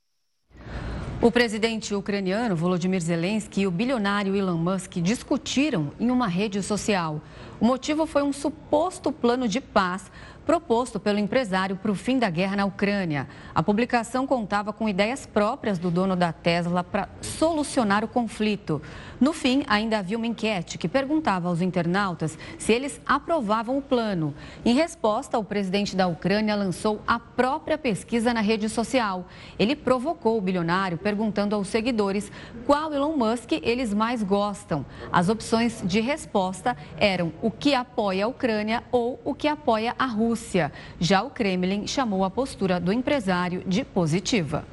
O 1.23 1.31
presidente 1.31 1.95
ucraniano 1.95 2.53
Volodymyr 2.53 2.99
Zelensky 2.99 3.61
e 3.61 3.67
o 3.67 3.71
bilionário 3.71 4.35
Elon 4.35 4.57
Musk 4.57 4.95
discutiram 4.95 5.89
em 5.97 6.11
uma 6.11 6.27
rede 6.27 6.61
social. 6.61 7.21
O 7.61 7.65
motivo 7.65 8.05
foi 8.05 8.23
um 8.23 8.33
suposto 8.33 9.09
plano 9.09 9.47
de 9.47 9.61
paz 9.61 10.11
proposto 10.45 10.99
pelo 10.99 11.19
empresário 11.19 11.77
para 11.77 11.89
o 11.89 11.95
fim 11.95 12.19
da 12.19 12.29
guerra 12.29 12.57
na 12.57 12.65
Ucrânia. 12.65 13.29
A 13.55 13.63
publicação 13.63 14.27
contava 14.27 14.73
com 14.73 14.89
ideias 14.89 15.25
próprias 15.25 15.79
do 15.79 15.89
dono 15.89 16.17
da 16.17 16.33
Tesla 16.33 16.83
para 16.83 17.07
solucionar 17.21 18.03
o 18.03 18.07
conflito. 18.09 18.81
No 19.23 19.31
fim, 19.31 19.63
ainda 19.67 19.99
havia 19.99 20.17
uma 20.17 20.27
enquete 20.27 20.77
que 20.77 20.85
perguntava 20.85 21.47
aos 21.47 21.61
internautas 21.61 22.37
se 22.59 22.73
eles 22.73 22.99
aprovavam 23.05 23.77
o 23.77 23.81
plano. 23.81 24.35
Em 24.65 24.75
resposta, 24.75 25.39
o 25.39 25.45
presidente 25.45 25.95
da 25.95 26.07
Ucrânia 26.07 26.53
lançou 26.57 27.01
a 27.07 27.17
própria 27.17 27.77
pesquisa 27.77 28.33
na 28.33 28.41
rede 28.41 28.67
social. 28.67 29.25
Ele 29.57 29.77
provocou 29.77 30.37
o 30.37 30.41
bilionário 30.41 30.97
perguntando 30.97 31.55
aos 31.55 31.69
seguidores 31.69 32.29
qual 32.65 32.93
Elon 32.93 33.15
Musk 33.15 33.53
eles 33.53 33.93
mais 33.93 34.21
gostam. 34.21 34.85
As 35.09 35.29
opções 35.29 35.81
de 35.85 36.01
resposta 36.01 36.75
eram 36.97 37.31
o 37.41 37.49
que 37.49 37.73
apoia 37.73 38.25
a 38.25 38.27
Ucrânia 38.27 38.83
ou 38.91 39.21
o 39.23 39.33
que 39.33 39.47
apoia 39.47 39.95
a 39.97 40.05
Rússia. 40.05 40.69
Já 40.99 41.23
o 41.23 41.29
Kremlin 41.29 41.87
chamou 41.87 42.25
a 42.25 42.29
postura 42.29 42.77
do 42.77 42.91
empresário 42.91 43.63
de 43.65 43.85
positiva. 43.85 44.65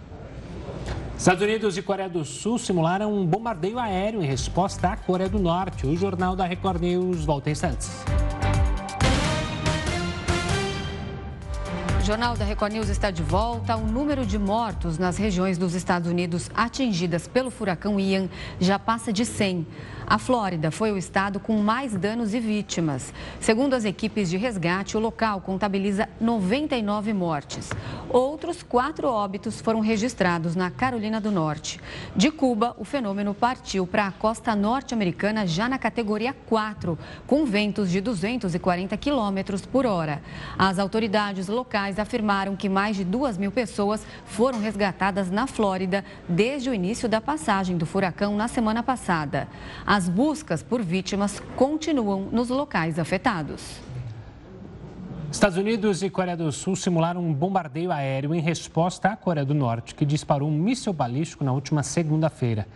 Estados 1.21 1.43
Unidos 1.43 1.77
e 1.77 1.83
Coreia 1.83 2.09
do 2.09 2.25
Sul 2.25 2.59
simularam 2.59 3.13
um 3.13 3.27
bombardeio 3.27 3.79
aéreo 3.79 4.23
em 4.23 4.27
resposta 4.27 4.89
à 4.89 4.97
Coreia 4.97 5.29
do 5.29 5.39
Norte. 5.39 5.87
O 5.87 5.95
Jornal 5.95 6.35
da 6.35 6.47
Record 6.47 6.81
News 6.81 7.27
volta 7.27 7.51
em 7.51 7.53
instantes. 7.53 7.91
Jornal 12.11 12.37
da 12.37 12.45
Record 12.45 12.73
News 12.73 12.89
está 12.89 13.09
de 13.13 13.23
volta. 13.23 13.77
O 13.77 13.87
número 13.87 14.27
de 14.27 14.37
mortos 14.37 14.99
nas 14.99 15.17
regiões 15.17 15.57
dos 15.57 15.77
Estados 15.77 16.11
Unidos 16.11 16.51
atingidas 16.57 17.29
pelo 17.29 17.53
furacão 17.53 18.01
Ian 18.01 18.29
já 18.59 18.81
passa 18.81 19.13
de 19.13 19.25
100. 19.25 19.65
A 20.11 20.19
Flórida 20.19 20.73
foi 20.73 20.91
o 20.91 20.99
estado 20.99 21.39
com 21.39 21.59
mais 21.59 21.95
danos 21.95 22.35
e 22.35 22.41
vítimas. 22.41 23.15
Segundo 23.39 23.75
as 23.75 23.85
equipes 23.85 24.29
de 24.29 24.37
resgate, 24.37 24.97
o 24.97 25.01
local 25.01 25.41
contabiliza 25.41 26.09
99 26.21 27.13
mortes. 27.13 27.71
Outros 28.09 28.61
quatro 28.61 29.07
óbitos 29.07 29.61
foram 29.61 29.79
registrados 29.79 30.57
na 30.57 30.69
Carolina 30.69 31.21
do 31.21 31.31
Norte. 31.31 31.79
De 32.17 32.29
Cuba, 32.29 32.75
o 32.77 32.85
fenômeno 32.85 33.33
partiu 33.33 33.87
para 33.87 34.09
a 34.09 34.11
costa 34.11 34.57
norte-americana 34.57 35.47
já 35.47 35.69
na 35.69 35.79
categoria 35.79 36.35
4, 36.47 36.99
com 37.25 37.47
ventos 37.47 37.89
de 37.89 38.01
240 38.01 38.97
quilômetros 38.97 39.65
por 39.65 39.87
hora. 39.87 40.21
As 40.59 40.81
autoridades 40.81 41.47
locais 41.47 42.00
afirmaram 42.01 42.57
que 42.57 42.69
mais 42.69 42.97
de 42.97 43.05
2 43.05 43.37
mil 43.37 43.53
pessoas 43.53 44.05
foram 44.25 44.61
resgatadas 44.61 45.31
na 45.31 45.47
Flórida 45.47 46.05
desde 46.29 46.71
o 46.71 46.75
início 46.75 47.09
da 47.09 47.21
passagem 47.21 47.77
do 47.77 47.87
furacão 47.87 48.37
na 48.37 48.49
semana 48.49 48.83
passada. 48.83 49.47
As 49.87 50.09
buscas 50.09 50.63
por 50.63 50.83
vítimas 50.83 51.41
continuam 51.57 52.29
nos 52.33 52.49
locais 52.49 52.99
afetados. 52.99 53.90
Estados 55.33 55.57
Unidos 55.57 56.03
e 56.03 56.11
Coreia 56.11 56.37
do 56.37 56.51
Sul 56.51 56.75
simularam 56.75 57.25
um 57.25 57.33
bombardeio 57.33 57.93
aéreo 57.93 58.35
em 58.35 58.41
resposta 58.41 59.11
à 59.11 59.17
Coreia 59.17 59.47
do 59.47 59.55
Norte, 59.55 59.95
que 59.95 60.05
disparou 60.05 60.49
um 60.49 60.53
míssil 60.53 60.93
balístico 60.93 61.45
na 61.45 61.53
última 61.53 61.85
segunda-feira. 61.85 62.67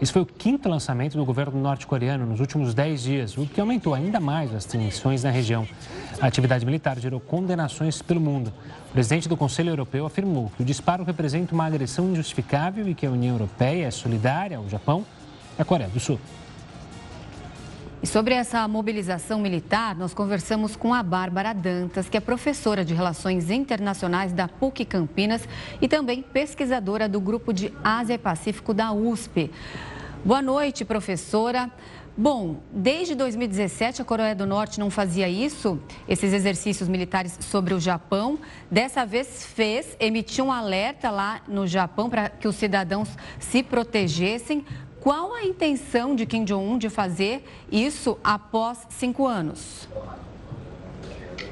Esse 0.00 0.12
foi 0.12 0.20
o 0.20 0.26
quinto 0.26 0.68
lançamento 0.68 1.16
do 1.16 1.24
governo 1.24 1.58
norte-coreano 1.58 2.26
nos 2.26 2.38
últimos 2.38 2.74
dez 2.74 3.02
dias, 3.02 3.38
o 3.38 3.46
que 3.46 3.58
aumentou 3.58 3.94
ainda 3.94 4.20
mais 4.20 4.54
as 4.54 4.66
tensões 4.66 5.22
na 5.22 5.30
região. 5.30 5.66
A 6.20 6.26
atividade 6.26 6.66
militar 6.66 6.98
gerou 6.98 7.18
condenações 7.18 8.02
pelo 8.02 8.20
mundo. 8.20 8.52
O 8.90 8.92
presidente 8.92 9.26
do 9.26 9.36
Conselho 9.36 9.70
Europeu 9.70 10.04
afirmou 10.04 10.52
que 10.54 10.62
o 10.62 10.66
disparo 10.66 11.04
representa 11.04 11.54
uma 11.54 11.64
agressão 11.64 12.10
injustificável 12.10 12.86
e 12.88 12.94
que 12.94 13.06
a 13.06 13.10
União 13.10 13.34
Europeia 13.36 13.86
é 13.86 13.90
solidária 13.90 14.58
ao 14.58 14.68
Japão 14.68 15.06
e 15.58 15.62
à 15.62 15.64
Coreia 15.64 15.88
do 15.88 15.98
Sul. 15.98 16.20
E 18.02 18.06
sobre 18.06 18.34
essa 18.34 18.66
mobilização 18.66 19.38
militar, 19.38 19.94
nós 19.94 20.12
conversamos 20.12 20.74
com 20.74 20.92
a 20.92 21.04
Bárbara 21.04 21.52
Dantas, 21.52 22.08
que 22.08 22.16
é 22.16 22.20
professora 22.20 22.84
de 22.84 22.92
Relações 22.92 23.48
Internacionais 23.48 24.32
da 24.32 24.48
PUC 24.48 24.84
Campinas 24.84 25.48
e 25.80 25.86
também 25.86 26.20
pesquisadora 26.20 27.08
do 27.08 27.20
Grupo 27.20 27.52
de 27.52 27.72
Ásia 27.84 28.14
e 28.14 28.18
Pacífico 28.18 28.74
da 28.74 28.90
USP. 28.90 29.52
Boa 30.24 30.42
noite, 30.42 30.84
professora. 30.84 31.70
Bom, 32.16 32.60
desde 32.72 33.14
2017 33.14 34.02
a 34.02 34.04
Coreia 34.04 34.34
do 34.34 34.46
Norte 34.46 34.80
não 34.80 34.90
fazia 34.90 35.28
isso, 35.28 35.80
esses 36.08 36.32
exercícios 36.32 36.88
militares 36.88 37.38
sobre 37.40 37.72
o 37.72 37.80
Japão. 37.80 38.36
Dessa 38.68 39.06
vez 39.06 39.46
fez, 39.46 39.96
emitiu 40.00 40.46
um 40.46 40.52
alerta 40.52 41.08
lá 41.08 41.40
no 41.46 41.68
Japão 41.68 42.10
para 42.10 42.28
que 42.28 42.48
os 42.48 42.56
cidadãos 42.56 43.08
se 43.38 43.62
protegessem. 43.62 44.64
Qual 45.02 45.34
a 45.34 45.42
intenção 45.42 46.14
de 46.14 46.24
Kim 46.24 46.44
Jong-un 46.44 46.78
de 46.78 46.88
fazer 46.88 47.42
isso 47.72 48.16
após 48.22 48.86
cinco 48.88 49.26
anos? 49.26 49.88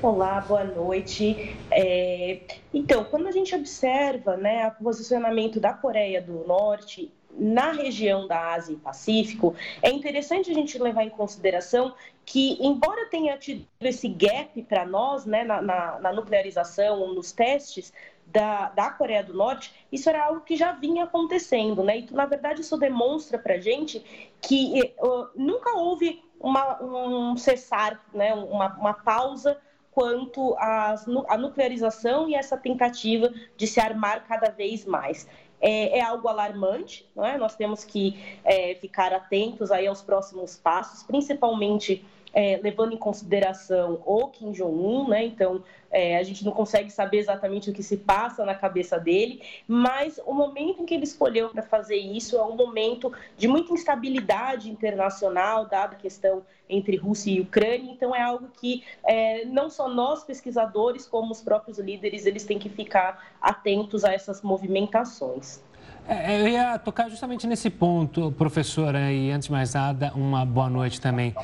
Olá, 0.00 0.40
boa 0.40 0.62
noite. 0.62 1.56
É, 1.68 2.42
então, 2.72 3.02
quando 3.02 3.26
a 3.26 3.32
gente 3.32 3.52
observa 3.52 4.36
né, 4.36 4.68
o 4.68 4.84
posicionamento 4.84 5.58
da 5.58 5.72
Coreia 5.72 6.22
do 6.22 6.46
Norte 6.46 7.12
na 7.36 7.72
região 7.72 8.28
da 8.28 8.52
Ásia 8.54 8.74
e 8.74 8.76
Pacífico, 8.76 9.56
é 9.82 9.90
interessante 9.90 10.48
a 10.48 10.54
gente 10.54 10.78
levar 10.78 11.02
em 11.02 11.10
consideração 11.10 11.92
que, 12.24 12.56
embora 12.64 13.06
tenha 13.06 13.36
tido 13.36 13.66
esse 13.80 14.06
gap 14.06 14.62
para 14.62 14.86
nós 14.86 15.26
né, 15.26 15.42
na, 15.42 15.60
na, 15.60 15.98
na 15.98 16.12
nuclearização, 16.12 17.12
nos 17.12 17.32
testes, 17.32 17.92
da, 18.32 18.70
da 18.70 18.90
Coreia 18.90 19.22
do 19.22 19.34
Norte, 19.34 19.72
isso 19.90 20.08
era 20.08 20.24
algo 20.24 20.40
que 20.40 20.56
já 20.56 20.72
vinha 20.72 21.04
acontecendo, 21.04 21.82
né? 21.82 21.98
E, 21.98 22.12
na 22.12 22.26
verdade, 22.26 22.60
isso 22.60 22.76
demonstra 22.76 23.38
para 23.38 23.58
gente 23.58 24.30
que 24.40 24.94
uh, 24.98 25.28
nunca 25.34 25.76
houve 25.76 26.22
uma, 26.40 26.82
um 26.82 27.36
cessar, 27.36 28.00
né? 28.14 28.32
uma, 28.34 28.74
uma 28.78 28.94
pausa 28.94 29.58
quanto 29.92 30.54
às, 30.58 31.06
à 31.28 31.36
nuclearização 31.36 32.28
e 32.28 32.34
essa 32.34 32.56
tentativa 32.56 33.32
de 33.56 33.66
se 33.66 33.80
armar 33.80 34.24
cada 34.26 34.50
vez 34.50 34.84
mais. 34.86 35.28
É, 35.60 35.98
é 35.98 36.00
algo 36.00 36.26
alarmante, 36.26 37.06
não 37.14 37.22
é? 37.22 37.36
nós 37.36 37.54
temos 37.54 37.84
que 37.84 38.18
é, 38.42 38.76
ficar 38.76 39.12
atentos 39.12 39.70
aí 39.70 39.86
aos 39.86 40.00
próximos 40.00 40.56
passos, 40.56 41.02
principalmente 41.02 42.02
é, 42.32 42.58
levando 42.62 42.92
em 42.92 42.96
consideração 42.96 44.00
o 44.04 44.28
Kim 44.28 44.52
Jong-un, 44.52 45.08
né? 45.08 45.24
Então, 45.24 45.62
é, 45.90 46.16
a 46.16 46.22
gente 46.22 46.44
não 46.44 46.52
consegue 46.52 46.90
saber 46.90 47.18
exatamente 47.18 47.70
o 47.70 47.72
que 47.72 47.82
se 47.82 47.96
passa 47.96 48.44
na 48.44 48.54
cabeça 48.54 48.98
dele, 48.98 49.42
mas 49.66 50.20
o 50.24 50.32
momento 50.32 50.82
em 50.82 50.86
que 50.86 50.94
ele 50.94 51.04
escolheu 51.04 51.48
para 51.48 51.62
fazer 51.62 51.96
isso 51.96 52.36
é 52.36 52.44
um 52.44 52.54
momento 52.54 53.12
de 53.36 53.48
muita 53.48 53.72
instabilidade 53.72 54.70
internacional, 54.70 55.66
dada 55.66 55.96
a 55.96 55.98
questão 55.98 56.44
entre 56.68 56.96
Rússia 56.96 57.32
e 57.32 57.40
Ucrânia. 57.40 57.90
Então, 57.90 58.14
é 58.14 58.22
algo 58.22 58.48
que 58.60 58.84
é, 59.02 59.44
não 59.44 59.68
só 59.68 59.88
nós, 59.88 60.22
pesquisadores, 60.22 61.06
como 61.06 61.32
os 61.32 61.42
próprios 61.42 61.78
líderes, 61.78 62.26
eles 62.26 62.44
têm 62.44 62.58
que 62.58 62.68
ficar 62.68 63.34
atentos 63.40 64.04
a 64.04 64.12
essas 64.12 64.42
movimentações. 64.42 65.60
É, 66.08 66.40
eu 66.40 66.48
ia 66.48 66.78
tocar 66.78 67.08
justamente 67.08 67.46
nesse 67.46 67.70
ponto, 67.70 68.32
professora, 68.32 69.12
e 69.12 69.30
antes 69.30 69.46
de 69.46 69.52
mais 69.52 69.74
nada, 69.74 70.12
uma 70.14 70.44
boa 70.44 70.68
noite 70.68 71.00
também. 71.00 71.34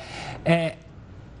É, 0.43 0.75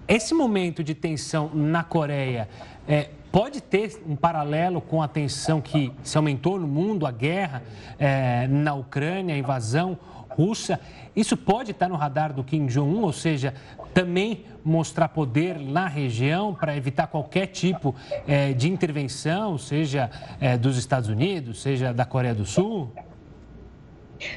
esse 0.07 0.33
momento 0.33 0.83
de 0.83 0.95
tensão 0.95 1.51
na 1.53 1.83
Coreia 1.83 2.47
é, 2.87 3.09
pode 3.31 3.61
ter 3.61 4.01
um 4.07 4.15
paralelo 4.15 4.79
com 4.79 5.01
a 5.01 5.07
tensão 5.07 5.59
que 5.59 5.91
se 6.03 6.17
aumentou 6.17 6.57
no 6.57 6.67
mundo, 6.67 7.05
a 7.05 7.11
guerra 7.11 7.61
é, 7.99 8.47
na 8.47 8.73
Ucrânia, 8.73 9.35
a 9.35 9.37
invasão 9.37 9.97
russa. 10.29 10.79
Isso 11.15 11.35
pode 11.35 11.71
estar 11.71 11.89
no 11.89 11.95
radar 11.95 12.31
do 12.31 12.43
Kim 12.43 12.67
Jong-un, 12.67 13.01
ou 13.01 13.11
seja, 13.11 13.53
também 13.93 14.45
mostrar 14.63 15.09
poder 15.09 15.59
na 15.59 15.87
região 15.87 16.53
para 16.53 16.77
evitar 16.77 17.07
qualquer 17.07 17.47
tipo 17.47 17.95
é, 18.27 18.53
de 18.53 18.69
intervenção, 18.69 19.57
seja 19.57 20.09
é, 20.39 20.57
dos 20.57 20.77
Estados 20.77 21.09
Unidos, 21.09 21.61
seja 21.61 21.93
da 21.93 22.05
Coreia 22.05 22.35
do 22.35 22.45
Sul? 22.45 22.91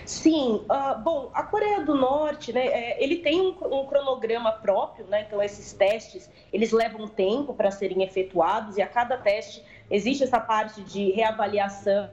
Sim, 0.05 0.65
uh, 0.69 0.99
bom, 1.03 1.31
a 1.33 1.43
Coreia 1.43 1.85
do 1.85 1.95
Norte, 1.95 2.53
né, 2.53 2.67
é, 2.67 3.03
ele 3.03 3.17
tem 3.17 3.41
um, 3.41 3.49
um, 3.49 3.87
cronograma 3.87 4.53
próprio, 4.53 5.07
né, 5.07 5.25
então 5.27 5.43
esses 5.43 5.73
testes, 5.73 6.29
eles 6.53 6.71
levam 6.71 7.09
tempo 7.09 7.55
para 7.55 7.71
serem 7.71 8.03
efetuados 8.03 8.77
e 8.77 8.83
a 8.83 8.87
cada 8.87 9.17
teste 9.17 9.65
existe 9.91 10.23
essa 10.23 10.39
parte 10.39 10.83
de 10.83 11.11
reavaliação 11.13 12.11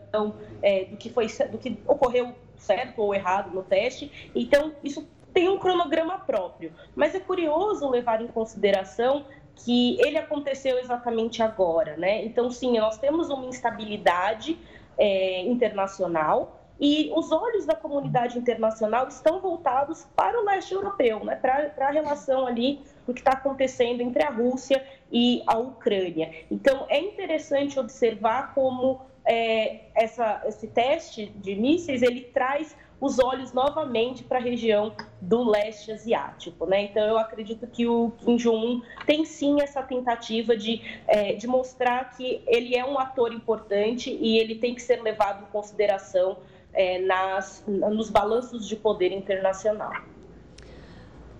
é, 0.61 0.85
do, 0.85 0.97
que 0.97 1.09
foi, 1.09 1.27
do 1.51 1.57
que 1.57 1.77
ocorreu 1.85 2.33
certo 2.57 3.01
ou 3.01 3.13
errado 3.13 3.53
no 3.53 3.63
teste, 3.63 4.31
então 4.33 4.73
isso 4.83 5.07
tem 5.33 5.49
um 5.49 5.59
cronograma 5.59 6.17
próprio, 6.19 6.71
mas 6.95 7.13
é 7.13 7.19
curioso 7.19 7.89
levar 7.89 8.21
em 8.21 8.27
consideração 8.27 9.25
que 9.55 9.99
ele 10.01 10.17
aconteceu 10.17 10.79
exatamente 10.79 11.43
agora, 11.43 11.97
né, 11.97 12.23
então 12.23 12.49
sim, 12.49 12.79
nós 12.79 12.97
temos 12.97 13.29
uma 13.29 13.45
instabilidade 13.45 14.57
é, 14.97 15.41
internacional, 15.41 16.56
e 16.79 17.11
os 17.15 17.31
olhos 17.31 17.65
da 17.65 17.75
comunidade 17.75 18.37
internacional 18.37 19.07
estão 19.07 19.39
voltados 19.39 20.07
para 20.15 20.39
o 20.39 20.45
leste 20.45 20.73
europeu, 20.73 21.23
né, 21.23 21.35
para 21.35 21.71
a 21.87 21.91
relação 21.91 22.45
ali 22.45 22.81
do 23.05 23.13
que 23.13 23.21
está 23.21 23.31
acontecendo 23.31 24.01
entre 24.01 24.23
a 24.23 24.29
Rússia 24.29 24.85
e 25.11 25.41
a 25.47 25.57
Ucrânia. 25.57 26.31
Então, 26.51 26.85
é 26.89 26.99
interessante 26.99 27.79
observar 27.79 28.53
como 28.53 29.01
é, 29.25 29.81
essa, 29.95 30.41
esse 30.45 30.67
teste 30.67 31.25
de 31.25 31.55
mísseis 31.55 32.01
ele 32.01 32.21
traz 32.21 32.75
os 32.99 33.19
olhos 33.19 33.53
novamente 33.53 34.23
para 34.23 34.39
a 34.39 34.41
região 34.41 34.91
do 35.21 35.43
leste 35.43 35.91
asiático. 35.91 36.65
Né? 36.65 36.83
Então, 36.83 37.05
eu 37.05 37.17
acredito 37.17 37.67
que 37.67 37.85
o 37.87 38.11
Kim 38.17 38.37
Jong-un 38.37 38.81
tem 39.05 39.23
sim 39.23 39.61
essa 39.61 39.83
tentativa 39.83 40.57
de, 40.57 40.81
é, 41.07 41.33
de 41.33 41.45
mostrar 41.45 42.15
que 42.15 42.41
ele 42.47 42.75
é 42.75 42.83
um 42.83 42.97
ator 42.97 43.31
importante 43.31 44.09
e 44.09 44.37
ele 44.39 44.55
tem 44.55 44.73
que 44.73 44.81
ser 44.81 45.01
levado 45.01 45.43
em 45.43 45.51
consideração 45.51 46.37
é, 46.73 46.99
nas, 46.99 47.63
nos 47.67 48.09
balanços 48.09 48.67
de 48.67 48.75
poder 48.75 49.11
internacional. 49.11 49.91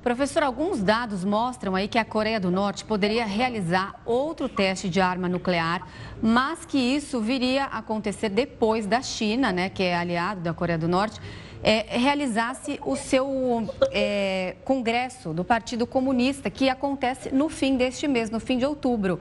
Professor, 0.07 0.41
alguns 0.41 0.81
dados 0.81 1.25
mostram 1.25 1.75
aí 1.75 1.87
que 1.87 1.97
a 1.97 2.05
Coreia 2.05 2.39
do 2.39 2.49
Norte 2.49 2.85
poderia 2.85 3.25
realizar 3.25 4.01
outro 4.05 4.47
teste 4.47 4.87
de 4.87 5.01
arma 5.01 5.27
nuclear, 5.27 5.85
mas 6.21 6.65
que 6.65 6.77
isso 6.77 7.19
viria 7.19 7.65
a 7.65 7.79
acontecer 7.79 8.29
depois 8.29 8.85
da 8.85 9.01
China, 9.01 9.51
né, 9.51 9.69
que 9.69 9.83
é 9.83 9.97
aliado 9.97 10.39
da 10.39 10.53
Coreia 10.53 10.77
do 10.77 10.87
Norte, 10.87 11.19
é, 11.61 11.97
realizasse 11.97 12.79
o 12.85 12.95
seu 12.95 13.67
é, 13.91 14.55
congresso 14.63 15.33
do 15.33 15.43
Partido 15.43 15.85
Comunista, 15.85 16.49
que 16.49 16.69
acontece 16.69 17.33
no 17.33 17.49
fim 17.49 17.75
deste 17.75 18.07
mês, 18.07 18.29
no 18.29 18.39
fim 18.39 18.57
de 18.57 18.65
outubro. 18.65 19.19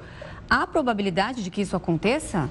Há 0.48 0.66
probabilidade 0.68 1.42
de 1.42 1.50
que 1.50 1.62
isso 1.62 1.74
aconteça? 1.74 2.48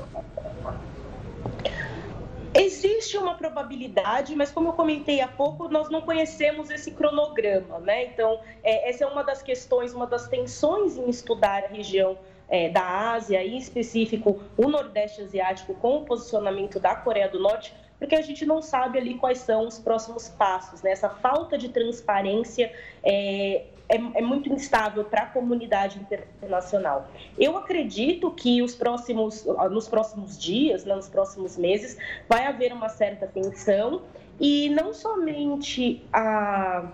Existe 2.58 3.18
uma 3.18 3.36
probabilidade, 3.36 4.34
mas 4.34 4.50
como 4.50 4.70
eu 4.70 4.74
comentei 4.74 5.20
há 5.20 5.28
pouco, 5.28 5.68
nós 5.68 5.90
não 5.90 6.02
conhecemos 6.02 6.70
esse 6.70 6.92
cronograma, 6.92 7.80
né? 7.80 8.06
Então, 8.06 8.40
é, 8.64 8.90
essa 8.90 9.04
é 9.04 9.08
uma 9.08 9.24
das 9.24 9.44
questões, 9.44 9.94
uma 9.94 10.08
das 10.08 10.30
tensões 10.30 10.96
em 10.96 11.10
estudar 11.10 11.66
a 11.66 11.68
região 11.68 12.18
é, 12.48 12.70
da 12.70 13.12
Ásia, 13.12 13.44
em 13.44 13.58
específico 13.58 14.42
o 14.56 14.70
Nordeste 14.70 15.22
Asiático, 15.22 15.74
com 15.76 15.98
o 15.98 16.06
posicionamento 16.06 16.80
da 16.80 16.96
Coreia 16.96 17.28
do 17.28 17.40
Norte, 17.40 17.74
porque 18.00 18.16
a 18.16 18.22
gente 18.22 18.46
não 18.46 18.62
sabe 18.62 19.00
ali 19.00 19.16
quais 19.16 19.40
são 19.40 19.68
os 19.68 19.78
próximos 19.78 20.30
passos, 20.30 20.82
né? 20.82 20.92
Essa 20.92 21.10
falta 21.10 21.58
de 21.58 21.68
transparência 21.68 22.72
é, 23.04 23.66
é, 23.88 23.96
é 23.96 24.22
muito 24.22 24.52
instável 24.52 25.04
para 25.04 25.24
a 25.24 25.26
comunidade 25.28 26.00
internacional. 26.00 27.10
Eu 27.38 27.58
acredito 27.58 28.32
que 28.32 28.62
os 28.62 28.76
próximos, 28.76 29.46
nos 29.72 29.88
próximos 29.88 30.38
dias, 30.38 30.86
né, 30.86 30.96
nos 30.96 31.10
próximos 31.10 31.58
meses, 31.58 31.98
vai 32.28 32.46
haver 32.46 32.74
uma 32.74 32.90
certa 32.90 33.28
tensão 33.28 34.02
e 34.40 34.70
não 34.70 34.94
somente 34.94 36.04
a 36.12 36.92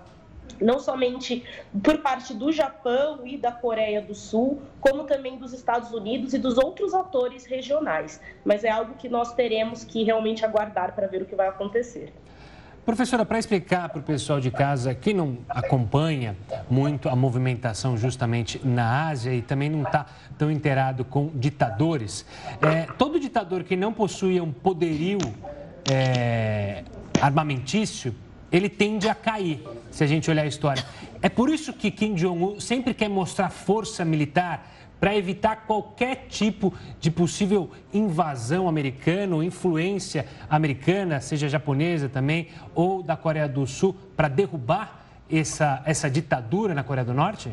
não 0.59 0.79
somente 0.79 1.43
por 1.81 1.99
parte 1.99 2.33
do 2.33 2.51
Japão 2.51 3.25
e 3.25 3.37
da 3.37 3.51
Coreia 3.51 4.01
do 4.01 4.13
Sul, 4.13 4.61
como 4.79 5.05
também 5.05 5.37
dos 5.37 5.53
Estados 5.53 5.91
Unidos 5.91 6.33
e 6.33 6.37
dos 6.37 6.57
outros 6.57 6.93
atores 6.93 7.45
regionais. 7.45 8.21
Mas 8.45 8.63
é 8.63 8.69
algo 8.69 8.93
que 8.95 9.09
nós 9.09 9.33
teremos 9.33 9.83
que 9.83 10.03
realmente 10.03 10.45
aguardar 10.45 10.93
para 10.93 11.07
ver 11.07 11.21
o 11.23 11.25
que 11.25 11.35
vai 11.35 11.47
acontecer. 11.47 12.13
Professora, 12.84 13.23
para 13.23 13.38
explicar 13.38 13.89
para 13.89 13.99
o 13.99 14.03
pessoal 14.03 14.39
de 14.39 14.49
casa 14.49 14.95
que 14.95 15.13
não 15.13 15.38
acompanha 15.47 16.36
muito 16.67 17.09
a 17.09 17.15
movimentação 17.15 17.95
justamente 17.95 18.59
na 18.65 19.07
Ásia 19.07 19.36
e 19.36 19.41
também 19.43 19.69
não 19.69 19.84
está 19.84 20.07
tão 20.36 20.49
inteirado 20.49 21.05
com 21.05 21.29
ditadores, 21.36 22.25
é, 22.59 22.88
todo 22.97 23.19
ditador 23.19 23.63
que 23.63 23.75
não 23.75 23.93
possui 23.93 24.41
um 24.41 24.51
poderio 24.51 25.19
é, 25.91 26.84
armamentício, 27.21 28.15
ele 28.51 28.67
tende 28.67 29.07
a 29.07 29.13
cair, 29.13 29.63
se 29.91 30.03
a 30.03 30.07
gente 30.07 30.32
olhar 30.32 30.41
a 30.41 30.47
história. 30.47 30.84
É 31.21 31.29
por 31.29 31.51
isso 31.51 31.73
que 31.73 31.91
Kim 31.91 32.15
Jong-un 32.15 32.59
sempre 32.59 32.95
quer 32.95 33.09
mostrar 33.09 33.51
força 33.51 34.03
militar 34.03 34.67
para 35.02 35.18
evitar 35.18 35.66
qualquer 35.66 36.28
tipo 36.30 36.72
de 36.99 37.10
possível 37.10 37.72
invasão 37.91 38.70
americana 38.70 39.36
ou 39.36 39.41
influência 39.41 40.28
americana, 40.47 41.20
seja 41.20 41.49
japonesa 41.49 42.08
também, 42.08 42.49
ou 42.76 43.02
da 43.02 43.18
Coreia 43.18 43.49
do 43.49 43.66
Sul, 43.66 43.95
para 44.16 44.28
derrubar 44.28 45.04
essa, 45.28 45.82
essa 45.86 46.08
ditadura 46.08 46.76
na 46.76 46.84
Coreia 46.84 47.04
do 47.04 47.16
Norte? 47.16 47.49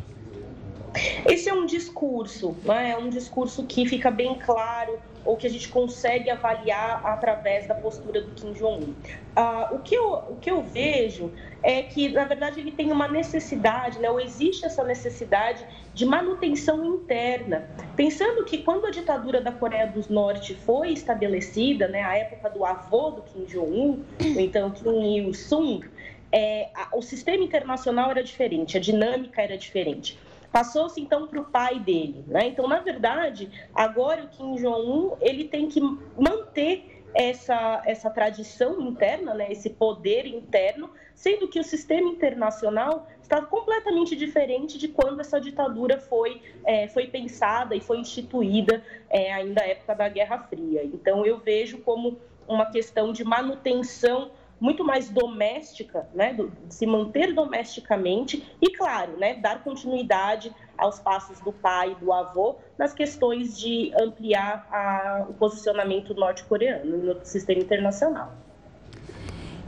Esse 1.27 1.49
é 1.49 1.55
um 1.55 1.67
discurso, 1.67 2.57
né? 2.65 2.91
é 2.91 2.99
um 2.99 3.09
discurso 3.09 3.65
que 3.65 3.87
fica 3.87 4.11
bem 4.11 4.35
claro 4.35 4.99
ou 5.25 5.37
que 5.37 5.47
a 5.47 5.51
gente 5.51 5.69
consegue 5.69 6.31
avaliar 6.31 7.05
através 7.05 7.67
da 7.67 7.75
postura 7.75 8.23
do 8.23 8.31
Kim 8.31 8.53
Jong-un. 8.53 8.95
Uh, 9.37 9.77
o, 9.77 9.79
que 9.81 9.95
eu, 9.95 10.13
o 10.13 10.37
que 10.41 10.51
eu 10.51 10.63
vejo 10.63 11.31
é 11.63 11.83
que, 11.83 12.09
na 12.09 12.25
verdade, 12.25 12.61
ele 12.61 12.71
tem 12.71 12.91
uma 12.91 13.07
necessidade, 13.07 13.99
né, 13.99 14.09
ou 14.11 14.19
existe 14.19 14.65
essa 14.65 14.83
necessidade 14.85 15.65
de 15.93 16.07
manutenção 16.07 16.85
interna. 16.85 17.69
Pensando 17.95 18.45
que 18.45 18.59
quando 18.59 18.87
a 18.87 18.91
ditadura 18.91 19.41
da 19.41 19.53
Coreia 19.53 19.87
do 19.87 20.03
Norte 20.13 20.55
foi 20.55 20.93
estabelecida, 20.93 21.89
né, 21.89 22.03
a 22.03 22.17
época 22.17 22.49
do 22.49 22.65
avô 22.65 23.11
do 23.11 23.23
Kim 23.23 23.45
Jong-un, 23.45 24.03
então 24.39 24.71
Kim 24.71 25.19
Il-sung, 25.19 25.85
é, 26.33 26.71
o 26.93 27.03
sistema 27.03 27.43
internacional 27.43 28.11
era 28.11 28.23
diferente, 28.23 28.77
a 28.77 28.81
dinâmica 28.81 29.43
era 29.43 29.59
diferente. 29.59 30.19
Passou-se 30.53 31.01
então 31.01 31.27
para 31.27 31.41
o 31.41 31.45
pai 31.45 31.79
dele, 31.79 32.25
né? 32.27 32.49
Então, 32.49 32.67
na 32.67 32.79
verdade, 32.79 33.51
agora 33.75 34.25
o 34.25 34.29
Kim 34.29 34.55
Jong-un 34.57 35.17
ele 35.21 35.45
tem 35.45 35.69
que 35.69 35.81
manter 36.17 37.03
essa, 37.15 37.83
essa 37.85 38.11
tradição 38.11 38.81
interna, 38.81 39.35
né? 39.35 39.51
Esse 39.51 39.71
poder 39.71 40.27
interno, 40.27 40.91
sendo 41.15 41.49
que 41.49 41.61
o 41.61 41.65
sistema 41.65 42.09
internacional 42.09 43.07
está 43.21 43.43
completamente 43.43 44.17
diferente 44.17 44.79
de 44.79 44.89
quando 44.89 45.21
essa 45.21 45.41
ditadura 45.41 45.99
foi, 45.99 46.41
é, 46.65 46.89
foi 46.89 47.07
pensada 47.07 47.77
e 47.77 47.81
foi 47.81 47.99
instituída 47.99 48.83
é, 49.11 49.33
ainda 49.33 49.61
na 49.61 49.67
época 49.67 49.95
da 49.95 50.09
Guerra 50.09 50.39
Fria. 50.39 50.83
Então, 50.85 51.27
eu 51.27 51.39
vejo 51.39 51.79
como 51.79 52.19
uma 52.47 52.67
questão 52.67 53.13
de 53.13 53.23
manutenção 53.25 54.31
muito 54.61 54.85
mais 54.85 55.09
doméstica, 55.09 56.09
né, 56.15 56.33
de 56.33 56.75
se 56.75 56.87
manter 56.87 57.33
domesticamente 57.33 58.45
e, 58.61 58.73
claro, 58.73 59.17
né, 59.17 59.35
dar 59.35 59.63
continuidade 59.63 60.53
aos 60.77 60.99
passos 60.99 61.41
do 61.41 61.53
pai 61.53 61.93
e 61.93 61.95
do 61.97 62.13
avô 62.13 62.57
nas 62.77 62.93
questões 62.93 63.59
de 63.59 63.93
ampliar 64.01 64.67
a, 64.71 65.27
o 65.29 65.35
posicionamento 65.35 66.15
norte-coreano 66.15 67.15
no 67.15 67.25
sistema 67.25 67.61
internacional. 67.61 68.33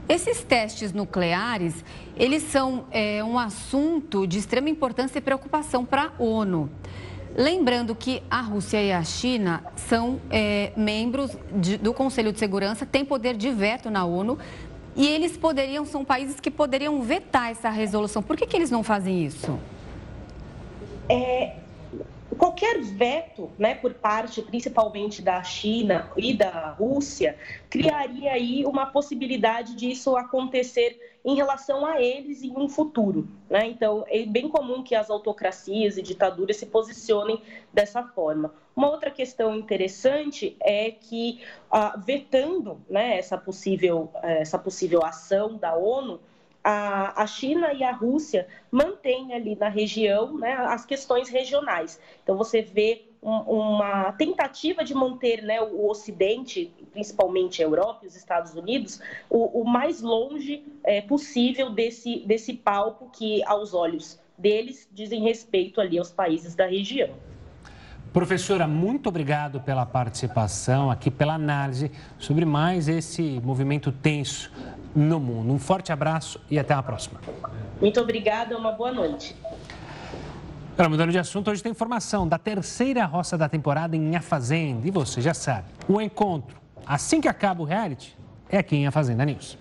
Esses 0.09 0.43
testes 0.43 0.91
nucleares, 0.91 1.85
eles 2.17 2.43
são 2.43 2.85
é, 2.91 3.23
um 3.23 3.39
assunto 3.39 4.27
de 4.27 4.39
extrema 4.39 4.69
importância 4.69 5.19
e 5.19 5.21
preocupação 5.21 5.85
para 5.85 6.11
a 6.17 6.21
ONU. 6.21 6.69
Lembrando 7.33 7.95
que 7.95 8.21
a 8.29 8.41
Rússia 8.41 8.81
e 8.83 8.91
a 8.91 9.03
China 9.03 9.63
são 9.77 10.19
é, 10.29 10.73
membros 10.75 11.31
de, 11.53 11.77
do 11.77 11.93
Conselho 11.93 12.33
de 12.33 12.39
Segurança, 12.39 12.85
têm 12.85 13.05
poder 13.05 13.37
de 13.37 13.49
veto 13.51 13.89
na 13.89 14.03
ONU 14.03 14.37
e 14.95 15.07
eles 15.07 15.37
poderiam, 15.37 15.85
são 15.85 16.03
países 16.03 16.39
que 16.39 16.51
poderiam 16.51 17.01
vetar 17.01 17.51
essa 17.51 17.69
resolução. 17.69 18.21
Por 18.21 18.35
que, 18.35 18.45
que 18.45 18.55
eles 18.55 18.69
não 18.69 18.83
fazem 18.83 19.25
isso? 19.25 19.59
É, 21.07 21.55
qualquer 22.41 22.81
veto, 22.81 23.51
né, 23.55 23.75
por 23.75 23.93
parte 23.93 24.41
principalmente 24.41 25.21
da 25.21 25.43
China 25.43 26.11
e 26.17 26.33
da 26.33 26.71
Rússia, 26.71 27.37
criaria 27.69 28.31
aí 28.31 28.65
uma 28.65 28.87
possibilidade 28.87 29.75
disso 29.75 30.17
acontecer 30.17 30.99
em 31.23 31.35
relação 31.35 31.85
a 31.85 32.01
eles 32.01 32.41
em 32.41 32.57
um 32.57 32.67
futuro. 32.67 33.27
Né? 33.47 33.67
Então, 33.67 34.03
é 34.07 34.25
bem 34.25 34.49
comum 34.49 34.81
que 34.81 34.95
as 34.95 35.11
autocracias 35.11 35.97
e 35.97 36.01
ditaduras 36.01 36.57
se 36.57 36.65
posicionem 36.65 37.39
dessa 37.71 38.01
forma. 38.01 38.51
Uma 38.75 38.89
outra 38.89 39.11
questão 39.11 39.55
interessante 39.55 40.57
é 40.61 40.89
que, 40.89 41.41
ah, 41.69 41.95
vetando 41.95 42.81
né, 42.89 43.19
essa, 43.19 43.37
possível, 43.37 44.09
essa 44.23 44.57
possível 44.57 45.05
ação 45.05 45.57
da 45.57 45.75
ONU, 45.75 46.19
a, 46.63 47.21
a 47.21 47.27
China 47.27 47.73
e 47.73 47.83
a 47.83 47.91
Rússia 47.91 48.47
mantêm 48.69 49.33
ali 49.33 49.55
na 49.55 49.69
região 49.69 50.37
né, 50.37 50.53
as 50.53 50.85
questões 50.85 51.29
regionais. 51.29 51.99
Então, 52.23 52.37
você 52.37 52.61
vê 52.61 53.05
um, 53.21 53.31
uma 53.31 54.11
tentativa 54.13 54.83
de 54.83 54.93
manter 54.93 55.43
né, 55.43 55.61
o 55.61 55.87
Ocidente, 55.87 56.71
principalmente 56.91 57.61
a 57.61 57.65
Europa 57.65 58.01
e 58.03 58.07
os 58.07 58.15
Estados 58.15 58.53
Unidos, 58.53 59.01
o, 59.29 59.61
o 59.61 59.65
mais 59.65 60.01
longe 60.01 60.63
é, 60.83 61.01
possível 61.01 61.69
desse, 61.69 62.19
desse 62.25 62.53
palco 62.53 63.09
que, 63.11 63.43
aos 63.45 63.73
olhos 63.73 64.19
deles, 64.37 64.87
dizem 64.91 65.21
respeito 65.21 65.79
ali 65.79 65.97
aos 65.97 66.11
países 66.11 66.55
da 66.55 66.65
região. 66.65 67.09
Professora, 68.13 68.67
muito 68.67 69.07
obrigado 69.07 69.61
pela 69.61 69.85
participação 69.85 70.91
aqui, 70.91 71.09
pela 71.09 71.35
análise 71.35 71.89
sobre 72.19 72.43
mais 72.43 72.89
esse 72.89 73.39
movimento 73.41 73.89
tenso 73.89 74.51
no 74.93 75.17
mundo. 75.17 75.53
Um 75.53 75.57
forte 75.57 75.93
abraço 75.93 76.37
e 76.49 76.59
até 76.59 76.73
a 76.73 76.83
próxima. 76.83 77.21
Muito 77.79 78.01
obrigada, 78.01 78.57
uma 78.57 78.73
boa 78.73 78.91
noite. 78.91 79.33
Agora, 80.73 80.89
mudando 80.89 81.11
de 81.11 81.19
assunto, 81.19 81.51
hoje 81.51 81.63
tem 81.63 81.71
informação 81.71 82.27
da 82.27 82.37
terceira 82.37 83.05
roça 83.05 83.37
da 83.37 83.47
temporada 83.47 83.95
em 83.95 84.13
A 84.17 84.21
Fazenda. 84.21 84.85
E 84.85 84.91
você 84.91 85.21
já 85.21 85.33
sabe, 85.33 85.67
o 85.87 86.01
encontro, 86.01 86.57
assim 86.85 87.21
que 87.21 87.29
acaba 87.29 87.61
o 87.61 87.65
reality, 87.65 88.17
é 88.49 88.57
aqui 88.57 88.75
em 88.75 88.87
A 88.87 88.91
Fazenda 88.91 89.23
News. 89.23 89.57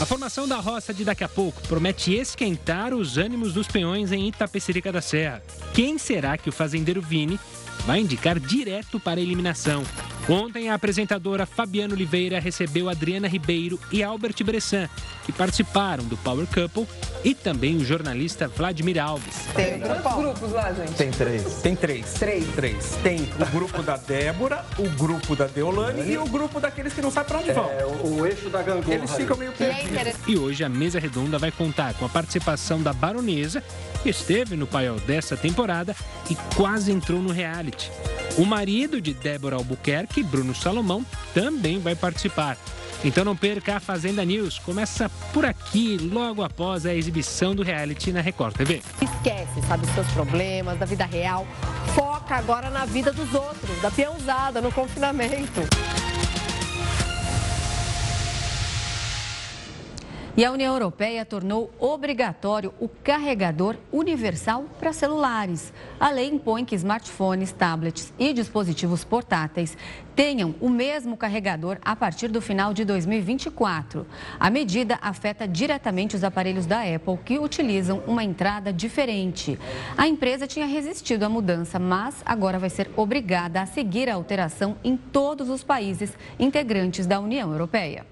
A 0.00 0.06
formação 0.06 0.48
da 0.48 0.56
roça 0.56 0.94
de 0.94 1.04
daqui 1.04 1.22
a 1.22 1.28
pouco 1.28 1.60
promete 1.68 2.14
esquentar 2.14 2.94
os 2.94 3.18
ânimos 3.18 3.52
dos 3.52 3.68
peões 3.68 4.10
em 4.12 4.28
Itapecerica 4.28 4.90
da 4.90 5.02
Serra. 5.02 5.42
Quem 5.74 5.98
será 5.98 6.38
que 6.38 6.48
o 6.48 6.52
fazendeiro 6.52 7.02
Vini 7.02 7.38
vai 7.84 8.00
indicar 8.00 8.40
direto 8.40 8.98
para 8.98 9.20
a 9.20 9.22
eliminação? 9.22 9.84
Ontem, 10.30 10.70
a 10.70 10.74
apresentadora 10.74 11.44
Fabiana 11.44 11.92
Oliveira 11.92 12.38
recebeu 12.38 12.88
Adriana 12.88 13.26
Ribeiro 13.26 13.80
e 13.90 14.00
Albert 14.00 14.36
Bressan, 14.44 14.88
que 15.24 15.32
participaram 15.32 16.04
do 16.04 16.16
Power 16.18 16.46
Couple, 16.46 16.86
e 17.24 17.34
também 17.34 17.76
o 17.76 17.84
jornalista 17.84 18.46
Vladimir 18.46 19.02
Alves. 19.02 19.34
Tem 19.56 19.80
quantos 19.80 20.14
grupos 20.14 20.52
lá, 20.52 20.72
gente? 20.72 20.92
Tem 20.92 21.10
três. 21.10 21.54
Tem 21.62 21.74
três. 21.74 22.12
Três. 22.14 22.46
Três. 22.54 22.98
Tem 23.02 23.28
o 23.40 23.46
grupo 23.50 23.82
da 23.82 23.96
Débora, 23.96 24.64
o 24.78 24.88
grupo 24.90 25.34
da 25.34 25.48
Deolane 25.48 26.12
e 26.12 26.16
o 26.16 26.26
grupo 26.26 26.60
daqueles 26.60 26.92
que 26.92 27.02
não 27.02 27.10
sabem 27.10 27.28
para 27.28 27.38
onde 27.40 27.52
vão. 27.52 27.68
É, 27.68 27.84
o, 27.84 28.20
o 28.20 28.26
eixo 28.26 28.48
da 28.48 28.62
gangorra. 28.62 28.94
Eles 28.94 29.12
ficam 29.12 29.36
meio 29.36 29.52
perdidos. 29.52 30.14
E 30.28 30.38
hoje 30.38 30.62
a 30.62 30.68
mesa 30.68 31.00
redonda 31.00 31.38
vai 31.38 31.50
contar 31.50 31.94
com 31.94 32.04
a 32.04 32.08
participação 32.08 32.80
da 32.80 32.92
baronesa, 32.92 33.64
que 34.00 34.10
esteve 34.10 34.54
no 34.54 34.66
paiol 34.66 35.00
dessa 35.00 35.36
temporada 35.36 35.94
e 36.30 36.36
quase 36.54 36.92
entrou 36.92 37.20
no 37.20 37.32
reality. 37.32 37.90
O 38.38 38.44
marido 38.44 39.00
de 39.00 39.12
Débora 39.12 39.56
Albuquerque, 39.56 40.22
Bruno 40.22 40.54
Salomão, 40.54 41.04
também 41.34 41.78
vai 41.78 41.94
participar. 41.94 42.56
Então 43.04 43.24
não 43.24 43.34
perca 43.34 43.76
a 43.76 43.80
Fazenda 43.80 44.24
News. 44.24 44.58
Começa 44.58 45.08
por 45.32 45.44
aqui, 45.44 45.96
logo 45.98 46.42
após 46.42 46.84
a 46.84 46.94
exibição 46.94 47.54
do 47.54 47.62
reality 47.62 48.12
na 48.12 48.20
Record 48.20 48.54
TV. 48.54 48.82
Esquece, 49.00 49.62
sabe, 49.66 49.86
os 49.86 49.94
seus 49.94 50.06
problemas, 50.08 50.78
da 50.78 50.86
vida 50.86 51.04
real. 51.06 51.46
Foca 51.94 52.36
agora 52.36 52.70
na 52.70 52.84
vida 52.84 53.12
dos 53.12 53.32
outros, 53.34 53.80
da 53.80 53.90
peãozada, 53.90 54.60
no 54.60 54.70
confinamento. 54.70 55.60
E 60.36 60.44
a 60.44 60.52
União 60.52 60.72
Europeia 60.72 61.24
tornou 61.24 61.72
obrigatório 61.76 62.72
o 62.78 62.88
carregador 62.88 63.74
universal 63.92 64.64
para 64.78 64.92
celulares. 64.92 65.72
A 65.98 66.08
lei 66.08 66.28
impõe 66.28 66.64
que 66.64 66.76
smartphones, 66.76 67.50
tablets 67.50 68.12
e 68.16 68.32
dispositivos 68.32 69.02
portáteis 69.02 69.76
tenham 70.14 70.54
o 70.60 70.68
mesmo 70.68 71.16
carregador 71.16 71.78
a 71.82 71.96
partir 71.96 72.28
do 72.28 72.40
final 72.40 72.72
de 72.72 72.84
2024. 72.84 74.06
A 74.38 74.48
medida 74.50 75.00
afeta 75.02 75.48
diretamente 75.48 76.14
os 76.14 76.22
aparelhos 76.22 76.64
da 76.64 76.80
Apple 76.82 77.18
que 77.24 77.36
utilizam 77.36 78.00
uma 78.06 78.22
entrada 78.22 78.72
diferente. 78.72 79.58
A 79.98 80.06
empresa 80.06 80.46
tinha 80.46 80.66
resistido 80.66 81.24
à 81.24 81.28
mudança, 81.28 81.76
mas 81.80 82.22
agora 82.24 82.58
vai 82.58 82.70
ser 82.70 82.88
obrigada 82.96 83.60
a 83.60 83.66
seguir 83.66 84.08
a 84.08 84.14
alteração 84.14 84.76
em 84.84 84.96
todos 84.96 85.50
os 85.50 85.64
países 85.64 86.16
integrantes 86.38 87.04
da 87.04 87.18
União 87.18 87.50
Europeia. 87.50 88.06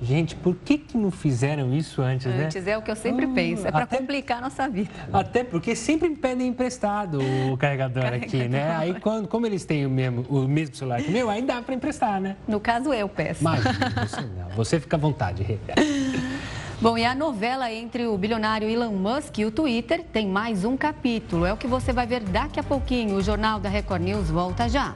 Gente, 0.00 0.36
por 0.36 0.54
que, 0.54 0.78
que 0.78 0.96
não 0.96 1.10
fizeram 1.10 1.74
isso 1.74 2.00
antes, 2.00 2.26
antes 2.26 2.38
né? 2.38 2.44
Antes 2.46 2.66
é 2.66 2.78
o 2.78 2.82
que 2.82 2.90
eu 2.90 2.96
sempre 2.96 3.26
hum, 3.26 3.34
penso, 3.34 3.66
é 3.66 3.72
para 3.72 3.86
complicar 3.86 4.38
a 4.38 4.42
nossa 4.42 4.68
vida. 4.68 4.90
Até 5.12 5.42
porque 5.42 5.74
sempre 5.74 6.08
me 6.08 6.16
pedem 6.16 6.48
emprestado 6.48 7.18
o 7.52 7.56
carregador, 7.58 8.04
aqui, 8.06 8.48
né? 8.48 8.76
Aí, 8.76 9.00
quando, 9.00 9.26
como 9.26 9.44
eles 9.44 9.64
têm 9.64 9.86
o 9.86 9.90
mesmo, 9.90 10.24
o 10.28 10.46
mesmo 10.46 10.76
celular 10.76 11.02
que 11.02 11.08
o 11.08 11.12
meu, 11.12 11.28
aí 11.28 11.42
dá 11.42 11.60
para 11.60 11.74
emprestar, 11.74 12.20
né? 12.20 12.36
No 12.46 12.60
caso, 12.60 12.92
eu 12.92 13.08
peço. 13.08 13.42
Mas 13.42 13.62
você 14.08 14.20
não, 14.20 14.48
você 14.56 14.78
fica 14.78 14.96
à 14.96 15.00
vontade, 15.00 15.42
Rê. 15.42 15.58
Bom, 16.80 16.96
e 16.96 17.04
a 17.04 17.12
novela 17.12 17.72
entre 17.72 18.06
o 18.06 18.16
bilionário 18.16 18.68
Elon 18.68 18.92
Musk 18.92 19.38
e 19.38 19.44
o 19.44 19.50
Twitter 19.50 20.04
tem 20.12 20.28
mais 20.28 20.64
um 20.64 20.76
capítulo. 20.76 21.44
É 21.44 21.52
o 21.52 21.56
que 21.56 21.66
você 21.66 21.92
vai 21.92 22.06
ver 22.06 22.20
daqui 22.20 22.60
a 22.60 22.62
pouquinho. 22.62 23.16
O 23.16 23.20
Jornal 23.20 23.58
da 23.58 23.68
Record 23.68 24.02
News 24.02 24.30
volta 24.30 24.68
já. 24.68 24.94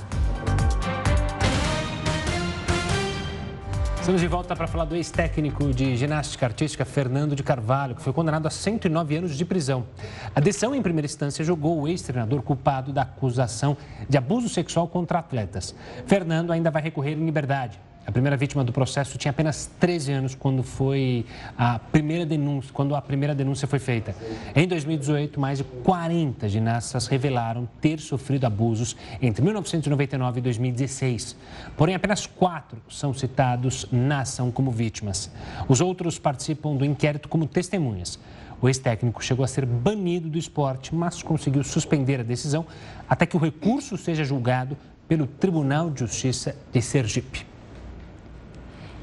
Estamos 4.03 4.21
de 4.21 4.27
volta 4.27 4.57
para 4.57 4.67
falar 4.67 4.85
do 4.85 4.97
ex-técnico 4.97 5.73
de 5.73 5.97
ginástica 5.97 6.45
artística 6.45 6.85
Fernando 6.85 7.37
de 7.37 7.43
Carvalho, 7.45 7.95
que 7.95 8.03
foi 8.03 8.13
condenado 8.13 8.49
a 8.49 8.51
109 8.51 9.17
anos 9.17 9.39
de 9.39 9.45
prisão. 9.45 9.87
A 10.35 10.41
decisão, 10.41 10.75
em 10.75 10.83
primeira 10.83 11.07
instância, 11.07 11.45
julgou 11.45 11.81
o 11.81 11.87
ex-treinador 11.87 12.43
culpado 12.43 12.93
da 12.93 13.03
acusação 13.03 13.77
de 14.09 14.19
abuso 14.19 14.49
sexual 14.49 14.89
contra 14.89 15.21
atletas. 15.21 15.73
Fernando 16.05 16.51
ainda 16.51 16.69
vai 16.69 16.83
recorrer 16.83 17.13
em 17.13 17.25
liberdade. 17.25 17.79
A 18.05 18.11
primeira 18.11 18.37
vítima 18.37 18.65
do 18.65 18.73
processo 18.73 19.17
tinha 19.17 19.31
apenas 19.31 19.71
13 19.79 20.13
anos 20.13 20.35
quando 20.35 20.65
foi 20.65 21.25
a 21.57 21.79
primeira 21.79 22.27
denúncia, 22.27 22.73
quando 22.73 22.97
a 22.97 23.01
primeira 23.01 23.33
denúncia 23.33 23.69
foi 23.69 23.79
feita. 23.79 24.15
Em 24.57 24.67
2018, 24.67 25.39
mais 25.39 25.59
de 25.59 25.65
40 25.65 26.49
ginastas 26.49 27.07
revelaram 27.07 27.69
ter 27.81 28.01
sofrido 28.01 28.45
abusos 28.45 28.97
entre 29.21 29.45
1999 29.45 30.41
e 30.41 30.43
2016. 30.43 31.37
Porém, 31.77 31.95
apenas 31.95 32.27
quatro 32.27 32.83
são 32.89 33.15
citados 33.15 33.87
na 33.93 34.23
ação 34.23 34.51
como 34.51 34.73
vítimas. 34.73 35.31
Os 35.69 35.81
outros 35.81 36.19
participam 36.19 36.75
do 36.75 36.85
inquérito 36.85 37.29
como 37.29 37.47
testemunhas. 37.47 38.19
O 38.61 38.69
ex-técnico 38.69 39.23
chegou 39.23 39.45
a 39.45 39.49
ser 39.49 39.65
banido 39.65 40.29
do 40.29 40.39
esporte, 40.39 40.93
mas 40.93 41.23
conseguiu 41.23 41.63
suspender 41.63 42.21
a 42.21 42.25
decisão 42.25 42.67
até 43.09 43.27
que 43.27 43.37
o 43.37 43.41
recurso 43.41 43.97
seja 43.97 44.25
julgado 44.25 44.77
pelo 45.07 45.27
Tribunal 45.27 45.89
de 45.89 46.01
Justiça 46.01 46.57
de 46.73 46.83
Sergipe. 46.83 47.52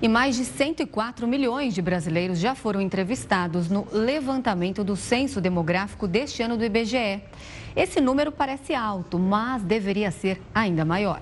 E 0.02 0.08
mais 0.08 0.38
de 0.38 0.45
104 0.45 1.28
milhões 1.28 1.74
de 1.74 1.82
brasileiros 1.82 2.39
já 2.39 2.56
foram 2.56 2.80
entrevistados 2.80 3.70
no 3.70 3.86
levantamento 3.91 4.82
do 4.82 4.95
censo 4.95 5.41
demográfico 5.41 6.08
deste 6.08 6.41
ano 6.41 6.56
do 6.56 6.64
IBGE. 6.64 7.22
Esse 7.76 8.00
número 8.00 8.32
parece 8.32 8.74
alto, 8.74 9.20
mas 9.20 9.62
deveria 9.62 10.10
ser 10.10 10.41
ainda 10.56 10.86
maior. 10.86 11.22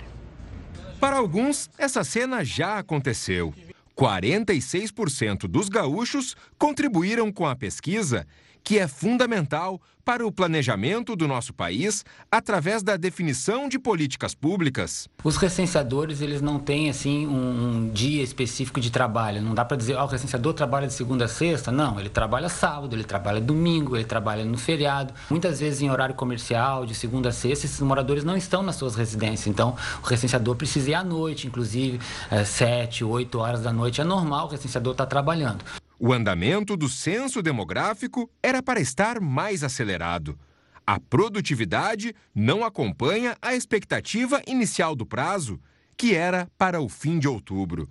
Para 0.99 1.17
alguns, 1.17 1.71
essa 1.75 2.03
cena 2.03 2.43
já 2.43 2.77
aconteceu. 2.77 3.51
46% 3.97 5.47
dos 5.47 5.69
gaúchos 5.69 6.35
contribuíram 6.59 7.31
com 7.31 7.47
a 7.47 7.55
pesquisa 7.55 8.27
que 8.67 8.77
é 8.77 8.85
fundamental 8.85 9.79
para 10.03 10.27
o 10.27 10.31
planejamento 10.31 11.15
do 11.15 11.25
nosso 11.25 11.53
país 11.53 12.03
através 12.29 12.83
da 12.83 12.97
definição 12.97 13.69
de 13.69 13.79
políticas 13.79 14.35
públicas. 14.35 15.07
Os 15.23 15.37
recenseadores, 15.37 16.19
eles 16.19 16.41
não 16.41 16.59
têm 16.59 16.89
assim 16.89 17.25
um, 17.27 17.31
um 17.31 17.89
dia 17.89 18.21
específico 18.21 18.81
de 18.81 18.91
trabalho. 18.91 19.41
Não 19.41 19.55
dá 19.55 19.63
para 19.63 19.77
dizer, 19.77 19.95
ah, 19.95 20.03
o 20.03 20.07
recenseador 20.07 20.53
trabalha 20.53 20.85
de 20.85 20.93
segunda 20.93 21.23
a 21.23 21.27
sexta. 21.29 21.71
Não, 21.71 21.97
ele 21.97 22.09
trabalha 22.09 22.49
sábado, 22.49 22.93
ele 22.93 23.05
trabalha 23.05 23.39
domingo, 23.39 23.95
ele 23.95 24.03
trabalha 24.03 24.43
no 24.43 24.57
feriado. 24.57 25.13
Muitas 25.29 25.61
vezes 25.61 25.81
em 25.81 25.89
horário 25.89 26.15
comercial, 26.15 26.85
de 26.85 26.93
segunda 26.93 27.29
a 27.29 27.31
sexta, 27.31 27.67
esses 27.67 27.79
moradores 27.79 28.25
não 28.25 28.35
estão 28.35 28.61
nas 28.61 28.75
suas 28.75 28.95
residências. 28.95 29.47
Então, 29.47 29.77
o 30.03 30.05
recenseador 30.05 30.57
precisa 30.57 30.89
ir 30.89 30.93
à 30.93 31.05
noite, 31.05 31.47
inclusive, 31.47 32.01
é, 32.29 32.43
sete, 32.43 33.01
oito 33.01 33.39
horas 33.39 33.61
da 33.61 33.71
noite. 33.71 34.01
É 34.01 34.03
normal 34.03 34.47
o 34.47 34.49
recenseador 34.49 34.91
estar 34.91 35.05
tá 35.05 35.09
trabalhando. 35.09 35.63
O 35.99 36.13
andamento 36.13 36.77
do 36.77 36.87
censo 36.87 37.41
demográfico 37.41 38.29
era 38.41 38.61
para 38.61 38.79
estar 38.79 39.19
mais 39.19 39.63
acelerado. 39.63 40.37
A 40.85 40.99
produtividade 40.99 42.13
não 42.35 42.63
acompanha 42.63 43.35
a 43.41 43.55
expectativa 43.55 44.41
inicial 44.45 44.95
do 44.95 45.07
prazo, 45.07 45.59
que 45.97 46.13
era 46.13 46.47
para 46.55 46.79
o 46.79 46.87
fim 46.87 47.17
de 47.17 47.27
outubro. 47.27 47.89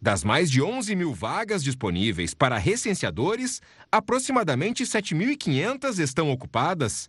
Das 0.00 0.24
mais 0.24 0.50
de 0.50 0.62
11 0.62 0.96
mil 0.96 1.12
vagas 1.12 1.62
disponíveis 1.62 2.32
para 2.32 2.56
recenseadores, 2.56 3.60
aproximadamente 3.92 4.82
7.500 4.84 5.98
estão 5.98 6.30
ocupadas. 6.30 7.06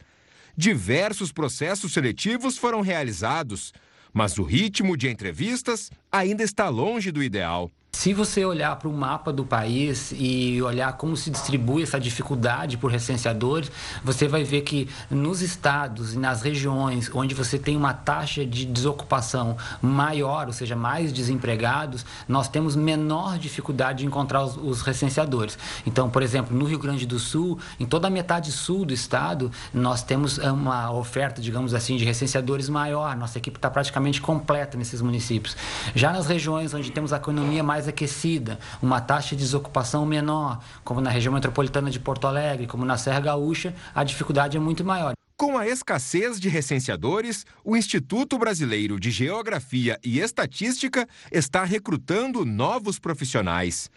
Diversos 0.56 1.32
processos 1.32 1.94
seletivos 1.94 2.58
foram 2.58 2.82
realizados, 2.82 3.74
mas 4.14 4.38
o 4.38 4.44
ritmo 4.44 4.96
de 4.98 5.10
entrevistas 5.10 5.90
ainda 6.12 6.44
está 6.44 6.68
longe 6.68 7.12
do 7.12 7.24
ideal. 7.24 7.72
Se 7.96 8.12
você 8.14 8.44
olhar 8.44 8.76
para 8.76 8.90
o 8.90 8.92
mapa 8.92 9.32
do 9.32 9.46
país 9.46 10.14
e 10.18 10.62
olhar 10.62 10.92
como 10.94 11.16
se 11.16 11.30
distribui 11.30 11.84
essa 11.84 11.98
dificuldade 11.98 12.76
por 12.76 12.92
recenseadores, 12.92 13.72
você 14.04 14.28
vai 14.28 14.44
ver 14.44 14.62
que 14.62 14.90
nos 15.10 15.42
estados 15.42 16.14
e 16.14 16.18
nas 16.18 16.42
regiões 16.42 17.10
onde 17.14 17.34
você 17.34 17.58
tem 17.58 17.78
uma 17.78 17.94
taxa 17.94 18.46
de 18.46 18.66
desocupação 18.66 19.56
maior, 19.82 20.48
ou 20.48 20.54
seja, 20.54 20.76
mais 20.76 21.14
desempregados, 21.14 22.06
nós 22.28 22.50
temos 22.50 22.76
menor 22.76 23.38
dificuldade 23.38 24.00
de 24.00 24.06
encontrar 24.06 24.44
os, 24.44 24.58
os 24.58 24.82
recenseadores. 24.82 25.58
Então, 25.86 26.10
por 26.10 26.24
exemplo, 26.24 26.58
no 26.58 26.66
Rio 26.66 26.80
Grande 26.80 27.06
do 27.06 27.20
Sul, 27.20 27.58
em 27.80 27.86
toda 27.86 28.08
a 28.08 28.12
metade 28.12 28.52
sul 28.52 28.84
do 28.84 28.94
estado, 28.94 29.50
nós 29.74 30.04
temos 30.04 30.40
uma 30.40 30.92
oferta, 30.92 31.42
digamos 31.42 31.74
assim, 31.74 31.96
de 31.96 32.04
recenseadores 32.04 32.68
maior. 32.68 33.16
Nossa 33.16 33.38
equipe 33.38 33.58
está 33.58 33.70
praticamente 33.70 34.20
completa 34.20 34.78
nesses 34.78 35.00
municípios. 35.00 35.56
Já 35.96 36.12
nas 36.12 36.26
regiões 36.26 36.74
onde 36.74 36.92
temos 36.92 37.14
a 37.14 37.18
economia 37.18 37.64
mais 37.64 37.83
mais 37.84 37.88
aquecida, 37.88 38.58
uma 38.82 39.02
taxa 39.02 39.36
de 39.36 39.44
desocupação 39.44 40.06
menor, 40.06 40.64
como 40.84 41.02
na 41.02 41.10
região 41.10 41.34
metropolitana 41.34 41.90
de 41.90 42.00
Porto 42.00 42.28
Alegre, 42.28 42.68
como 42.68 42.86
na 42.86 42.98
Serra 42.98 43.20
Gaúcha, 43.20 43.76
a 43.94 44.04
dificuldade 44.04 44.56
é 44.56 44.60
muito 44.60 44.86
maior. 44.86 45.14
Com 45.36 45.58
a 45.58 45.68
escassez 45.68 46.40
de 46.40 46.48
recenseadores, 46.48 47.46
o 47.64 47.76
Instituto 47.76 48.38
Brasileiro 48.38 49.00
de 49.00 49.12
Geografia 49.12 50.00
e 50.04 50.20
Estatística 50.20 51.08
está 51.32 51.66
recrutando 51.66 52.46
novos 52.46 53.00
profissionais. 53.00 53.90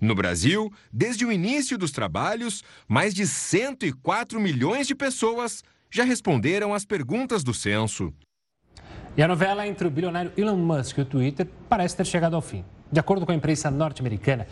No 0.00 0.14
Brasil, 0.14 0.72
desde 0.92 1.24
o 1.24 1.30
início 1.30 1.78
dos 1.78 1.92
trabalhos, 1.92 2.64
mais 2.88 3.14
de 3.14 3.26
104 3.26 4.40
milhões 4.40 4.86
de 4.86 4.94
pessoas 4.94 5.62
já 5.90 6.04
responderam 6.04 6.74
às 6.74 6.84
perguntas 6.84 7.44
do 7.44 7.54
censo. 7.54 8.12
E 9.16 9.22
a 9.22 9.28
novela 9.28 9.66
entre 9.66 9.86
o 9.86 9.90
bilionário 9.90 10.32
Elon 10.36 10.56
Musk 10.56 10.98
e 10.98 11.00
o 11.02 11.04
Twitter 11.04 11.46
parece 11.68 11.96
ter 11.96 12.06
chegado 12.06 12.34
ao 12.34 12.42
fim. 12.42 12.64
De 12.90 12.98
acordo 12.98 13.26
com 13.26 13.32
a 13.32 13.34
imprensa 13.34 13.70
norte-americana, 13.70 14.46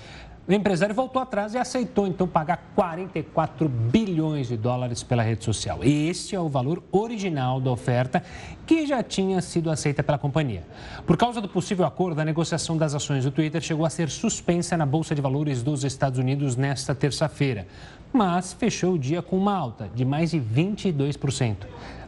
o 0.49 0.53
empresário 0.53 0.95
voltou 0.95 1.21
atrás 1.21 1.55
e 1.55 1.59
aceitou 1.59 2.07
então 2.07 2.29
pagar 2.29 2.71
44 2.77 3.69
bilhões 3.69 4.47
de 4.47 4.57
dólares 4.57 5.03
pela 5.03 5.21
rede 5.21 5.45
social. 5.45 5.81
Este 5.83 6.37
é 6.37 6.41
o 6.41 6.49
valor 6.49 6.85
original 6.93 7.61
da 7.61 7.73
oferta 7.73 8.23
que 8.65 8.87
já 8.87 9.03
tinha 9.03 9.43
sido 9.43 9.71
aceita 9.71 10.05
pela 10.05 10.19
companhia. 10.19 10.63
Por 11.05 11.17
causa 11.17 11.41
do 11.41 11.49
possível 11.49 11.85
acordo, 11.85 12.21
a 12.21 12.25
negociação 12.25 12.77
das 12.77 12.95
ações 12.95 13.25
do 13.25 13.33
Twitter 13.33 13.61
chegou 13.61 13.85
a 13.85 13.91
ser 13.91 14.09
suspensa 14.09 14.77
na 14.77 14.87
Bolsa 14.87 15.17
de 15.17 15.21
Valores 15.21 15.65
dos 15.65 15.83
Estados 15.83 16.19
Unidos 16.21 16.55
nesta 16.55 16.95
terça-feira, 16.95 17.67
mas 18.13 18.53
fechou 18.53 18.95
o 18.95 18.99
dia 18.99 19.21
com 19.23 19.37
uma 19.37 19.55
alta 19.55 19.91
de 19.95 20.05
mais 20.05 20.31
de 20.31 20.41
22%. 20.41 21.57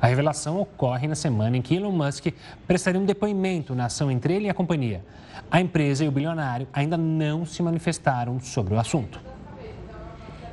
A 0.00 0.06
revelação 0.06 0.60
ocorre 0.60 1.08
na 1.08 1.14
semana 1.14 1.56
em 1.56 1.62
que 1.62 1.74
Elon 1.74 1.92
Musk 1.92 2.26
prestaria 2.66 3.00
um 3.00 3.04
depoimento 3.04 3.74
na 3.74 3.86
ação 3.86 4.10
entre 4.10 4.34
ele 4.34 4.46
e 4.46 4.50
a 4.50 4.54
companhia. 4.54 5.04
A 5.50 5.60
empresa 5.60 6.04
e 6.04 6.08
o 6.08 6.12
bilionário 6.12 6.68
ainda 6.72 6.96
não 6.96 7.44
se 7.44 7.62
manifestaram 7.62 8.38
sobre 8.40 8.74
o 8.74 8.78
assunto. 8.78 9.20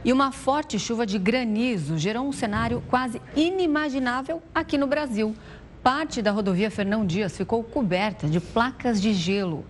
E 0.03 0.13
uma 0.13 0.31
forte 0.31 0.77
chuva 0.77 1.05
de 1.05 1.17
granizo 1.17 1.97
gerou 1.97 2.27
um 2.27 2.31
cenário 2.31 2.83
quase 2.89 3.19
inimaginável 3.35 4.41
aqui 4.53 4.77
no 4.77 4.85
Brasil. 4.85 5.35
Parte 5.81 6.21
da 6.21 6.31
rodovia 6.31 6.69
Fernão 6.69 7.05
Dias 7.05 7.35
ficou 7.35 7.63
coberta 7.63 8.27
de 8.27 8.39
placas 8.39 9.01
de 9.01 9.13
gelo. 9.13 9.65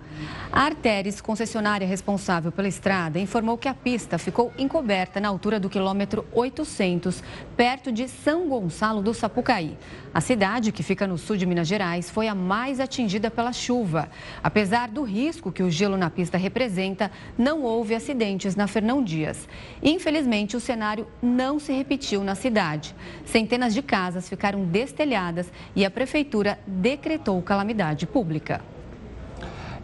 A 0.52 0.62
Arteres, 0.62 1.20
concessionária 1.20 1.88
responsável 1.88 2.52
pela 2.52 2.68
estrada, 2.68 3.20
informou 3.20 3.58
que 3.58 3.68
a 3.68 3.74
pista 3.74 4.18
ficou 4.18 4.54
encoberta 4.58 5.20
na 5.20 5.28
altura 5.28 5.60
do 5.60 5.70
quilômetro 5.70 6.26
800, 6.32 7.24
perto 7.58 7.92
de 7.92 8.08
São 8.08 8.48
Gonçalo 8.48 9.02
do 9.02 9.14
Sapucaí. 9.14 9.78
A 10.14 10.22
cidade, 10.22 10.72
que 10.72 10.82
fica 10.82 11.06
no 11.06 11.18
sul 11.18 11.36
de 11.36 11.46
Minas 11.46 11.68
Gerais, 11.68 12.10
foi 12.10 12.28
a 12.28 12.36
mais 12.36 12.80
atingida 12.80 13.30
pela 13.30 13.52
chuva. 13.52 14.10
Apesar 14.42 14.88
do 14.88 15.04
risco 15.04 15.52
que 15.52 15.64
o 15.64 15.70
gelo 15.70 15.98
na 15.98 16.10
pista 16.10 16.38
representa, 16.38 17.12
não 17.38 17.64
houve 17.64 17.94
acidentes 17.94 18.56
na 18.56 18.68
Fernão 18.68 19.04
Dias. 19.04 19.48
Infelizmente, 19.84 20.56
o 20.56 20.60
cenário 20.60 21.08
não 21.22 21.60
se 21.60 21.74
repetiu 21.74 22.24
na 22.24 22.36
cidade. 22.36 22.96
Centenas 23.26 23.74
de 23.74 23.82
casas 23.82 24.30
ficaram 24.30 24.64
destelhadas 24.66 25.52
e 25.76 25.84
a 25.84 25.92
prefeitura 25.92 26.58
decretou 26.66 27.42
calamidade 27.42 28.08
pública. 28.08 28.75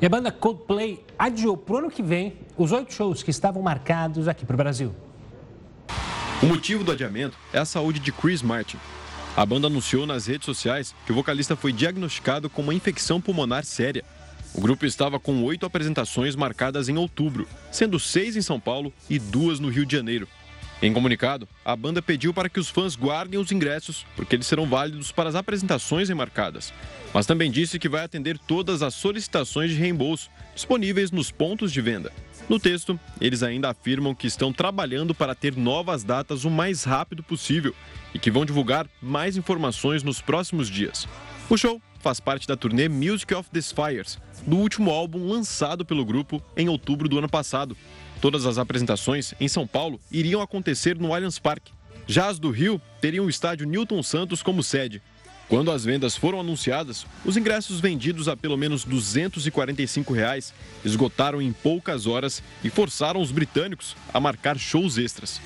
E 0.01 0.05
a 0.07 0.09
banda 0.09 0.31
Coldplay 0.31 1.05
adiou 1.17 1.55
para 1.55 1.75
o 1.75 1.77
ano 1.77 1.91
que 1.91 2.01
vem 2.01 2.33
os 2.57 2.71
oito 2.71 2.91
shows 2.91 3.21
que 3.21 3.29
estavam 3.29 3.61
marcados 3.61 4.27
aqui 4.27 4.43
para 4.43 4.55
o 4.55 4.57
Brasil. 4.57 4.95
O 6.41 6.47
motivo 6.47 6.83
do 6.83 6.91
adiamento 6.91 7.37
é 7.53 7.59
a 7.59 7.65
saúde 7.65 7.99
de 7.99 8.11
Chris 8.11 8.41
Martin. 8.41 8.77
A 9.37 9.45
banda 9.45 9.67
anunciou 9.67 10.07
nas 10.07 10.25
redes 10.25 10.45
sociais 10.45 10.95
que 11.05 11.11
o 11.11 11.15
vocalista 11.15 11.55
foi 11.55 11.71
diagnosticado 11.71 12.49
com 12.49 12.63
uma 12.63 12.73
infecção 12.73 13.21
pulmonar 13.21 13.63
séria. 13.63 14.03
O 14.55 14.59
grupo 14.59 14.87
estava 14.87 15.19
com 15.19 15.43
oito 15.43 15.67
apresentações 15.67 16.35
marcadas 16.35 16.89
em 16.89 16.97
outubro, 16.97 17.47
sendo 17.71 17.99
seis 17.99 18.35
em 18.35 18.41
São 18.41 18.59
Paulo 18.59 18.91
e 19.07 19.19
duas 19.19 19.59
no 19.59 19.69
Rio 19.69 19.85
de 19.85 19.95
Janeiro. 19.95 20.27
Em 20.81 20.91
comunicado, 20.91 21.47
a 21.63 21.75
banda 21.75 22.01
pediu 22.01 22.33
para 22.33 22.49
que 22.49 22.59
os 22.59 22.67
fãs 22.67 22.95
guardem 22.95 23.39
os 23.39 23.51
ingressos, 23.51 24.03
porque 24.15 24.35
eles 24.35 24.47
serão 24.47 24.65
válidos 24.65 25.11
para 25.11 25.29
as 25.29 25.35
apresentações 25.35 26.09
remarcadas. 26.09 26.73
Mas 27.13 27.27
também 27.27 27.51
disse 27.51 27.77
que 27.77 27.87
vai 27.87 28.03
atender 28.03 28.39
todas 28.39 28.81
as 28.81 28.95
solicitações 28.95 29.69
de 29.69 29.77
reembolso 29.77 30.29
disponíveis 30.55 31.11
nos 31.11 31.29
pontos 31.29 31.71
de 31.71 31.81
venda. 31.81 32.11
No 32.49 32.59
texto, 32.59 32.99
eles 33.19 33.43
ainda 33.43 33.69
afirmam 33.69 34.15
que 34.15 34.25
estão 34.25 34.51
trabalhando 34.51 35.13
para 35.13 35.35
ter 35.35 35.55
novas 35.55 36.03
datas 36.03 36.45
o 36.45 36.49
mais 36.49 36.83
rápido 36.83 37.21
possível 37.21 37.75
e 38.11 38.17
que 38.17 38.31
vão 38.31 38.43
divulgar 38.43 38.87
mais 38.99 39.37
informações 39.37 40.01
nos 40.01 40.19
próximos 40.19 40.67
dias. 40.67 41.07
O 41.47 41.57
show 41.57 41.79
faz 41.99 42.19
parte 42.19 42.47
da 42.47 42.57
turnê 42.57 42.89
Music 42.89 43.31
of 43.35 43.47
the 43.51 43.61
Spires, 43.61 44.17
do 44.47 44.57
último 44.57 44.89
álbum 44.89 45.27
lançado 45.27 45.85
pelo 45.85 46.03
grupo 46.03 46.41
em 46.57 46.67
outubro 46.67 47.07
do 47.07 47.19
ano 47.19 47.29
passado. 47.29 47.77
Todas 48.21 48.45
as 48.45 48.59
apresentações 48.59 49.33
em 49.39 49.47
São 49.47 49.65
Paulo 49.65 49.99
iriam 50.11 50.41
acontecer 50.41 50.95
no 50.95 51.11
Allianz 51.11 51.39
Parque. 51.39 51.73
Já 52.05 52.27
as 52.27 52.37
do 52.37 52.51
Rio 52.51 52.79
teriam 53.01 53.25
o 53.25 53.29
estádio 53.29 53.65
Newton 53.65 54.03
Santos 54.03 54.43
como 54.43 54.61
sede. 54.61 55.01
Quando 55.49 55.71
as 55.71 55.83
vendas 55.83 56.15
foram 56.15 56.39
anunciadas, 56.39 57.05
os 57.25 57.35
ingressos 57.35 57.79
vendidos 57.79 58.27
a 58.27 58.37
pelo 58.37 58.55
menos 58.55 58.85
245 58.85 60.13
reais 60.13 60.53
esgotaram 60.85 61.41
em 61.41 61.51
poucas 61.51 62.05
horas 62.05 62.43
e 62.63 62.69
forçaram 62.69 63.19
os 63.19 63.31
britânicos 63.31 63.97
a 64.13 64.19
marcar 64.19 64.57
shows 64.57 64.97
extras. 64.97 65.41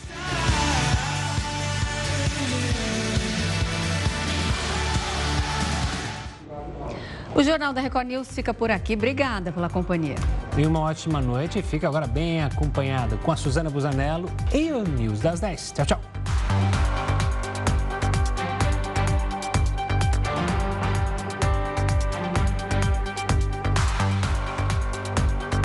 O 7.35 7.43
Jornal 7.43 7.73
da 7.73 7.81
Record 7.81 8.07
News 8.07 8.29
fica 8.29 8.53
por 8.53 8.71
aqui. 8.71 8.93
Obrigada 8.93 9.51
pela 9.51 9.69
companhia. 9.69 10.15
E 10.57 10.65
uma 10.65 10.79
ótima 10.79 11.19
noite. 11.19 11.61
Fica 11.61 11.85
agora 11.85 12.07
bem 12.07 12.41
acompanhado 12.41 13.17
com 13.17 13.29
a 13.29 13.35
Suzana 13.35 13.69
Busanello 13.69 14.31
e 14.53 14.71
o 14.71 14.83
News 14.83 15.19
das 15.19 15.41
10. 15.41 15.73
Tchau, 15.73 15.85
tchau. 15.85 16.94